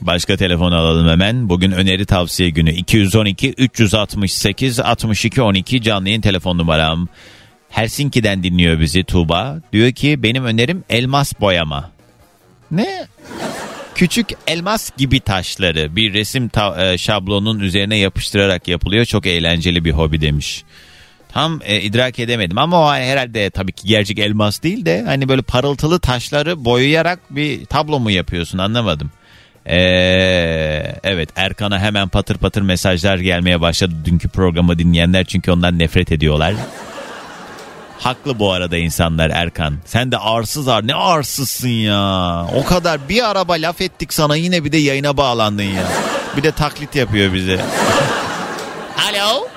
Başka 0.01 0.37
telefon 0.37 0.71
alalım 0.71 1.09
hemen. 1.09 1.49
Bugün 1.49 1.71
öneri 1.71 2.05
tavsiye 2.05 2.49
günü 2.49 2.71
212 2.71 3.49
368 3.57 4.79
62 4.79 5.41
12 5.41 5.81
canlı 5.81 6.07
yayın 6.09 6.21
telefon 6.21 6.57
numaram. 6.57 7.07
Helsinki'den 7.69 8.43
dinliyor 8.43 8.79
bizi 8.79 9.03
Tuğba. 9.03 9.61
Diyor 9.73 9.91
ki 9.91 10.23
benim 10.23 10.45
önerim 10.45 10.83
elmas 10.89 11.39
boyama. 11.41 11.91
Ne? 12.71 13.07
Küçük 13.95 14.27
elmas 14.47 14.91
gibi 14.97 15.19
taşları 15.19 15.95
bir 15.95 16.13
resim 16.13 16.49
ta- 16.49 16.93
e, 16.93 16.97
şablonun 16.97 17.59
üzerine 17.59 17.97
yapıştırarak 17.97 18.67
yapılıyor. 18.67 19.05
Çok 19.05 19.25
eğlenceli 19.25 19.85
bir 19.85 19.91
hobi 19.91 20.21
demiş. 20.21 20.63
Tam 21.29 21.59
e, 21.65 21.81
idrak 21.81 22.19
edemedim 22.19 22.57
ama 22.57 22.81
o 22.87 22.93
herhalde 22.93 23.49
tabii 23.49 23.71
ki 23.71 23.87
gerçek 23.87 24.19
elmas 24.19 24.63
değil 24.63 24.85
de 24.85 25.03
hani 25.05 25.29
böyle 25.29 25.41
parıltılı 25.41 25.99
taşları 25.99 26.65
boyayarak 26.65 27.19
bir 27.29 27.65
tablo 27.65 27.99
mu 27.99 28.11
yapıyorsun 28.11 28.57
anlamadım. 28.57 29.11
Ee, 29.69 30.95
evet 31.03 31.29
Erkan'a 31.35 31.79
hemen 31.79 32.07
patır 32.07 32.37
patır 32.37 32.61
mesajlar 32.61 33.17
gelmeye 33.17 33.61
başladı 33.61 33.93
dünkü 34.05 34.29
programı 34.29 34.79
dinleyenler 34.79 35.25
çünkü 35.25 35.51
ondan 35.51 35.79
nefret 35.79 36.11
ediyorlar. 36.11 36.53
Haklı 37.99 38.39
bu 38.39 38.51
arada 38.51 38.77
insanlar 38.77 39.29
Erkan. 39.29 39.77
Sen 39.85 40.11
de 40.11 40.17
arsız 40.17 40.67
ar 40.67 40.87
ne 40.87 40.95
arsızsın 40.95 41.67
ya. 41.67 42.45
O 42.55 42.65
kadar 42.65 43.09
bir 43.09 43.29
araba 43.29 43.53
laf 43.53 43.81
ettik 43.81 44.13
sana 44.13 44.35
yine 44.35 44.63
bir 44.63 44.71
de 44.71 44.77
yayına 44.77 45.17
bağlandın 45.17 45.63
ya. 45.63 45.83
Bir 46.37 46.43
de 46.43 46.51
taklit 46.51 46.95
yapıyor 46.95 47.33
bize. 47.33 47.59
Alo. 49.09 49.47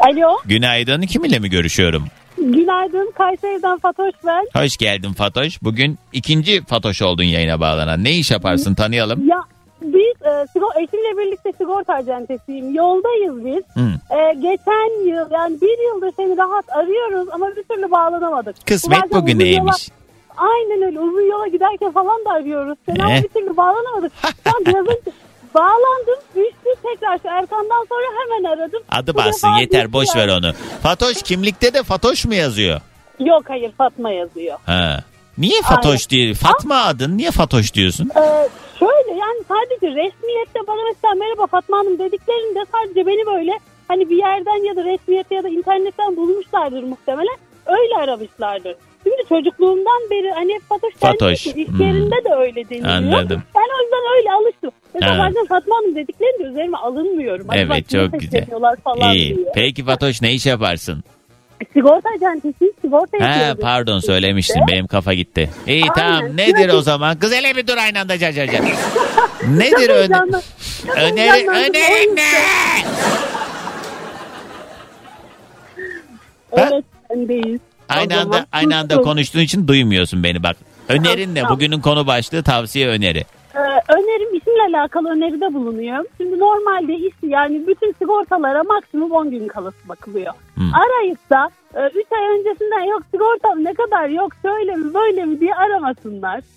Alo, 0.00 0.38
Günaydın. 0.44 1.02
Kiminle 1.02 1.38
mi 1.38 1.50
görüşüyorum? 1.50 2.08
Günaydın. 2.40 3.12
Kayseri'den 3.18 3.78
Fatoş 3.78 4.12
ben. 4.26 4.46
Hoş 4.62 4.76
geldin 4.76 5.12
Fatoş. 5.12 5.62
Bugün 5.62 5.98
ikinci 6.12 6.64
Fatoş 6.64 7.02
oldun 7.02 7.22
yayına 7.24 7.60
bağlanan. 7.60 8.04
Ne 8.04 8.12
iş 8.12 8.30
yaparsın 8.30 8.74
tanıyalım. 8.74 9.28
Ya 9.28 9.40
biz 9.82 10.22
e, 10.26 10.46
sigor, 10.52 10.70
eşimle 10.76 11.18
birlikte 11.18 11.52
sigorta 11.52 11.94
acentesiyim. 11.94 12.74
Yoldayız 12.74 13.44
biz. 13.44 13.82
Hı. 13.82 13.88
E, 14.18 14.34
geçen 14.34 15.04
yıl 15.08 15.30
yani 15.30 15.60
bir 15.60 15.94
yıldır 15.94 16.12
seni 16.16 16.36
rahat 16.36 16.64
arıyoruz 16.76 17.28
ama 17.32 17.46
bir 17.56 17.62
türlü 17.62 17.90
bağlanamadık. 17.90 18.56
Kısmet 18.66 18.98
Bazen 19.02 19.10
bugün 19.22 19.36
uzun 19.36 19.44
yola- 19.46 19.50
neymiş? 19.54 19.88
Aynen 20.36 20.82
öyle 20.86 21.00
uzun 21.00 21.30
yola 21.30 21.46
giderken 21.46 21.92
falan 21.92 22.24
da 22.24 22.30
arıyoruz 22.30 22.78
seni 22.86 23.02
ama 23.04 23.14
bir 23.16 23.28
türlü 23.28 23.56
bağlanamadık. 23.56 24.12
Şu 24.22 24.28
an 24.56 24.64
biraz 24.66 24.86
önce 24.86 25.10
bağlandım 25.54 26.18
düştü 26.36 26.80
tekrar 26.82 27.18
şu 27.18 27.28
Erkan'dan 27.28 27.86
sonra 27.88 28.06
hemen 28.20 28.50
aradım. 28.56 28.82
Adı 28.90 29.14
Bu 29.14 29.18
bassın 29.18 29.48
defa 29.48 29.60
yeter 29.60 29.80
düştü 29.82 29.92
boş 29.92 30.16
ver 30.16 30.28
yani. 30.28 30.46
onu. 30.46 30.52
Fatoş 30.82 31.22
kimlikte 31.22 31.74
de 31.74 31.82
Fatoş 31.82 32.24
mu 32.24 32.34
yazıyor? 32.34 32.80
Yok 33.20 33.42
hayır 33.48 33.72
Fatma 33.78 34.10
yazıyor. 34.10 34.58
Ha. 34.66 35.04
Niye 35.38 35.62
Fatoş 35.62 36.10
değil? 36.10 36.34
Fatma 36.34 36.74
adın 36.84 37.16
niye 37.18 37.30
Fatoş 37.30 37.74
diyorsun? 37.74 38.10
Ee, 38.16 38.48
şöyle 38.78 39.10
yani 39.20 39.42
sadece 39.48 39.86
resmiyette 39.86 40.60
bana 40.66 40.80
mesela 40.88 41.14
merhaba 41.14 41.46
Fatma 41.46 41.78
Hanım 41.78 41.98
dediklerinde 41.98 42.64
sadece 42.72 43.06
beni 43.06 43.26
böyle 43.26 43.52
hani 43.88 44.10
bir 44.10 44.16
yerden 44.16 44.64
ya 44.68 44.76
da 44.76 44.84
resmiyette 44.84 45.34
ya 45.34 45.42
da 45.42 45.48
internetten 45.48 46.16
bulmuşlardır 46.16 46.82
muhtemelen. 46.82 47.36
Öyle 47.66 47.94
aramışlardır. 47.96 48.76
Çocukluğumdan 49.28 50.10
beri 50.10 50.30
hani 50.30 50.54
hep 50.54 50.62
Fatoş, 50.68 50.94
Fatoş, 50.94 51.46
iş 51.46 51.54
hmm. 51.54 51.80
yerinde 51.80 52.24
de 52.24 52.34
öyle 52.38 52.68
deniliyor. 52.68 52.90
Anladım. 52.90 53.42
Ben 53.54 53.60
o 53.60 53.82
yüzden 53.82 54.16
öyle 54.16 54.32
alıştım. 54.32 54.70
Mesela 54.94 55.14
Evet. 55.14 55.24
bazen 55.26 55.46
Fatma 55.46 55.76
Hanım 55.76 55.96
dediklerinde 55.96 56.48
üzerime 56.48 56.76
alınmıyorum. 56.76 57.46
Acaba 57.48 57.74
Evet 57.74 57.88
kimi 57.88 58.10
çok 58.10 58.20
güzel. 58.20 58.46
Falan 58.84 59.14
İyi. 59.14 59.36
diye. 59.36 59.46
Peki 59.54 59.84
Fatoş 59.84 60.22
ne 60.22 60.32
iş 60.32 60.46
yaparsın? 60.46 61.04
Sigorta 61.72 62.08
acentesi 62.16 62.72
sigorta 62.80 63.18
Ha 63.20 63.54
pardon 63.60 63.98
söylemiştin 63.98 64.62
benim 64.70 64.86
kafa 64.86 65.14
gitti. 65.14 65.50
İyi 65.66 65.82
Aynen. 65.82 65.94
tamam 65.94 66.36
nedir 66.36 66.68
o 66.68 66.80
zaman? 66.80 67.18
Kız 67.18 67.32
hele 67.32 67.56
bir 67.56 67.66
dur 67.66 67.76
aynı 67.76 68.00
anda 68.00 68.18
car 68.18 68.32
car 68.32 68.46
car. 68.46 68.60
Nedir 69.48 69.90
öne 69.90 70.16
öneri 70.96 71.50
öneri 71.50 72.16
ne? 72.16 72.22
Evet 76.52 76.84
sendeyiz. 77.08 77.60
Aynı 77.88 78.14
O 78.16 78.20
anda 78.20 78.46
aynı 78.52 78.76
anda 78.76 79.00
konuştuğun 79.00 79.40
için 79.40 79.68
duymuyorsun 79.68 80.22
beni 80.22 80.42
bak. 80.42 80.56
Önerin 80.88 81.34
ne? 81.34 81.48
Bugünün 81.48 81.80
konu 81.80 82.06
başlığı 82.06 82.42
tavsiye 82.42 82.88
öneri. 82.88 83.24
Ee, 83.54 83.58
önerim 83.88 84.34
isimle 84.34 84.78
alakalı 84.78 85.08
öneride 85.08 85.54
bulunuyor. 85.54 86.04
Şimdi 86.16 86.38
normalde 86.38 86.94
iş 86.94 87.14
yani 87.22 87.66
bütün 87.66 87.94
sigortalara 87.98 88.62
maksimum 88.62 89.12
10 89.12 89.30
gün 89.30 89.48
kalası 89.48 89.88
bakılıyor. 89.88 90.32
Hmm. 90.54 90.74
Arayıp 90.74 91.30
da 91.30 91.50
3 91.74 92.06
ay 92.12 92.38
öncesinden 92.38 92.90
yok 92.90 93.02
sigortam 93.10 93.64
ne 93.64 93.74
kadar 93.74 94.08
yok 94.08 94.32
şöyle 94.42 94.76
mi 94.76 94.94
böyle 94.94 95.24
mi 95.24 95.40
diye 95.40 95.54
aramasınlar. 95.54 96.40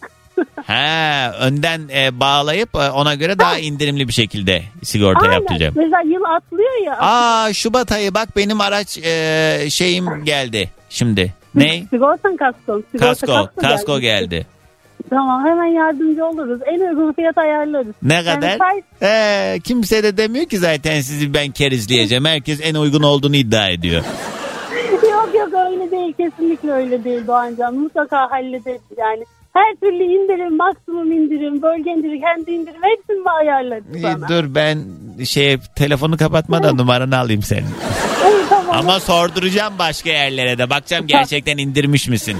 Ha 0.67 1.33
önden 1.39 1.81
e, 1.95 2.19
bağlayıp 2.19 2.75
e, 2.75 2.91
ona 2.91 3.15
göre 3.15 3.39
daha 3.39 3.57
indirimli 3.57 4.07
bir 4.07 4.13
şekilde 4.13 4.63
sigorta 4.83 5.21
Aynen. 5.21 5.33
yaptıracağım. 5.33 5.73
Mesela 5.77 6.01
yıl 6.01 6.23
atlıyor 6.23 6.85
ya. 6.85 6.97
Aa 6.99 7.53
Şubat 7.53 7.91
ayı 7.91 8.13
bak 8.13 8.29
benim 8.37 8.61
araç 8.61 8.97
e, 8.97 9.67
şeyim 9.69 10.25
geldi 10.25 10.69
şimdi. 10.91 11.33
Ne? 11.55 11.83
Sigortan 11.89 12.37
kasko. 12.37 12.81
Sigorta 12.91 13.27
Kasko, 13.27 13.61
kasko 13.61 13.99
geldi. 13.99 14.45
Tamam 15.09 15.45
hemen 15.45 15.65
yardımcı 15.65 16.25
oluruz. 16.25 16.59
En 16.65 16.79
uygun 16.79 17.13
fiyat 17.13 17.37
ayarlarız. 17.37 17.95
Ne 18.03 18.13
Yani 18.13 18.25
kadar? 18.25 18.57
say- 18.57 18.81
Ee, 19.03 19.59
kimse 19.63 20.03
de 20.03 20.17
demiyor 20.17 20.45
ki 20.45 20.57
zaten 20.57 21.01
sizi 21.01 21.33
ben 21.33 21.51
kerizleyeceğim. 21.51 22.25
Herkes 22.25 22.59
en 22.63 22.75
uygun 22.75 23.03
olduğunu 23.03 23.35
iddia 23.35 23.69
ediyor. 23.69 24.03
yok 25.11 25.29
yok 25.39 25.49
öyle 25.71 25.91
değil 25.91 26.13
kesinlikle 26.13 26.71
öyle 26.71 27.03
değil 27.03 27.27
Doğancan. 27.27 27.75
Mutlaka 27.75 28.31
hallederiz 28.31 28.81
yani. 28.97 29.23
Her 29.53 29.75
türlü 29.75 30.03
indirim, 30.03 30.57
maksimum 30.57 31.11
indirim, 31.11 31.61
bölge 31.61 31.91
indirim, 31.91 32.21
kendi 32.21 32.51
indirim 32.51 32.81
hepsini 32.81 33.29
ayarlarız 33.29 33.95
İyi, 33.95 34.01
sana. 34.01 34.27
Dur 34.27 34.55
ben 34.55 34.79
şey 35.25 35.57
telefonu 35.75 36.17
kapatmadan 36.17 36.77
numaranı 36.77 37.17
alayım 37.17 37.41
senin. 37.41 37.65
Tamam. 38.71 38.89
Ama 38.89 38.99
sorduracağım 38.99 39.73
başka 39.79 40.09
yerlere 40.09 40.57
de. 40.57 40.69
Bakacağım 40.69 41.07
gerçekten 41.07 41.57
indirmiş 41.57 42.07
misin? 42.07 42.37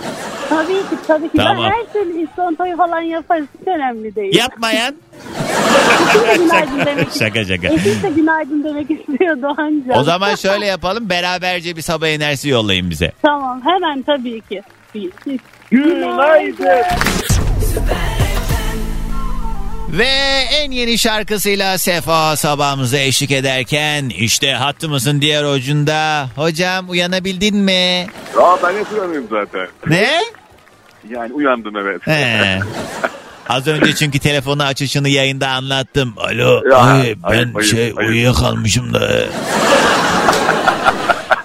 Tabii 0.50 0.74
ki 0.74 0.96
tabii 1.08 1.30
ki. 1.32 1.38
Tamam. 1.38 1.58
Ben 1.58 1.72
her 1.72 1.94
türlü 1.94 2.24
iskontoyu 2.24 2.78
falan 2.78 3.02
yaparız. 3.02 3.46
Hiç 3.62 3.68
önemli 3.68 4.16
değil. 4.16 4.36
Yapmayan. 4.38 4.96
Eşim 6.06 6.28
de 6.28 6.36
günaydın 6.44 6.86
demek 6.86 7.08
Şaka 7.20 7.46
şaka. 7.46 7.68
Eşim 7.68 8.04
de 8.04 8.10
günaydın 8.16 8.64
demek 8.64 8.92
istiyor 8.92 9.42
Doğancan. 9.42 9.98
O 9.98 10.04
zaman 10.04 10.36
şöyle 10.36 10.66
yapalım 10.66 11.10
beraberce 11.10 11.76
bir 11.76 11.82
sabah 11.82 12.08
enerjisi 12.08 12.50
yollayın 12.50 12.90
bize. 12.90 13.12
Tamam 13.22 13.62
hemen 13.66 14.02
tabii 14.02 14.42
ki. 14.42 14.62
İki, 14.94 15.40
Günaydın. 15.72 16.68
Ve 19.92 20.08
en 20.52 20.72
yeni 20.72 20.98
şarkısıyla 20.98 21.78
Sefa 21.78 22.36
sabahımıza 22.36 22.98
eşlik 22.98 23.32
ederken 23.32 24.10
işte 24.10 24.52
hattımızın 24.54 25.22
diğer 25.22 25.44
ucunda. 25.44 26.28
Hocam 26.36 26.90
uyanabildin 26.90 27.58
mi? 27.58 28.08
Ya 28.40 28.58
ben 28.64 28.74
hep 28.80 28.92
uyanıyorum 28.94 29.28
zaten. 29.30 29.68
Ne? 29.88 30.10
Yani 31.10 31.34
uyandım 31.34 31.78
evet. 31.78 32.08
He. 32.08 32.60
Az 33.50 33.68
önce 33.68 33.96
çünkü 33.96 34.20
telefonu 34.20 34.64
açışını 34.64 35.10
yayında 35.10 35.48
anlattım. 35.48 36.14
Alo 36.18 36.62
Ya, 36.72 36.78
ay, 36.78 37.16
ben 37.24 37.30
ayıp, 37.54 37.64
şey 37.64 37.84
ayıp. 37.84 37.98
uyuyakalmışım 37.98 38.94
da. 38.94 39.10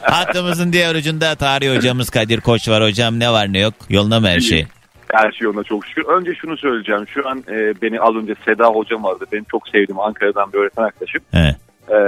Hattımızın 0.03 0.72
diğer 0.72 0.94
ucunda 0.94 1.34
tarih 1.34 1.76
hocamız 1.76 2.11
Kadir 2.11 2.40
Koç 2.40 2.68
var 2.68 2.82
hocam. 2.82 3.20
Ne 3.20 3.30
var 3.30 3.53
ne 3.53 3.59
yok? 3.59 3.74
Yoluna 3.88 4.20
mı 4.20 4.28
her 4.28 4.40
şey? 4.40 4.66
Her 5.13 5.33
şey 5.33 5.45
yolunda 5.45 5.65
çok 5.65 5.87
şükür. 5.87 6.05
Önce 6.05 6.35
şunu 6.35 6.57
söyleyeceğim. 6.57 7.07
Şu 7.09 7.29
an 7.29 7.39
e, 7.49 7.75
beni 7.83 8.01
az 8.01 8.15
önce 8.15 8.35
Seda 8.45 8.67
hocam 8.67 9.05
vardı. 9.05 9.25
Benim 9.33 9.45
çok 9.51 9.69
sevdiğim 9.69 10.01
Ankara'dan 10.01 10.53
bir 10.53 10.59
öğretmen 10.59 10.85
arkadaşım. 10.85 11.21
E, 11.35 11.99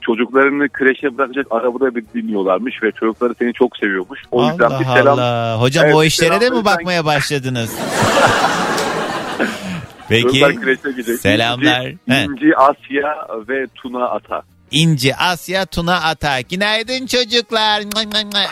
çocuklarını 0.00 0.68
kreşe 0.68 1.18
bırakacak 1.18 1.46
arabada 1.50 1.94
bir 1.94 2.04
dinliyorlarmış 2.14 2.82
ve 2.82 2.92
çocukları 2.92 3.34
seni 3.38 3.52
çok 3.52 3.76
seviyormuş. 3.76 4.20
O 4.30 4.46
yüzden 4.46 4.64
Allah 4.64 4.80
bir 4.80 4.84
selam. 4.84 5.18
Allah. 5.18 5.56
Hocam 5.60 5.84
Evet, 5.84 5.94
o 5.94 6.04
işlere 6.04 6.40
de 6.40 6.50
mi 6.50 6.64
bakmaya 6.64 7.04
başladınız? 7.04 7.78
Peki. 10.08 10.44
Selamlar. 11.18 11.86
İnci. 11.86 12.24
İnci, 12.24 12.56
Asya 12.56 13.26
ve 13.48 13.66
Tuna 13.74 14.08
Ata. 14.08 14.42
İnci, 14.72 15.16
Asya, 15.16 15.66
Tuna, 15.66 16.00
Ata. 16.00 16.40
Günaydın 16.40 17.06
çocuklar. 17.06 17.82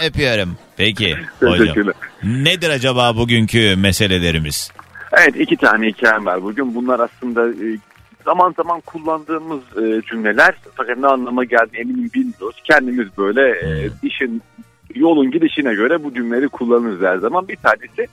Öpüyorum. 0.06 0.56
Peki 0.76 1.16
hocam. 1.40 1.76
Nedir 2.22 2.70
acaba 2.70 3.16
bugünkü 3.16 3.76
meselelerimiz? 3.76 4.70
Evet 5.12 5.34
iki 5.40 5.56
tane 5.56 5.86
hikayem 5.86 6.26
var 6.26 6.42
bugün. 6.42 6.74
Bunlar 6.74 7.00
aslında 7.00 7.48
e, 7.48 7.78
zaman 8.24 8.54
zaman 8.56 8.80
kullandığımız 8.80 9.60
e, 9.60 10.02
cümleler 10.10 10.54
fakat 10.74 10.98
ne 10.98 11.06
anlama 11.06 11.44
geldiğini 11.44 11.80
eminim 11.80 12.10
bilmiyoruz. 12.14 12.56
Kendimiz 12.64 13.06
böyle 13.18 13.50
e, 13.50 13.90
işin 14.02 14.42
yolun 14.94 15.30
gidişine 15.30 15.74
göre 15.74 16.04
bu 16.04 16.14
cümleleri 16.14 16.48
kullanırız 16.48 17.02
her 17.02 17.16
zaman. 17.16 17.48
Bir 17.48 17.56
tanesi 17.56 18.08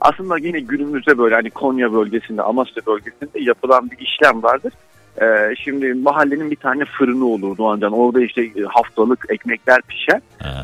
aslında 0.00 0.38
yine 0.38 0.60
günümüzde 0.60 1.18
böyle 1.18 1.34
hani 1.34 1.50
Konya 1.50 1.92
bölgesinde, 1.92 2.42
Amasya 2.42 2.86
bölgesinde 2.86 3.40
yapılan 3.40 3.90
bir 3.90 3.98
işlem 3.98 4.42
vardır. 4.42 4.72
E, 5.20 5.54
şimdi 5.56 5.94
mahallenin 5.94 6.50
bir 6.50 6.56
tane 6.56 6.84
fırını 6.84 7.26
olur 7.26 7.56
Doğancan. 7.58 7.92
Orada 7.92 8.20
işte 8.20 8.42
e, 8.42 8.62
haftalık 8.62 9.26
ekmekler 9.28 9.82
pişer. 9.82 10.20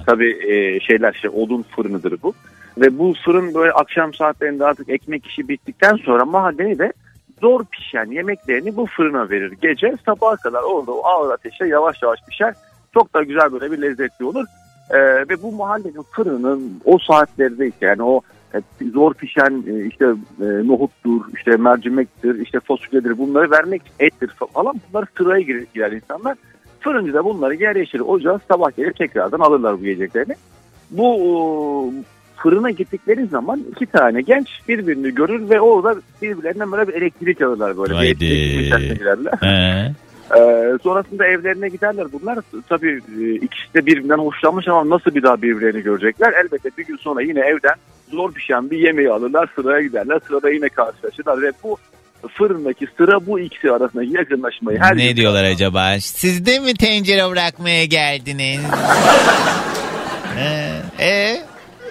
Tabii 0.06 0.52
e, 0.52 0.80
şeyler 0.80 1.12
şey 1.12 1.30
odun 1.30 1.64
fırınıdır 1.76 2.22
bu. 2.22 2.34
Ve 2.78 2.98
bu 2.98 3.14
fırın 3.24 3.54
böyle 3.54 3.72
akşam 3.72 4.14
saatlerinde 4.14 4.64
artık 4.64 4.88
ekmek 4.88 5.26
işi 5.26 5.48
bittikten 5.48 5.96
sonra 5.96 6.24
mahalleye 6.24 6.78
de 6.78 6.92
zor 7.40 7.64
pişen 7.64 8.10
yemeklerini 8.10 8.76
bu 8.76 8.86
fırına 8.86 9.30
verir. 9.30 9.52
Gece 9.62 9.94
sabaha 10.06 10.36
kadar 10.36 10.62
orada 10.62 10.92
o 10.92 11.06
ağır 11.06 11.32
ateşte 11.32 11.66
yavaş 11.66 12.02
yavaş 12.02 12.20
pişer. 12.28 12.54
Çok 12.94 13.14
da 13.14 13.22
güzel 13.22 13.52
böyle 13.52 13.72
bir 13.72 13.82
lezzetli 13.82 14.24
olur. 14.24 14.44
Ee, 14.90 14.98
ve 14.98 15.42
bu 15.42 15.52
mahallenin 15.52 16.04
fırının 16.12 16.80
o 16.84 16.98
saatlerde 16.98 17.68
işte 17.68 17.86
yani 17.86 18.02
o 18.02 18.20
zor 18.92 19.14
pişen 19.14 19.64
e, 19.66 19.86
işte 19.86 20.04
e, 20.40 20.44
nohuttur, 20.44 21.20
işte 21.36 21.56
mercimektir, 21.56 22.40
işte 22.40 22.60
fasulyedir 22.60 23.18
bunları 23.18 23.50
vermek 23.50 23.82
ettir 24.00 24.30
falan 24.54 24.80
bunları 24.88 25.06
sıraya 25.18 25.40
girer, 25.40 25.64
girer 25.74 25.92
insanlar. 25.92 26.36
Fırıncı 26.80 27.14
da 27.14 27.24
bunları 27.24 27.54
yer 27.54 27.76
yeşil 27.76 28.00
ocağa 28.00 28.40
sabah 28.48 28.76
gelip 28.76 28.96
tekrardan 28.96 29.40
alırlar 29.40 29.80
bu 29.80 29.84
yiyeceklerini. 29.84 30.34
Bu 30.90 31.14
e, 31.14 32.38
fırına 32.42 32.70
gittikleri 32.70 33.26
zaman 33.26 33.64
iki 33.70 33.86
tane 33.86 34.20
genç 34.22 34.48
birbirini 34.68 35.14
görür 35.14 35.50
ve 35.50 35.60
orada 35.60 36.00
birbirlerinden 36.22 36.72
böyle 36.72 36.88
bir 36.88 36.94
elektrik 36.94 37.42
alırlar 37.42 37.78
böyle. 37.78 37.90
Bir 37.90 37.96
Haydi. 37.96 38.24
elektrik. 38.24 39.42
He. 39.42 39.94
Ee, 40.36 40.78
sonrasında 40.82 41.26
evlerine 41.26 41.68
giderler 41.68 42.06
bunlar. 42.12 42.38
Tabii 42.68 43.00
e, 43.20 43.34
ikisi 43.34 43.74
de 43.74 43.86
birbirinden 43.86 44.18
hoşlanmış 44.18 44.68
ama 44.68 44.88
nasıl 44.88 45.14
bir 45.14 45.22
daha 45.22 45.42
birbirlerini 45.42 45.82
görecekler? 45.82 46.32
Elbette 46.32 46.70
bir 46.78 46.86
gün 46.86 46.96
sonra 46.96 47.22
yine 47.22 47.40
evden 47.40 47.74
zor 48.10 48.32
pişen 48.32 48.70
bir 48.70 48.78
yemeği 48.78 49.10
alırlar 49.10 49.50
sıraya 49.54 49.82
giderler. 49.82 50.20
Sırada 50.28 50.50
yine 50.50 50.68
karşılaşırlar 50.68 51.42
ve 51.42 51.52
bu 51.62 51.76
fırındaki 52.28 52.86
sıra 52.96 53.26
bu 53.26 53.40
ikisi 53.40 53.72
arasındaki 53.72 54.16
yakınlaşmayı 54.16 54.78
her 54.78 54.96
ne 54.96 55.16
diyorlar 55.16 55.44
acaba? 55.44 56.00
Siz 56.00 56.46
de 56.46 56.58
mi 56.58 56.74
tencere 56.74 57.30
bırakmaya 57.30 57.84
geldiniz? 57.84 58.60
Ee, 60.40 61.04
e? 61.04 61.36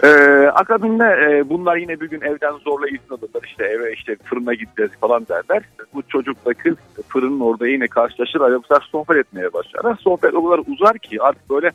Ee, 0.03 0.07
akabinde 0.53 1.03
e, 1.03 1.49
bunlar 1.49 1.78
yine 1.78 1.99
bir 1.99 2.09
gün 2.09 2.22
evden 2.22 2.53
zorla 2.63 2.88
izin 2.88 3.09
alırlar 3.09 3.41
işte 3.45 3.65
eve 3.65 3.93
işte 3.93 4.15
fırına 4.24 4.53
gideceğiz 4.53 4.91
falan 5.01 5.28
derler. 5.28 5.63
Bu 5.93 6.01
çocukla 6.07 6.53
kız 6.53 6.76
fırının 7.07 7.39
orada 7.39 7.68
yine 7.68 7.88
karşılaşır 7.88 8.41
aramızda 8.41 8.80
sohbet 8.91 9.18
etmeye 9.18 9.53
başlarlar. 9.53 9.97
Sohbet 10.01 10.34
o 10.34 10.49
kadar 10.49 10.63
uzar 10.68 10.97
ki 10.97 11.22
artık 11.22 11.49
böyle 11.49 11.72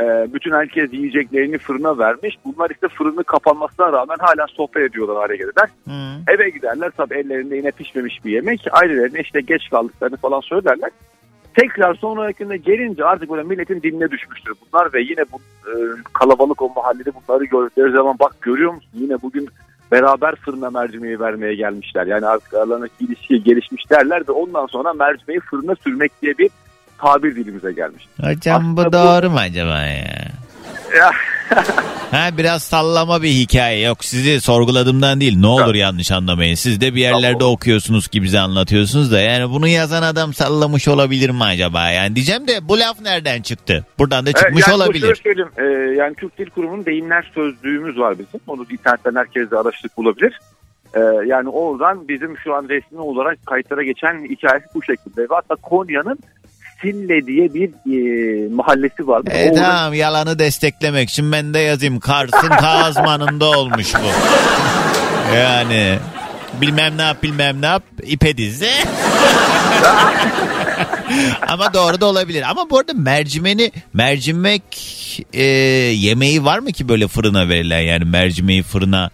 e, 0.00 0.34
bütün 0.34 0.52
herkes 0.52 0.92
yiyeceklerini 0.92 1.58
fırına 1.58 1.98
vermiş. 1.98 2.38
Bunlar 2.44 2.70
işte 2.70 2.88
fırını 2.88 3.24
kapanmasına 3.24 3.92
rağmen 3.92 4.16
hala 4.18 4.46
sohbet 4.46 4.90
ediyorlar 4.90 5.16
hale 5.16 5.36
gelirler. 5.36 5.68
Eve 6.28 6.50
giderler 6.50 6.90
tabii 6.96 7.14
ellerinde 7.14 7.56
yine 7.56 7.70
pişmemiş 7.70 8.24
bir 8.24 8.30
yemek. 8.32 8.66
Ailelerine 8.72 9.20
işte 9.20 9.40
geç 9.40 9.70
kaldıklarını 9.70 10.16
falan 10.16 10.40
söylerler. 10.40 10.90
Tekrar 11.54 11.94
sonrakinde 11.94 12.56
gelince 12.56 13.04
artık 13.04 13.30
böyle 13.30 13.42
milletin 13.42 13.82
diline 13.82 14.10
düşmüştür 14.10 14.54
bunlar 14.60 14.92
ve 14.92 15.00
yine 15.02 15.24
bu 15.32 15.38
e, 15.70 15.72
kalabalık 16.12 16.62
o 16.62 16.68
mahallede 16.68 17.10
bunları 17.14 17.44
gördükleri 17.44 17.92
zaman 17.92 18.16
bak 18.20 18.40
görüyor 18.40 18.74
musun 18.74 18.90
yine 18.94 19.22
bugün 19.22 19.48
beraber 19.92 20.34
fırına 20.34 20.70
mercimeği 20.70 21.20
vermeye 21.20 21.54
gelmişler. 21.54 22.06
Yani 22.06 22.26
artık 22.26 22.54
aralarındaki 22.54 23.04
ilişkiye 23.04 23.40
gelişmiş 23.40 23.90
derler 23.90 24.22
ve 24.28 24.32
ondan 24.32 24.66
sonra 24.66 24.92
mercimeği 24.92 25.40
fırına 25.40 25.74
sürmek 25.74 26.22
diye 26.22 26.38
bir 26.38 26.50
tabir 27.00 27.36
dilimize 27.36 27.72
gelmiş. 27.72 28.08
Hocam 28.20 28.76
bu 28.76 28.92
doğru 28.92 29.30
mu 29.30 29.38
acaba 29.38 29.78
ya? 29.78 30.30
Ya. 30.98 31.10
Ha 32.10 32.30
biraz 32.38 32.62
sallama 32.62 33.22
bir 33.22 33.28
hikaye 33.28 33.80
yok 33.80 34.04
sizi 34.04 34.40
sorguladığımdan 34.40 35.20
değil 35.20 35.38
ne 35.38 35.46
olur 35.46 35.74
yanlış 35.74 36.12
anlamayın 36.12 36.54
siz 36.54 36.80
de 36.80 36.94
bir 36.94 37.00
yerlerde 37.00 37.44
okuyorsunuz 37.44 38.08
ki 38.08 38.22
bize 38.22 38.38
anlatıyorsunuz 38.38 39.12
da 39.12 39.20
yani 39.20 39.50
bunu 39.50 39.68
yazan 39.68 40.02
adam 40.02 40.34
sallamış 40.34 40.88
olabilir 40.88 41.30
mi 41.30 41.44
acaba 41.44 41.90
yani 41.90 42.16
diyeceğim 42.16 42.48
de 42.48 42.68
bu 42.68 42.78
laf 42.78 43.00
nereden 43.00 43.42
çıktı 43.42 43.86
buradan 43.98 44.26
da 44.26 44.32
çıkmış 44.32 44.68
yani 44.68 44.76
olabilir 44.76 45.20
söyleyeyim, 45.24 45.50
e, 45.56 45.64
yani 45.94 46.14
Türk 46.14 46.38
Dil 46.38 46.50
Kurumu'nun 46.50 46.86
deyimler 46.86 47.30
sözlüğümüz 47.34 47.98
var 47.98 48.18
bizim. 48.18 48.40
Onu 48.46 48.66
internetten 48.70 49.14
herkes 49.14 49.50
de 49.50 49.56
araştırıp 49.56 49.96
bulabilir. 49.96 50.40
E, 50.94 51.00
yani 51.26 51.48
oradan 51.48 52.08
bizim 52.08 52.38
şu 52.38 52.54
an 52.54 52.68
resmi 52.68 53.00
olarak 53.00 53.46
kayıtlara 53.46 53.82
geçen 53.82 54.24
hikayesi 54.24 54.66
bu 54.74 54.82
şekilde. 54.82 55.22
Ve 55.22 55.34
hatta 55.34 55.54
Konya'nın 55.54 56.18
Sille 56.82 57.26
diye 57.26 57.54
bir 57.54 57.68
e, 57.68 58.48
mahallesi 58.48 59.06
vardı. 59.06 59.30
E 59.34 59.50
Orada- 59.50 59.60
tamam 59.62 59.94
yalanı 59.94 60.38
desteklemek 60.38 61.10
için 61.10 61.32
ben 61.32 61.54
de 61.54 61.58
yazayım 61.58 62.00
Kars'ın 62.00 62.48
Kazman'ında 62.48 63.44
olmuş 63.50 63.94
bu 63.94 64.08
yani 65.36 65.98
bilmem 66.60 66.98
ne 66.98 67.02
yap 67.02 67.22
bilmem 67.22 67.62
ne 67.62 67.66
yap 67.66 67.82
ipe 68.02 68.36
dizi 68.36 68.70
ama 71.48 71.74
doğru 71.74 72.00
da 72.00 72.06
olabilir. 72.06 72.44
Ama 72.50 72.70
bu 72.70 72.78
arada 72.78 72.92
mercimeni 72.94 73.72
mercimek 73.94 74.62
e, 75.32 75.42
yemeği 75.44 76.44
var 76.44 76.58
mı 76.58 76.72
ki 76.72 76.88
böyle 76.88 77.08
fırına 77.08 77.48
verilen 77.48 77.80
yani 77.80 78.04
mercimeği 78.04 78.62
fırına 78.62 79.10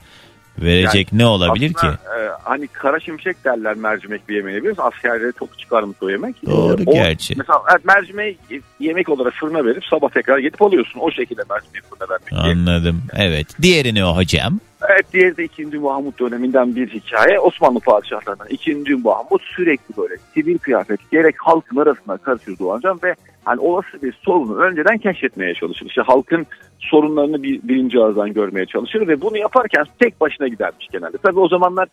verecek 0.58 1.12
Yani 1.12 1.22
ne 1.22 1.26
olabilir 1.26 1.72
aslında, 1.76 1.92
ki? 1.92 1.98
e, 2.18 2.28
hani 2.42 2.66
kara 2.66 3.00
şimşek 3.00 3.44
derler 3.44 3.74
mercimek 3.74 4.28
bir 4.28 4.36
yemeği 4.36 4.58
biliyorsun. 4.58 4.82
Askerlere 4.82 5.32
çok 5.38 5.58
çıkarmış 5.58 5.96
o 6.00 6.10
yemek. 6.10 6.46
Doğru 6.46 6.82
o, 6.86 6.92
gerçi. 6.92 7.34
Mesela 7.36 7.62
evet, 7.72 7.84
mercimeği 7.84 8.38
yemek 8.80 9.08
olarak 9.08 9.32
fırına 9.32 9.64
verip 9.64 9.84
sabah 9.84 10.10
tekrar 10.10 10.38
gidip 10.38 10.62
alıyorsun. 10.62 11.00
O 11.00 11.10
şekilde 11.10 11.42
mercimeği 11.50 11.82
fırına 11.82 12.08
vermek. 12.10 12.32
Anladım. 12.32 13.02
Evet. 13.16 13.46
Diğeri 13.62 13.94
ne 13.94 14.04
o 14.04 14.16
hocam? 14.16 14.60
Evet 14.82 15.12
diğeri 15.12 15.36
de 15.36 15.44
2. 15.44 15.66
Mahmut 15.66 16.20
döneminden 16.20 16.76
bir 16.76 16.88
hikaye. 16.88 17.40
Osmanlı 17.40 17.80
padişahlarından 17.80 18.48
2. 18.50 18.76
Mahmut 19.04 19.42
sürekli 19.42 19.96
böyle 19.96 20.14
sivil 20.34 20.58
kıyafet 20.58 21.10
gerek 21.10 21.34
halkın 21.38 21.76
arasına 21.76 22.16
karışır 22.16 22.58
Doğancan 22.58 23.00
ve 23.02 23.14
hani 23.44 23.60
olası 23.60 24.02
bir 24.02 24.12
sorunu 24.12 24.56
önceden 24.56 24.98
keşfetmeye 24.98 25.54
çalışır. 25.54 25.86
İşte 25.86 26.02
halkın 26.02 26.46
sorunlarını 26.78 27.42
bir, 27.42 27.60
birinci 27.62 28.00
ağızdan 28.00 28.32
görmeye 28.32 28.66
çalışır 28.66 29.08
ve 29.08 29.20
bunu 29.20 29.38
yaparken 29.38 29.84
tek 29.98 30.20
başına 30.20 30.48
gidermiş 30.48 30.88
genelde. 30.92 31.18
Tabii 31.18 31.40
o 31.40 31.48
zamanlar 31.48 31.88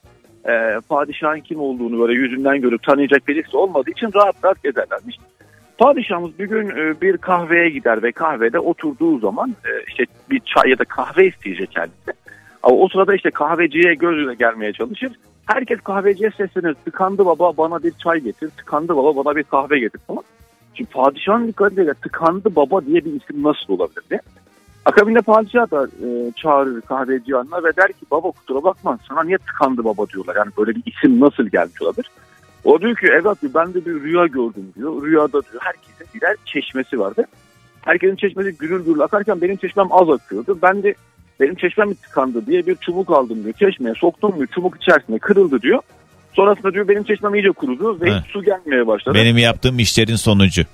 e, 0.48 0.80
padişahın 0.90 1.40
kim 1.40 1.60
olduğunu 1.60 2.00
böyle 2.00 2.14
yüzünden 2.14 2.62
görüp 2.62 2.84
tanıyacak 2.84 3.28
birisi 3.28 3.58
olmadığı 3.58 3.92
için 3.92 4.10
rahat 4.16 4.36
rahat 4.44 4.64
gezerlermiş. 4.64 5.18
Padişahımız 5.78 6.40
bir 6.40 6.46
gün 6.46 6.70
e, 6.70 7.02
bir 7.02 7.18
kahveye 7.18 7.70
gider 7.70 8.04
ve 8.04 8.12
kahvede 8.12 8.60
oturduğu 8.60 9.20
zaman 9.20 9.50
e, 9.50 9.70
işte 9.88 10.06
bir 10.30 10.40
çay 10.40 10.70
ya 10.70 10.80
da 10.80 10.84
kahve 10.84 11.28
isteyecek 11.28 11.72
kendisi. 11.72 12.23
Ama 12.64 12.76
o 12.78 12.88
sırada 12.89 13.16
işte 13.16 13.32
kahveciye 13.32 13.93
gözüne 13.93 14.34
gelmeye 14.34 14.74
çalışır. 14.74 15.11
Herkes 15.45 15.80
kahveciye 15.82 16.32
seslenir. 16.32 16.74
Tıkandı 16.74 17.26
baba 17.26 17.57
bana 17.57 17.84
bir 17.84 17.91
çay 17.91 18.20
getir. 18.20 18.49
Tıkandı 18.49 18.95
baba 18.95 19.26
bana 19.26 19.36
bir 19.36 19.43
kahve 19.43 19.80
getir 19.80 20.01
falan. 20.07 20.24
Şimdi 20.74 20.89
padişahın 20.89 21.47
dikkatiyle 21.47 21.93
tıkandı 21.93 22.55
baba 22.55 22.86
diye 22.86 23.05
bir 23.05 23.14
isim 23.14 23.43
nasıl 23.43 23.74
olabilir 23.74 24.03
diye. 24.09 24.20
Akabinde 24.86 25.22
padişah 25.22 25.72
da 25.72 25.88
e, 25.88 26.32
çağırır 26.32 26.82
kahveci 26.82 27.32
yanına 27.32 27.64
ve 27.64 27.76
der 27.78 27.88
ki 27.88 28.05
baba 28.11 28.32
kusura 28.32 28.64
bakma 28.64 28.99
sana 29.07 29.24
niye 29.24 29.38
tıkandı 29.38 29.84
baba 29.84 30.07
diyorlar. 30.07 30.36
Yani 30.36 30.51
böyle 30.57 30.76
bir 30.76 30.84
isim 30.86 31.20
nasıl 31.20 31.47
gelmiş 31.47 31.82
olabilir. 31.82 32.11
O 32.64 32.82
diyor 32.82 32.95
ki 32.95 33.07
evlat 33.07 33.41
diyor, 33.41 33.53
ben 33.55 33.74
de 33.74 33.86
bir 33.86 34.01
rüya 34.01 34.26
gördüm 34.26 34.74
diyor. 34.76 35.03
Rüyada 35.03 35.43
diyor 35.43 35.61
herkesin 35.61 36.07
birer 36.16 36.36
çeşmesi 36.45 36.99
vardı. 36.99 37.26
Herkesin 37.82 38.16
çeşmesi 38.16 38.57
gürül 38.57 38.86
gürül 38.86 39.01
akarken 39.01 39.41
benim 39.41 39.55
çeşmem 39.55 39.88
az 39.91 40.09
akıyordu. 40.09 40.57
Ben 40.61 40.84
de 40.84 40.95
benim 41.40 41.56
çeşmem 41.56 41.90
mi 41.90 41.96
tıkandı 41.96 42.46
diye 42.46 42.68
bir 42.68 42.76
çubuk 42.76 43.10
aldım 43.10 43.44
diyor. 43.44 43.54
Çeşmeye 43.54 43.96
soktum 43.96 44.36
diyor. 44.38 44.48
Çubuk 44.56 44.76
içerisinde 44.82 45.20
kırıldı 45.20 45.62
diyor. 45.62 45.80
Sonrasında 46.34 46.74
diyor 46.74 46.88
benim 46.88 47.04
çeşmem 47.04 47.36
iyice 47.36 47.52
kurudu 47.52 48.02
ve 48.02 48.12
hiç 48.12 48.26
su 48.26 48.44
gelmeye 48.44 48.88
başladı. 48.88 49.18
Benim 49.18 49.38
yaptığım 49.38 49.80
işlerin 49.80 50.16
sonucu. 50.16 50.62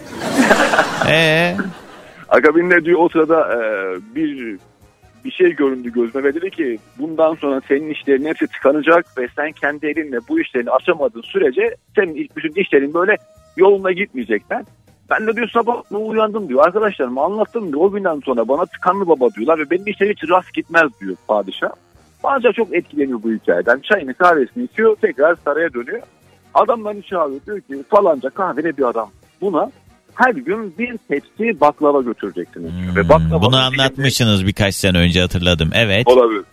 Ee, 1.09 1.55
Akabinde 2.29 2.85
diyor 2.85 2.99
o 2.99 3.09
sırada 3.09 3.53
e, 3.53 3.59
bir 4.15 4.57
bir 5.25 5.31
şey 5.31 5.55
göründü 5.55 5.93
gözüme 5.93 6.23
ve 6.23 6.33
dedi 6.33 6.49
ki 6.49 6.79
bundan 6.99 7.35
sonra 7.35 7.61
senin 7.67 7.89
işlerin 7.89 8.25
hepsi 8.25 8.47
tıkanacak 8.47 9.17
ve 9.17 9.27
sen 9.35 9.51
kendi 9.51 9.87
elinle 9.87 10.17
bu 10.29 10.39
işlerini 10.39 10.71
açamadığın 10.71 11.21
sürece 11.21 11.75
senin 11.95 12.29
bütün 12.35 12.61
işlerin 12.61 12.93
böyle 12.93 13.17
yoluna 13.57 13.91
gitmeyecekler. 13.91 14.63
Ben 15.09 15.27
de 15.27 15.35
diyor 15.35 15.49
sabah 15.49 15.91
uyandım 15.91 16.49
diyor. 16.49 16.65
Arkadaşlarıma 16.65 17.25
anlattım 17.25 17.67
diyor. 17.67 17.81
O 17.81 17.91
günden 17.91 18.21
sonra 18.25 18.47
bana 18.47 18.65
tıkanlı 18.65 19.07
baba 19.07 19.29
diyorlar 19.29 19.59
ve 19.59 19.69
benim 19.69 19.87
işlerim 19.87 20.13
hiç 20.13 20.29
rast 20.29 20.53
gitmez 20.53 20.91
diyor 21.01 21.15
padişah. 21.27 21.69
Padişah 22.23 22.53
çok 22.53 22.75
etkileniyor 22.75 23.23
bu 23.23 23.31
hikayeden. 23.31 23.79
Çayını 23.79 24.13
kahvesini 24.13 24.63
içiyor 24.63 24.95
tekrar 25.01 25.35
saraya 25.45 25.73
dönüyor. 25.73 26.01
Adamlarını 26.53 27.01
çağırıyor 27.01 27.41
diyor 27.45 27.61
ki 27.61 27.83
falanca 27.89 28.29
kahvede 28.29 28.77
bir 28.77 28.83
adam. 28.83 29.09
Buna 29.41 29.71
her 30.15 30.33
gün 30.33 30.77
bir 30.79 30.97
tepsi 30.97 31.61
baklava 31.61 32.01
götüreceksiniz 32.01 32.71
diyor. 32.77 32.95
Ve 32.95 33.09
baklava 33.09 33.41
bunu 33.41 33.57
anlatmışsınız 33.57 34.47
birkaç 34.47 34.75
sene 34.75 34.97
önce 34.97 35.21
hatırladım. 35.21 35.69
Evet. 35.73 36.07
Olabilir. 36.07 36.43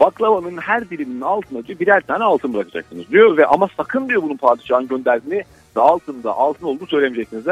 Baklavanın 0.00 0.56
her 0.56 0.90
diliminin 0.90 1.20
altına 1.20 1.66
diyor 1.66 1.78
birer 1.78 2.00
tane 2.00 2.24
altın 2.24 2.54
bırakacaksınız 2.54 3.10
diyor 3.10 3.36
ve 3.36 3.46
ama 3.46 3.68
sakın 3.76 4.08
diyor 4.08 4.22
bunun 4.22 4.36
padişahın 4.36 4.88
gönderdiğini 4.88 5.42
ve 5.76 5.80
altında 5.80 6.32
altın 6.32 6.66
olduğunu 6.66 6.88
söylemeyeceksiniz 6.88 7.46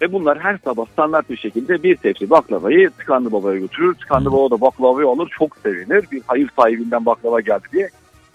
Ve 0.00 0.12
bunlar 0.12 0.38
her 0.38 0.58
sabah 0.64 0.86
standart 0.86 1.30
bir 1.30 1.36
şekilde 1.36 1.82
bir 1.82 1.96
tepsi 1.96 2.30
baklavayı 2.30 2.90
tıkanlı 2.90 3.32
babaya 3.32 3.58
götürür. 3.58 3.94
Tıkanlı 3.94 4.32
baba 4.32 4.50
da 4.50 4.60
baklavayı 4.60 5.08
alır 5.08 5.28
çok 5.38 5.56
sevinir. 5.56 6.04
Bir 6.12 6.22
hayır 6.26 6.50
sahibinden 6.56 7.06
baklava 7.06 7.40
geldi 7.40 7.62
diye. 7.72 7.88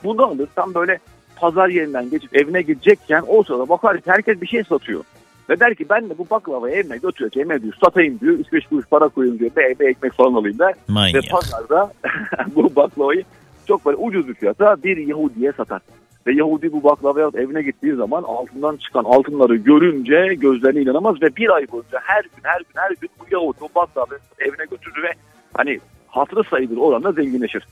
Bunu 0.04 0.26
alır 0.26 0.48
tam 0.56 0.74
böyle 0.74 1.00
pazar 1.36 1.70
yerinden 1.70 2.10
geçip 2.10 2.36
evine 2.36 2.62
gidecekken 2.62 3.24
o 3.28 3.44
sırada 3.44 3.70
bakar 3.70 4.02
ki 4.02 4.12
herkes 4.12 4.42
bir 4.42 4.48
şey 4.48 4.64
satıyor. 4.64 5.04
Ve 5.50 5.60
der 5.60 5.76
ki 5.76 5.86
ben 5.90 6.10
de 6.10 6.18
bu 6.18 6.30
baklavayı 6.30 6.76
evime 6.76 6.98
götüreceğim 6.98 7.50
diyor 7.50 7.74
satayım 7.84 8.20
diyor. 8.20 8.40
3-5 8.40 8.70
kuruş 8.70 8.86
para 8.86 9.08
koyayım 9.08 9.40
diyor. 9.40 9.52
Ve 9.58 9.64
eve 9.64 9.90
ekmek 9.90 10.14
falan 10.14 10.34
alayım 10.34 10.60
der. 10.60 10.74
Manyak. 10.88 11.24
Ve 11.24 11.28
pazarda 11.32 11.94
bu 12.56 12.76
baklavayı 12.76 13.24
çok 13.68 13.86
böyle 13.86 13.98
ucuz 13.98 14.28
bir 14.28 14.34
fiyata 14.34 14.84
bir 14.84 14.98
Yahudi'ye 14.98 15.52
satar. 15.52 15.82
Ve 16.28 16.34
Yahudi 16.34 16.72
bu 16.72 16.84
baklavayı 16.84 17.26
alıp 17.26 17.40
evine 17.40 17.62
gittiği 17.62 17.96
zaman 17.96 18.24
altından 18.24 18.78
çıkan 18.78 19.04
altınları 19.04 19.56
görünce 19.56 20.36
gözlerine 20.38 20.82
inanamaz 20.82 21.22
ve 21.22 21.36
bir 21.36 21.50
ay 21.50 21.72
boyunca 21.72 22.00
her 22.04 22.24
gün 22.24 22.44
her 22.44 22.60
gün 22.60 22.76
her 22.76 22.90
gün 23.02 23.10
bu 23.20 23.26
Yahudi 23.32 23.58
o 23.62 23.68
baklavayı 23.76 24.20
evine 24.40 24.66
götürür 24.72 25.04
ve 25.04 25.12
hani 25.54 25.80
hatırı 26.08 26.44
sayılır 26.44 26.78
oranda 26.78 27.12
zenginleşir. 27.12 27.68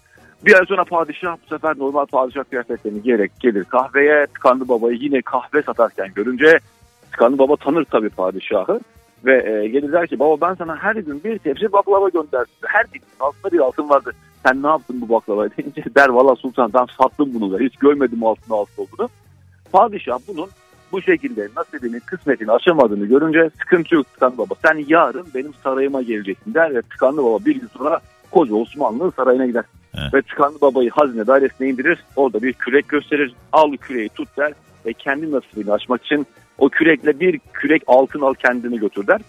Bir 0.45 0.59
ay 0.59 0.65
sonra 0.65 0.83
padişah 0.83 1.37
bu 1.43 1.55
sefer 1.55 1.77
normal 1.77 2.05
padişah 2.05 2.43
kıyafetlerini 2.43 3.01
giyerek 3.01 3.31
gelir 3.39 3.63
kahveye. 3.63 4.27
Tıkanlı 4.27 4.67
babayı 4.67 4.97
yine 4.97 5.21
kahve 5.21 5.61
satarken 5.61 6.11
görünce 6.15 6.59
Tıkanlı 7.11 7.37
baba 7.37 7.55
tanır 7.55 7.85
tabii 7.85 8.09
padişahı. 8.09 8.79
Ve 9.25 9.63
e, 9.63 9.67
gelir 9.67 9.91
der 9.91 10.07
ki 10.07 10.19
baba 10.19 10.47
ben 10.47 10.53
sana 10.53 10.75
her 10.75 10.95
gün 10.95 11.23
bir 11.23 11.37
tepsi 11.37 11.71
baklava 11.71 12.09
gönderdim. 12.09 12.53
Her 12.61 12.85
gün 12.93 13.01
altında 13.19 13.51
bir 13.51 13.59
altın 13.59 13.89
vardı. 13.89 14.11
Sen 14.45 14.63
ne 14.63 14.67
yaptın 14.67 15.01
bu 15.01 15.09
baklavayı 15.09 15.49
deyince 15.57 15.83
der 15.95 16.09
valla 16.09 16.35
sultan 16.35 16.73
ben 16.73 16.85
sattım 16.97 17.33
bunu 17.33 17.51
da 17.51 17.59
hiç 17.59 17.75
görmedim 17.75 18.23
altında 18.23 18.55
altın 18.55 18.83
olduğunu. 18.83 19.09
Padişah 19.71 20.19
bunun 20.27 20.49
bu 20.91 21.01
şekilde 21.01 21.47
nasibini 21.55 21.99
kısmetini 21.99 22.51
aşamadığını 22.51 23.05
görünce 23.05 23.49
sıkıntı 23.59 23.95
yok 23.95 24.13
Tıkanlı 24.13 24.37
baba. 24.37 24.53
Sen 24.61 24.85
yarın 24.87 25.27
benim 25.35 25.53
sarayıma 25.53 26.01
geleceksin 26.01 26.53
der 26.53 26.75
ve 26.75 26.81
Tıkanlı 26.81 27.23
baba 27.23 27.45
bir 27.45 27.55
gün 27.55 27.69
sonra 27.77 27.99
koca 28.31 28.55
Osmanlı 28.55 29.11
sarayına 29.11 29.45
gider. 29.45 29.63
Ve 30.13 30.21
Tıkanlı 30.21 30.61
babayı 30.61 30.89
hazine 30.89 31.27
dairesine 31.27 31.69
indirir. 31.69 32.03
Orada 32.15 32.41
bir 32.41 32.53
kürek 32.53 32.89
gösterir. 32.89 33.33
Al 33.51 33.77
küreği 33.77 34.09
tut 34.09 34.37
der 34.37 34.53
ve 34.85 34.93
kendi 34.93 35.31
nasibini 35.31 35.71
açmak 35.71 36.05
için 36.05 36.27
o 36.57 36.69
kürekle 36.69 37.19
bir 37.19 37.39
kürek 37.53 37.83
altın 37.87 38.21
al 38.21 38.33
kendini 38.33 38.79
götür 38.79 39.07
der. 39.07 39.21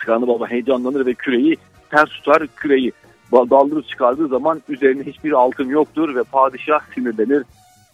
Tıkanlı 0.00 0.28
baba 0.28 0.48
heyecanlanır 0.48 1.06
ve 1.06 1.14
küreği 1.14 1.56
ters 1.90 2.08
tutar 2.08 2.46
küreği 2.56 2.92
daldırıp 3.32 3.88
çıkardığı 3.88 4.28
zaman 4.28 4.62
üzerinde 4.68 5.06
hiçbir 5.06 5.32
altın 5.32 5.68
yoktur 5.68 6.14
ve 6.14 6.22
padişah 6.22 6.80
sinirlenir. 6.94 7.44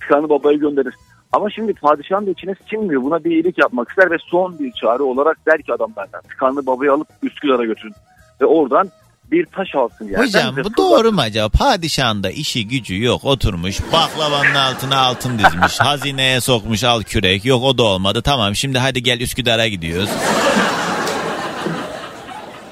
Tıkanlı 0.00 0.28
babayı 0.28 0.58
gönderir. 0.58 0.94
Ama 1.32 1.50
şimdi 1.50 1.74
padişahın 1.74 2.26
da 2.26 2.30
içine 2.30 2.54
sinmiyor. 2.70 3.02
Buna 3.02 3.24
bir 3.24 3.30
iyilik 3.30 3.58
yapmak 3.58 3.88
ister 3.88 4.10
ve 4.10 4.16
son 4.18 4.58
bir 4.58 4.72
çare 4.72 5.02
olarak 5.02 5.46
der 5.46 5.62
ki 5.62 5.72
adam 5.72 5.92
benden. 5.96 6.20
Tıkanlı 6.20 6.66
babayı 6.66 6.92
alıp 6.92 7.08
Üsküdar'a 7.22 7.64
götürün. 7.64 7.94
Ve 8.40 8.46
oradan 8.46 8.88
bir 9.32 9.46
taş 9.46 9.74
alsın 9.74 10.04
yerden. 10.08 10.22
Hocam 10.22 10.56
bu 10.64 10.76
doğru 10.76 11.12
mu 11.12 11.20
acaba? 11.20 11.48
Padişahın 11.48 12.22
da 12.22 12.30
işi 12.30 12.68
gücü 12.68 13.02
yok 13.02 13.24
oturmuş 13.24 13.78
baklavanın 13.92 14.54
altına 14.54 14.98
altın 15.00 15.38
dizmiş 15.38 15.80
hazineye 15.80 16.40
sokmuş 16.40 16.84
al 16.84 17.02
kürek 17.02 17.44
yok 17.44 17.64
o 17.64 17.78
da 17.78 17.82
olmadı 17.82 18.22
tamam 18.22 18.56
şimdi 18.56 18.78
hadi 18.78 19.02
gel 19.02 19.20
Üsküdar'a 19.20 19.68
gidiyoruz. 19.68 20.10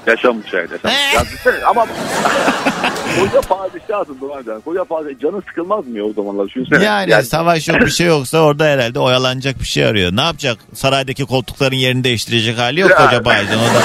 Yaşamış 0.07 0.53
yani. 0.53 0.67
Yaşamış. 0.71 1.13
Ya 1.15 1.21
düşünsene 1.25 1.65
ama 1.65 1.85
koca 3.19 3.41
padişahsın 3.41 4.17
Doğancan. 4.21 4.61
Koca 4.61 4.83
padişah 4.83 5.19
canı 5.19 5.41
sıkılmaz 5.41 5.87
mı 5.87 5.97
ya 5.97 6.03
o 6.03 6.13
zamanlar? 6.13 6.47
Düşünsene. 6.47 6.83
Yani, 6.83 7.23
savaş 7.23 7.67
yok 7.67 7.81
bir 7.81 7.89
şey 7.91 8.07
yoksa 8.17 8.39
orada 8.39 8.63
herhalde 8.65 8.99
oyalanacak 8.99 9.59
bir 9.59 9.65
şey 9.65 9.85
arıyor. 9.85 10.11
Ne 10.15 10.21
yapacak? 10.21 10.57
Saraydaki 10.73 11.25
koltukların 11.25 11.75
yerini 11.75 12.03
değiştirecek 12.03 12.57
hali 12.57 12.79
yok 12.79 12.89
Ya. 12.89 12.97
koca 12.97 13.23
padişahın. 13.23 13.59
O 13.59 13.63
da... 13.75 13.79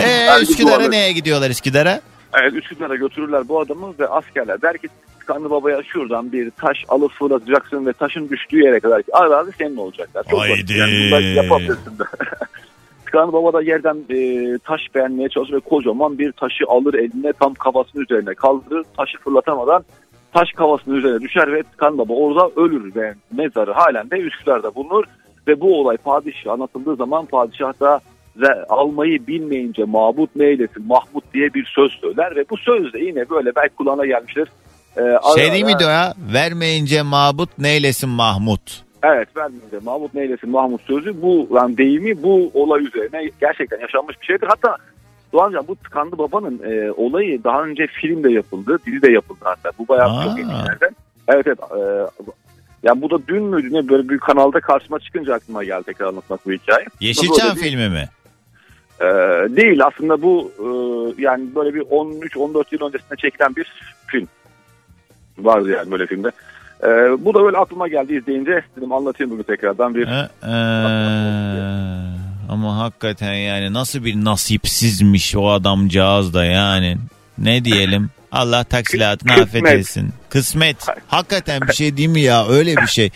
Ee, 0.00 0.42
Üsküdar'a 0.42 0.88
neye 0.88 1.12
gidiyorlar 1.12 1.50
Üsküdar'a? 1.50 2.00
Evet 2.42 2.54
Üsküdar'a 2.54 2.96
götürürler 2.96 3.48
bu 3.48 3.60
adamı 3.60 3.94
ve 3.98 4.08
askerler 4.08 4.62
der 4.62 4.78
ki 4.78 4.88
Tıkanlı 5.20 5.50
Baba'ya 5.50 5.82
şuradan 5.82 6.32
bir 6.32 6.50
taş 6.50 6.84
alıp 6.88 7.12
fırlatacaksın 7.12 7.86
ve 7.86 7.92
taşın 7.92 8.28
düştüğü 8.28 8.64
yere 8.64 8.80
kadar 8.80 9.02
ki 9.02 9.16
arazi 9.16 9.52
senin 9.58 9.76
olacaklar. 9.76 10.24
Çok 10.30 10.40
basit. 10.40 10.50
Haydi. 10.50 10.78
Yani 10.78 10.92
bunları 10.92 11.24
yapabilirsin 11.24 11.98
de. 11.98 12.04
Tıkanlı 13.04 13.32
Baba 13.32 13.52
da 13.52 13.62
yerden 13.62 13.96
e, 14.10 14.58
taş 14.58 14.80
beğenmeye 14.94 15.28
çalışır 15.28 15.54
ve 15.54 15.60
kocaman 15.60 16.18
bir 16.18 16.32
taşı 16.32 16.64
alır 16.68 16.94
eline 16.94 17.32
tam 17.32 17.54
kafasının 17.54 18.02
üzerine 18.02 18.34
kaldırır. 18.34 18.84
Taşı 18.96 19.18
fırlatamadan 19.18 19.84
taş 20.32 20.52
kafasının 20.52 20.96
üzerine 20.96 21.20
düşer 21.20 21.52
ve 21.52 21.62
Tıkanlı 21.62 21.98
Baba 21.98 22.12
orada 22.12 22.50
ölür 22.56 22.94
ve 22.94 23.14
mezarı 23.32 23.72
halen 23.72 24.10
de 24.10 24.16
Üsküdar'da 24.16 24.74
bulunur. 24.74 25.04
Ve 25.48 25.60
bu 25.60 25.80
olay 25.80 25.96
padişah 25.96 26.52
anlatıldığı 26.52 26.96
zaman 26.96 27.26
padişah 27.26 27.80
da 27.80 28.00
ve 28.36 28.64
almayı 28.68 29.26
bilmeyince 29.26 29.84
mabut 29.84 30.36
neylesin 30.36 30.86
Mahmut 30.86 31.34
diye 31.34 31.54
bir 31.54 31.64
söz 31.74 31.92
söyler 31.92 32.36
ve 32.36 32.44
bu 32.50 32.56
söz 32.56 32.92
de 32.92 32.98
yine 32.98 33.30
böyle 33.30 33.50
belki 33.56 33.74
kulağına 33.74 34.06
gelmiştir. 34.06 34.48
Ee, 34.96 35.00
Şey 35.38 35.52
değil 35.52 35.64
miydi 35.64 35.84
o 35.86 35.88
ya? 35.88 36.14
Vermeyince 36.32 37.02
mabut 37.02 37.58
neylesin 37.58 38.08
Mahmut. 38.08 38.82
Evet 39.02 39.28
vermeyince 39.36 39.78
Mahmut 39.84 40.14
neylesin 40.14 40.50
Mahmut 40.50 40.82
sözü 40.82 41.22
bu 41.22 41.48
yani 41.54 41.76
deyimi 41.78 42.22
bu 42.22 42.50
olay 42.54 42.84
üzerine 42.84 43.30
gerçekten 43.40 43.80
yaşanmış 43.80 44.20
bir 44.20 44.26
şeydir. 44.26 44.46
Hatta 44.46 44.76
Doğancan 45.32 45.64
bu 45.68 45.76
tıkandı 45.76 46.18
babanın 46.18 46.60
e, 46.70 46.92
olayı 46.92 47.44
daha 47.44 47.62
önce 47.64 47.86
filmde 47.86 48.32
yapıldı, 48.32 48.78
dili 48.86 49.02
de 49.02 49.12
yapıldı 49.12 49.40
hatta. 49.42 49.70
Bu 49.78 49.88
bayağı 49.88 50.24
çok 50.24 50.38
eskilerden. 50.38 50.96
Evet 51.28 51.46
evet. 51.46 51.58
E, 51.60 51.80
yani 52.82 53.02
bu 53.02 53.10
da 53.10 53.26
dün 53.28 53.42
müydü 53.42 53.72
ne 53.72 53.88
böyle 53.88 54.08
bir 54.08 54.18
kanalda 54.18 54.60
karşıma 54.60 54.98
çıkınca 54.98 55.34
aklıma 55.34 55.64
geldi 55.64 55.82
tekrar 55.86 56.06
anlatmak 56.06 56.46
bu 56.46 56.52
hikaye. 56.52 56.86
Yeşilçam 57.00 57.56
bir- 57.56 57.60
filmi 57.60 57.88
mi? 57.88 58.08
Ee, 59.02 59.06
değil 59.56 59.86
aslında 59.86 60.22
bu 60.22 60.52
e, 60.58 60.66
yani 61.22 61.54
böyle 61.54 61.74
bir 61.74 61.80
13-14 61.80 62.64
yıl 62.72 62.86
öncesinde 62.86 63.16
çekilen 63.18 63.56
bir 63.56 63.72
film 64.06 64.28
vardı 65.38 65.70
yani 65.70 65.90
böyle 65.90 66.06
filmde. 66.06 66.30
Ee, 66.82 66.86
bu 67.24 67.34
da 67.34 67.44
böyle 67.44 67.56
aklıma 67.56 67.88
geldi 67.88 68.14
izleyince 68.14 68.64
dedim 68.76 68.92
anlatayım 68.92 69.30
bunu 69.30 69.44
tekrardan 69.44 69.94
bir 69.94 70.06
Ee, 70.06 70.52
ama 72.48 72.78
hakikaten 72.78 73.34
yani 73.34 73.72
nasıl 73.72 74.04
bir 74.04 74.24
nasipsizmiş 74.24 75.36
o 75.36 75.48
adamcağız 75.50 76.34
da 76.34 76.44
yani. 76.44 76.96
Ne 77.38 77.64
diyelim? 77.64 78.10
Allah 78.32 78.64
taksilatını 78.64 79.32
affet 79.32 79.66
etsin. 79.66 80.10
Kısmet. 80.28 80.76
Hakikaten 81.06 81.60
bir 81.60 81.72
şey 81.72 81.96
değil 81.96 82.08
mi 82.08 82.20
ya? 82.20 82.48
Öyle 82.48 82.76
bir 82.76 82.86
şey. 82.86 83.10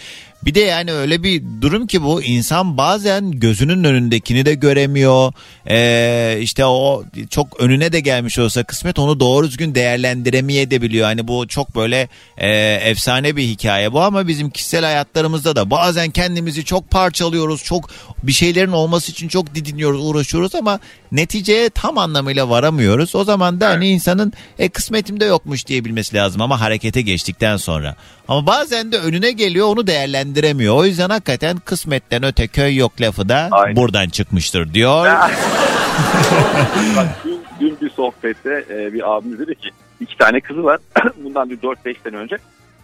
Bir 0.47 0.55
de 0.55 0.61
yani 0.61 0.92
öyle 0.92 1.22
bir 1.22 1.42
durum 1.61 1.86
ki 1.86 2.03
bu 2.03 2.22
insan 2.22 2.76
bazen 2.76 3.30
gözünün 3.30 3.84
önündekini 3.84 4.47
de 4.47 4.55
göremiyor. 4.55 5.32
Ee, 5.68 6.38
işte 6.40 6.64
o 6.64 7.05
çok 7.30 7.61
önüne 7.61 7.92
de 7.92 8.01
gelmiş 8.01 8.38
olsa 8.38 8.64
kısmet 8.64 8.99
onu 8.99 9.20
doğru 9.20 9.47
düzgün 9.47 9.74
değerlendiremeye 9.74 10.70
de 10.70 10.82
biliyor. 10.82 11.07
Hani 11.07 11.28
bu 11.28 11.49
çok 11.49 11.76
böyle 11.76 12.09
e, 12.38 12.49
efsane 12.74 13.36
bir 13.36 13.42
hikaye 13.42 13.92
bu 13.92 14.01
ama 14.01 14.28
bizim 14.28 14.51
kişisel 14.51 14.84
hayatlarımızda 14.84 15.57
da 15.57 15.70
bazen 15.70 16.11
kendimizi 16.11 16.64
çok 16.64 16.90
parçalıyoruz. 16.90 17.64
Çok 17.64 17.90
bir 18.22 18.32
şeylerin 18.32 18.72
olması 18.72 19.12
için 19.12 19.28
çok 19.28 19.55
didiniyoruz, 19.55 20.01
uğraşıyoruz 20.05 20.55
ama 20.55 20.80
neticeye 21.12 21.70
tam 21.70 21.99
anlamıyla 21.99 22.49
varamıyoruz. 22.49 23.14
O 23.14 23.24
zaman 23.24 23.61
da 23.61 23.68
hani 23.68 23.88
insanın 23.88 24.32
e, 24.59 24.68
kısmetimde 24.68 25.24
yokmuş 25.24 25.66
diyebilmesi 25.66 26.16
lazım 26.16 26.42
ama 26.42 26.61
harekete 26.61 27.03
geçtikten 27.03 27.57
sonra. 27.57 27.97
Ama 28.28 28.47
bazen 28.47 28.92
de 28.92 28.99
önüne 28.99 29.32
geliyor 29.32 29.66
onu 29.66 29.86
değerlendiremiyor. 29.86 30.36
O 30.70 30.84
yüzden 30.84 31.11
hakikaten 31.11 31.57
kısmetten 31.57 32.22
öte 32.22 32.47
köy 32.47 32.76
yok 32.76 32.93
lafı 33.01 33.28
da 33.28 33.51
buradan 33.76 34.09
çıkmıştır 34.09 34.74
diyor. 34.74 35.07
Bak, 36.97 37.07
dün, 37.24 37.41
dün 37.61 37.76
bir 37.82 37.91
sohbette 37.91 38.64
e, 38.70 38.93
bir 38.93 39.16
abimiz 39.16 39.39
dedi 39.39 39.55
ki 39.55 39.70
iki 40.01 40.18
tane 40.18 40.41
kızı 40.41 40.64
var. 40.64 40.80
Bundan 41.24 41.51
bir 41.51 41.59
4-5 41.59 41.97
sene 42.05 42.16
önce. 42.16 42.37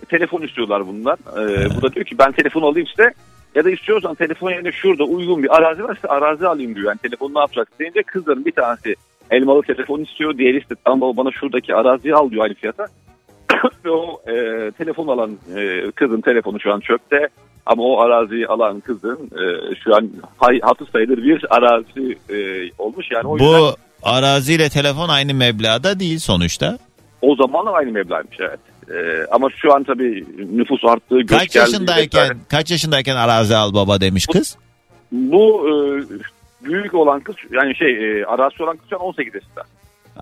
Telefon 0.08 0.42
istiyorlar 0.42 0.86
bunlar. 0.86 1.14
E, 1.14 1.70
bu 1.76 1.82
da 1.82 1.92
diyor 1.94 2.06
ki 2.06 2.18
ben 2.18 2.32
telefon 2.32 2.62
alayım 2.62 2.86
işte. 2.86 3.12
Ya 3.54 3.64
da 3.64 3.70
istiyorsan 3.70 4.14
telefon 4.14 4.50
yerine 4.50 4.72
şurada 4.72 5.04
uygun 5.04 5.42
bir 5.42 5.56
arazi 5.56 5.84
varsa 5.84 6.08
arazi 6.08 6.48
alayım 6.48 6.74
diyor. 6.74 6.86
Yani 6.86 6.98
telefonu 6.98 7.34
ne 7.34 7.38
yapacaksın 7.38 7.74
deyince 7.78 8.02
kızların 8.02 8.44
bir 8.44 8.52
tanesi 8.52 8.94
elmalı 9.30 9.62
telefon 9.62 10.00
istiyor. 10.00 10.38
Diğeri 10.38 10.58
ise 10.58 10.74
tamam 10.84 11.00
baba 11.00 11.16
bana 11.16 11.30
şuradaki 11.32 11.74
araziyi 11.74 12.14
al 12.14 12.30
diyor 12.30 12.44
aynı 12.44 12.54
fiyata. 12.54 12.86
Ve 13.84 13.90
o 13.90 14.22
e, 14.26 14.34
telefon 14.70 15.08
alan 15.08 15.30
e, 15.56 15.90
kızın 15.90 16.20
telefonu 16.20 16.60
şu 16.60 16.72
an 16.72 16.80
çöpte. 16.80 17.28
Ama 17.66 17.82
o 17.82 17.98
araziyi 18.00 18.46
alan 18.46 18.80
kızın 18.80 19.18
e, 19.32 19.74
şu 19.84 19.96
an 19.96 20.10
hay, 20.38 20.60
hatı 20.60 20.84
sayılır 20.84 21.18
bir 21.24 21.56
arazi 21.56 22.18
e, 22.30 22.36
olmuş. 22.78 23.06
Yani 23.10 23.26
o 23.26 23.36
yüzden 23.36 23.48
Bu 23.60 23.74
araziyle 24.02 24.68
telefon 24.68 25.08
aynı 25.08 25.34
meblağda 25.34 26.00
değil 26.00 26.18
sonuçta. 26.18 26.78
o 27.22 27.36
zaman 27.36 27.66
aynı 27.72 27.92
meblağmış 27.92 28.36
evet. 28.40 28.60
E, 28.90 29.26
ama 29.30 29.48
şu 29.50 29.74
an 29.74 29.84
tabii 29.84 30.24
nüfus 30.52 30.84
arttı. 30.84 31.18
Göç 31.20 31.30
Kaç 31.38 31.56
yaşındayken 31.56 32.22
vesaire. 32.22 32.38
kaç 32.50 32.70
yaşındayken 32.70 33.16
arazi 33.16 33.56
al 33.56 33.74
baba 33.74 34.00
demiş 34.00 34.26
kız? 34.26 34.56
Bu 35.12 35.68
e, 35.68 35.72
büyük 36.64 36.94
olan 36.94 37.20
kız 37.20 37.36
yani 37.52 37.76
şey 37.76 38.20
e, 38.20 38.24
arazi 38.24 38.62
olan 38.62 38.76
kız 38.76 38.90
şu 38.90 38.96
an 38.96 39.02
18 39.02 39.34
yaşında. 39.34 39.62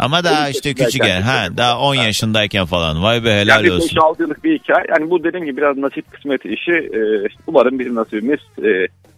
Ama 0.00 0.24
daha 0.24 0.44
12 0.44 0.56
işte 0.56 0.74
küçük 0.74 1.04
yani. 1.04 1.22
Ha 1.22 1.46
daha 1.56 1.78
10 1.78 1.94
yaşındayken 1.94 2.66
falan. 2.66 3.02
Vay 3.02 3.24
be 3.24 3.40
helal 3.40 3.64
Yani 3.64 3.72
olsun. 3.72 3.96
5-6 3.96 4.22
yıllık 4.22 4.44
bir 4.44 4.58
hikaye. 4.58 4.86
Yani 4.88 5.10
bu 5.10 5.24
dediğim 5.24 5.46
gibi 5.46 5.56
biraz 5.56 5.76
nasip 5.76 6.12
kısmet 6.12 6.44
işi. 6.44 6.72
E, 6.72 7.00
umarım 7.46 7.78
bizim 7.78 7.94
nasibimiz 7.94 8.40
e, 8.58 8.70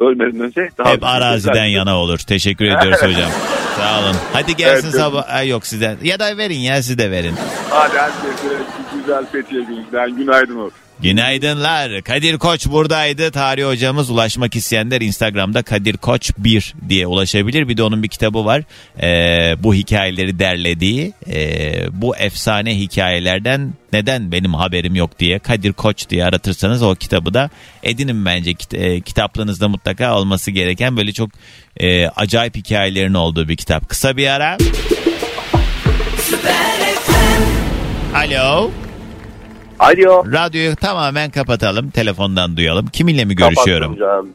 ölmeden 0.05 0.41
önce 0.41 0.70
daha 0.78 0.93
Hep 0.93 1.05
araziden 1.05 1.64
yana 1.64 1.97
olur. 1.99 2.18
Teşekkür 2.18 2.64
ediyoruz 2.64 3.03
hocam. 3.03 3.30
Sağ 3.76 4.01
olun. 4.01 4.16
Hadi 4.33 4.57
gelsin 4.57 4.89
Evet, 4.89 5.01
sabah. 5.01 5.24
Ay, 5.28 5.49
yok 5.49 5.66
sizden. 5.66 5.97
Ya 6.03 6.18
da 6.18 6.37
verin 6.37 6.59
ya 6.59 6.83
siz 6.83 6.99
de 6.99 7.11
verin. 7.11 7.35
Hadi 7.70 7.99
herkese 7.99 8.57
güzel 8.97 9.26
Fethiye 9.26 9.62
gününden 9.62 10.16
günaydın 10.16 10.57
olsun. 10.57 10.82
Günaydınlar. 11.01 12.03
Kadir 12.03 12.38
Koç 12.38 12.66
buradaydı. 12.66 13.30
Tarih 13.30 13.64
hocamız 13.66 14.11
ulaşmak 14.11 14.57
isteyenler 14.57 15.01
Instagram'da 15.01 15.62
Kadir 15.62 15.97
Koç 15.97 16.30
1 16.38 16.74
diye 16.88 17.07
ulaşabilir. 17.07 17.68
Bir 17.68 17.76
de 17.76 17.82
onun 17.82 18.03
bir 18.03 18.09
kitabı 18.09 18.45
var. 18.45 18.62
Ee, 19.03 19.62
bu 19.62 19.74
hikayeleri 19.74 20.38
derlediği. 20.38 21.12
Ee, 21.32 21.84
bu 21.93 22.16
efsane 22.16 22.78
hikayelerden 22.78 23.74
neden 23.93 24.32
benim 24.32 24.55
haberim 24.55 24.95
yok 24.95 25.18
diye 25.18 25.38
Kadir 25.38 25.72
Koç 25.72 26.09
diye 26.11 26.24
aratırsanız 26.24 26.82
o 26.82 26.95
kitabı 26.95 27.34
da 27.34 27.51
edinin 27.82 28.24
bence 28.24 28.51
Kit- 28.55 28.74
e, 28.74 29.01
kitaplığınızda 29.01 29.68
mutlaka 29.68 30.18
olması 30.18 30.51
gereken 30.51 30.97
böyle 30.97 31.12
çok 31.12 31.30
e, 31.80 32.07
acayip 32.09 32.57
hikayelerin 32.57 33.14
olduğu 33.14 33.49
bir 33.49 33.57
kitap. 33.57 33.88
Kısa 33.88 34.16
bir 34.16 34.26
ara. 34.26 34.59
Alo. 38.14 38.70
Alo. 39.83 40.24
Radyoyu 40.33 40.76
tamamen 40.76 41.30
kapatalım. 41.30 41.91
Telefondan 41.91 42.57
duyalım. 42.57 42.87
Kiminle 42.87 43.24
mi 43.24 43.37
görüşüyorum? 43.37 43.97
Kapattım 43.99 44.09
canım. 44.09 44.28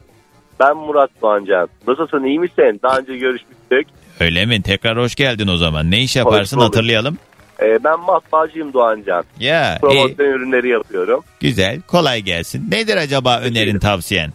Ben 0.60 0.78
Murat 0.78 1.10
Doğancan. 1.22 1.70
Nasılsın 1.88 2.24
iyi 2.24 2.40
misin? 2.40 2.80
Daha 2.84 2.98
önce 2.98 3.18
görüşmüştük. 3.18 3.88
Öyle 4.20 4.46
mi? 4.46 4.62
Tekrar 4.62 4.98
hoş 4.98 5.16
geldin 5.16 5.48
o 5.48 5.58
zaman. 5.58 5.92
Ne 5.92 6.00
iş 6.02 6.16
yaparsın 6.16 6.60
bulduk. 6.60 6.68
hatırlayalım. 6.70 7.18
Ee, 7.62 7.84
ben 7.84 8.00
matbaacıyım 8.00 8.74
Doğancan. 8.74 9.24
Ya 9.40 9.76
iyi. 9.76 9.80
Promosyon 9.80 10.26
ürünleri 10.26 10.70
yapıyorum. 10.70 11.24
Güzel. 11.40 11.82
Kolay 11.82 12.22
gelsin. 12.22 12.72
Nedir 12.72 12.98
acaba 12.98 13.40
önerin 13.40 13.80
tavsiyen? 13.80 14.32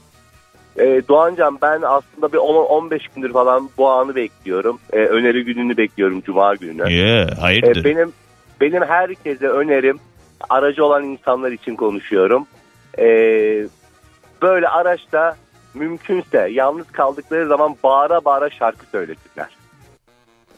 Ee, 0.78 1.02
Doğancan 1.08 1.58
ben 1.62 1.82
aslında 1.82 2.32
bir 2.32 2.38
10-15 2.38 3.00
gündür 3.14 3.32
falan 3.32 3.70
bu 3.78 3.90
anı 3.90 4.14
bekliyorum. 4.14 4.78
Ee, 4.92 4.96
öneri 4.96 5.44
gününü 5.44 5.76
bekliyorum 5.76 6.20
Cuma 6.20 6.54
günü. 6.54 6.92
Ya, 6.92 7.26
hayırdır? 7.40 7.80
Ee, 7.80 7.84
benim 7.84 8.12
benim 8.60 8.82
herkese 8.82 9.48
önerim 9.48 9.98
aracı 10.50 10.84
olan 10.84 11.04
insanlar 11.04 11.52
için 11.52 11.76
konuşuyorum. 11.76 12.46
Ee, 12.98 13.66
böyle 14.42 14.68
araçta 14.68 15.36
mümkünse 15.74 16.48
yalnız 16.50 16.86
kaldıkları 16.92 17.48
zaman 17.48 17.76
bağıra 17.84 18.24
bağıra 18.24 18.50
şarkı 18.50 18.86
söylesinler. 18.86 19.48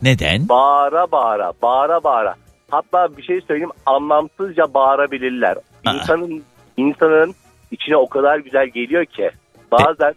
Neden? 0.03 0.49
Bağıra 0.49 1.13
bağıra, 1.13 1.53
bağıra 1.63 2.05
bağıra. 2.05 2.35
Hatta 2.71 3.17
bir 3.17 3.23
şey 3.23 3.41
söyleyeyim 3.41 3.71
anlamsızca 3.87 4.75
bağırabilirler. 4.75 5.57
İnsanın 5.95 6.45
insanın 6.77 7.35
içine 7.71 7.97
o 7.97 8.09
kadar 8.09 8.39
güzel 8.39 8.67
geliyor 8.67 9.05
ki 9.05 9.31
bazen 9.73 10.15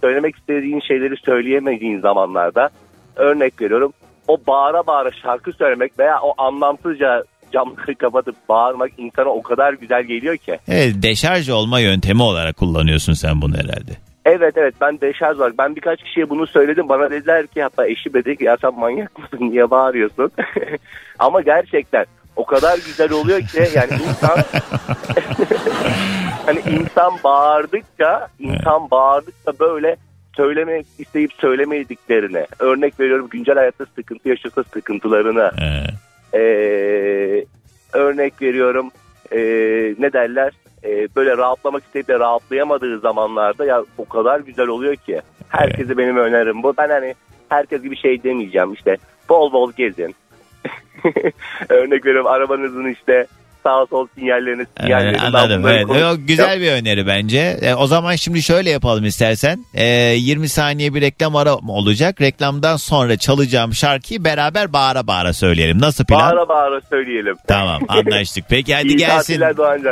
söylemek 0.00 0.36
istediğin 0.36 0.80
şeyleri 0.80 1.16
söyleyemediğin 1.16 2.00
zamanlarda 2.00 2.68
örnek 3.16 3.60
veriyorum. 3.60 3.92
O 4.28 4.38
bağıra 4.46 4.86
bağıra 4.86 5.10
şarkı 5.12 5.52
söylemek 5.52 5.98
veya 5.98 6.20
o 6.22 6.34
anlamsızca 6.38 7.24
camları 7.52 7.94
kapatıp 7.94 8.36
bağırmak 8.48 8.90
insana 8.98 9.28
o 9.28 9.42
kadar 9.42 9.72
güzel 9.72 10.02
geliyor 10.02 10.36
ki. 10.36 10.58
Evet, 10.68 10.94
deşarj 11.02 11.48
olma 11.48 11.80
yöntemi 11.80 12.22
olarak 12.22 12.56
kullanıyorsun 12.56 13.12
sen 13.12 13.42
bunu 13.42 13.54
herhalde. 13.54 13.92
Evet 14.24 14.54
evet 14.56 14.74
ben 14.80 15.00
deşarj 15.00 15.38
var. 15.38 15.52
Ben 15.58 15.76
birkaç 15.76 16.02
kişiye 16.02 16.30
bunu 16.30 16.46
söyledim. 16.46 16.88
Bana 16.88 17.10
dediler 17.10 17.46
ki 17.46 17.62
hatta 17.62 17.86
eşi 17.86 18.14
dedi 18.14 18.36
ki 18.36 18.44
ya 18.44 18.56
sen 18.60 18.78
manyak 18.78 19.18
mısın 19.18 19.38
niye 19.40 19.70
bağırıyorsun? 19.70 20.30
Ama 21.18 21.40
gerçekten 21.40 22.04
o 22.36 22.46
kadar 22.46 22.76
güzel 22.76 23.12
oluyor 23.12 23.40
ki 23.40 23.58
yani 23.74 23.90
insan 24.08 24.38
hani 26.46 26.60
insan 26.60 27.12
bağırdıkça 27.24 28.28
insan 28.38 28.90
bağırdıkça 28.90 29.52
böyle 29.60 29.96
söylemek 30.36 30.86
isteyip 30.98 31.32
söylemediklerine 31.32 32.46
örnek 32.58 33.00
veriyorum 33.00 33.28
güncel 33.30 33.54
hayatta 33.54 33.86
sıkıntı 33.96 34.28
yaşasa 34.28 34.62
sıkıntılarını 34.62 35.50
ee, 36.34 37.44
örnek 37.92 38.42
veriyorum 38.42 38.90
ee, 39.32 39.38
ne 39.98 40.12
derler? 40.12 40.52
Ee, 40.84 41.08
böyle 41.16 41.36
rahatlamak 41.36 41.84
isteyip 41.84 42.08
de 42.08 42.18
rahatlayamadığı 42.18 42.98
zamanlarda 42.98 43.64
ya 43.64 43.84
o 43.98 44.04
kadar 44.04 44.40
güzel 44.40 44.68
oluyor 44.68 44.96
ki. 44.96 45.20
Herkese 45.48 45.98
benim 45.98 46.16
önerim 46.16 46.62
bu. 46.62 46.74
Ben 46.78 46.88
hani 46.88 47.14
herkes 47.48 47.82
gibi 47.82 47.96
şey 47.96 48.22
demeyeceğim 48.22 48.72
işte 48.72 48.96
bol 49.28 49.52
bol 49.52 49.72
gezin. 49.72 50.14
Örnek 51.68 52.06
veriyorum 52.06 52.30
arabanızın 52.30 52.88
işte 52.88 53.26
sağ 53.66 53.86
sol 53.90 54.06
sinyallerini 54.18 54.62
Ee, 54.62 54.82
sinyallerini 54.82 55.20
anladım. 55.20 55.66
Evet. 55.68 55.86
konuşacağım. 55.86 56.26
Güzel 56.26 56.60
bir 56.60 56.72
öneri 56.72 57.06
bence. 57.06 57.58
E, 57.62 57.74
o 57.74 57.86
zaman 57.86 58.16
şimdi 58.16 58.42
şöyle 58.42 58.70
yapalım 58.70 59.04
istersen. 59.04 59.64
E, 59.74 59.84
20 60.14 60.48
saniye 60.48 60.94
bir 60.94 61.00
reklam 61.00 61.36
ara 61.36 61.54
olacak. 61.54 62.20
Reklamdan 62.20 62.76
sonra 62.76 63.16
çalacağım 63.16 63.74
şarkıyı 63.74 64.24
beraber 64.24 64.72
bağıra 64.72 65.06
bağıra 65.06 65.32
söyleyelim. 65.32 65.80
Nasıl 65.80 66.04
plan? 66.04 66.20
Bağıra 66.20 66.48
bağıra 66.48 66.80
söyleyelim. 66.90 67.36
Tamam 67.48 67.82
anlaştık. 67.88 68.44
Peki 68.48 68.74
hadi 68.74 68.88
İyi 68.88 68.96
gelsin. 68.96 69.42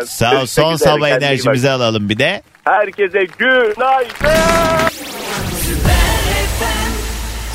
Sağ 0.07 0.43
ol. 0.43 0.47
Son 0.47 0.77
sabah 0.77 1.09
enerjimizi 1.09 1.70
alalım 1.70 2.09
bir 2.09 2.18
de. 2.18 2.43
Herkese 2.64 3.27
günaydın. 3.39 4.35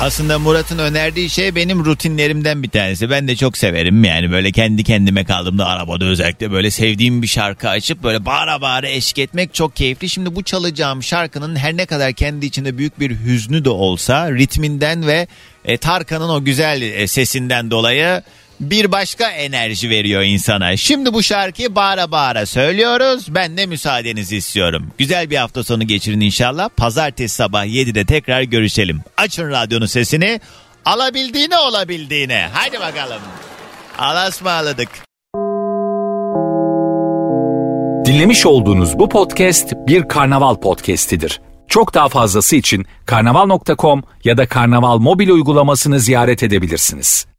Aslında 0.00 0.38
Murat'ın 0.38 0.78
önerdiği 0.78 1.30
şey 1.30 1.54
benim 1.54 1.84
rutinlerimden 1.84 2.62
bir 2.62 2.68
tanesi. 2.68 3.10
Ben 3.10 3.28
de 3.28 3.36
çok 3.36 3.58
severim 3.58 4.04
yani 4.04 4.30
böyle 4.30 4.52
kendi 4.52 4.84
kendime 4.84 5.24
kaldığımda 5.24 5.66
arabada 5.66 6.04
özellikle 6.04 6.50
böyle 6.50 6.70
sevdiğim 6.70 7.22
bir 7.22 7.26
şarkı 7.26 7.68
açıp 7.68 8.02
böyle 8.02 8.26
bağıra 8.26 8.60
bağıra 8.60 8.88
eşlik 8.88 9.18
etmek 9.18 9.54
çok 9.54 9.76
keyifli. 9.76 10.08
Şimdi 10.08 10.34
bu 10.34 10.42
çalacağım 10.42 11.02
şarkının 11.02 11.56
her 11.56 11.76
ne 11.76 11.86
kadar 11.86 12.12
kendi 12.12 12.46
içinde 12.46 12.78
büyük 12.78 13.00
bir 13.00 13.10
hüznü 13.10 13.64
de 13.64 13.70
olsa 13.70 14.30
ritminden 14.30 15.06
ve 15.06 15.26
e, 15.64 15.76
Tarkan'ın 15.76 16.28
o 16.28 16.44
güzel 16.44 16.82
e, 16.82 17.06
sesinden 17.06 17.70
dolayı 17.70 18.22
bir 18.60 18.92
başka 18.92 19.30
enerji 19.30 19.90
veriyor 19.90 20.22
insana. 20.22 20.76
Şimdi 20.76 21.12
bu 21.14 21.22
şarkıyı 21.22 21.74
bağıra 21.74 22.10
bağıra 22.10 22.46
söylüyoruz. 22.46 23.26
Ben 23.34 23.56
de 23.56 23.66
müsaadenizi 23.66 24.36
istiyorum. 24.36 24.90
Güzel 24.98 25.30
bir 25.30 25.36
hafta 25.36 25.64
sonu 25.64 25.86
geçirin 25.86 26.20
inşallah. 26.20 26.68
Pazartesi 26.76 27.34
sabah 27.34 27.66
7'de 27.66 28.04
tekrar 28.04 28.42
görüşelim. 28.42 29.00
Açın 29.16 29.50
radyonun 29.50 29.86
sesini. 29.86 30.40
Alabildiğine 30.84 31.58
olabildiğine. 31.58 32.48
Hadi 32.52 32.80
bakalım. 32.80 33.20
Alasmaladık. 33.98 34.88
Dinlemiş 38.06 38.46
olduğunuz 38.46 38.98
bu 38.98 39.08
podcast 39.08 39.72
bir 39.86 40.08
karnaval 40.08 40.54
podcastidir. 40.54 41.40
Çok 41.68 41.94
daha 41.94 42.08
fazlası 42.08 42.56
için 42.56 42.86
karnaval.com 43.06 44.02
ya 44.24 44.36
da 44.36 44.46
karnaval 44.48 44.98
mobil 44.98 45.28
uygulamasını 45.28 46.00
ziyaret 46.00 46.42
edebilirsiniz. 46.42 47.29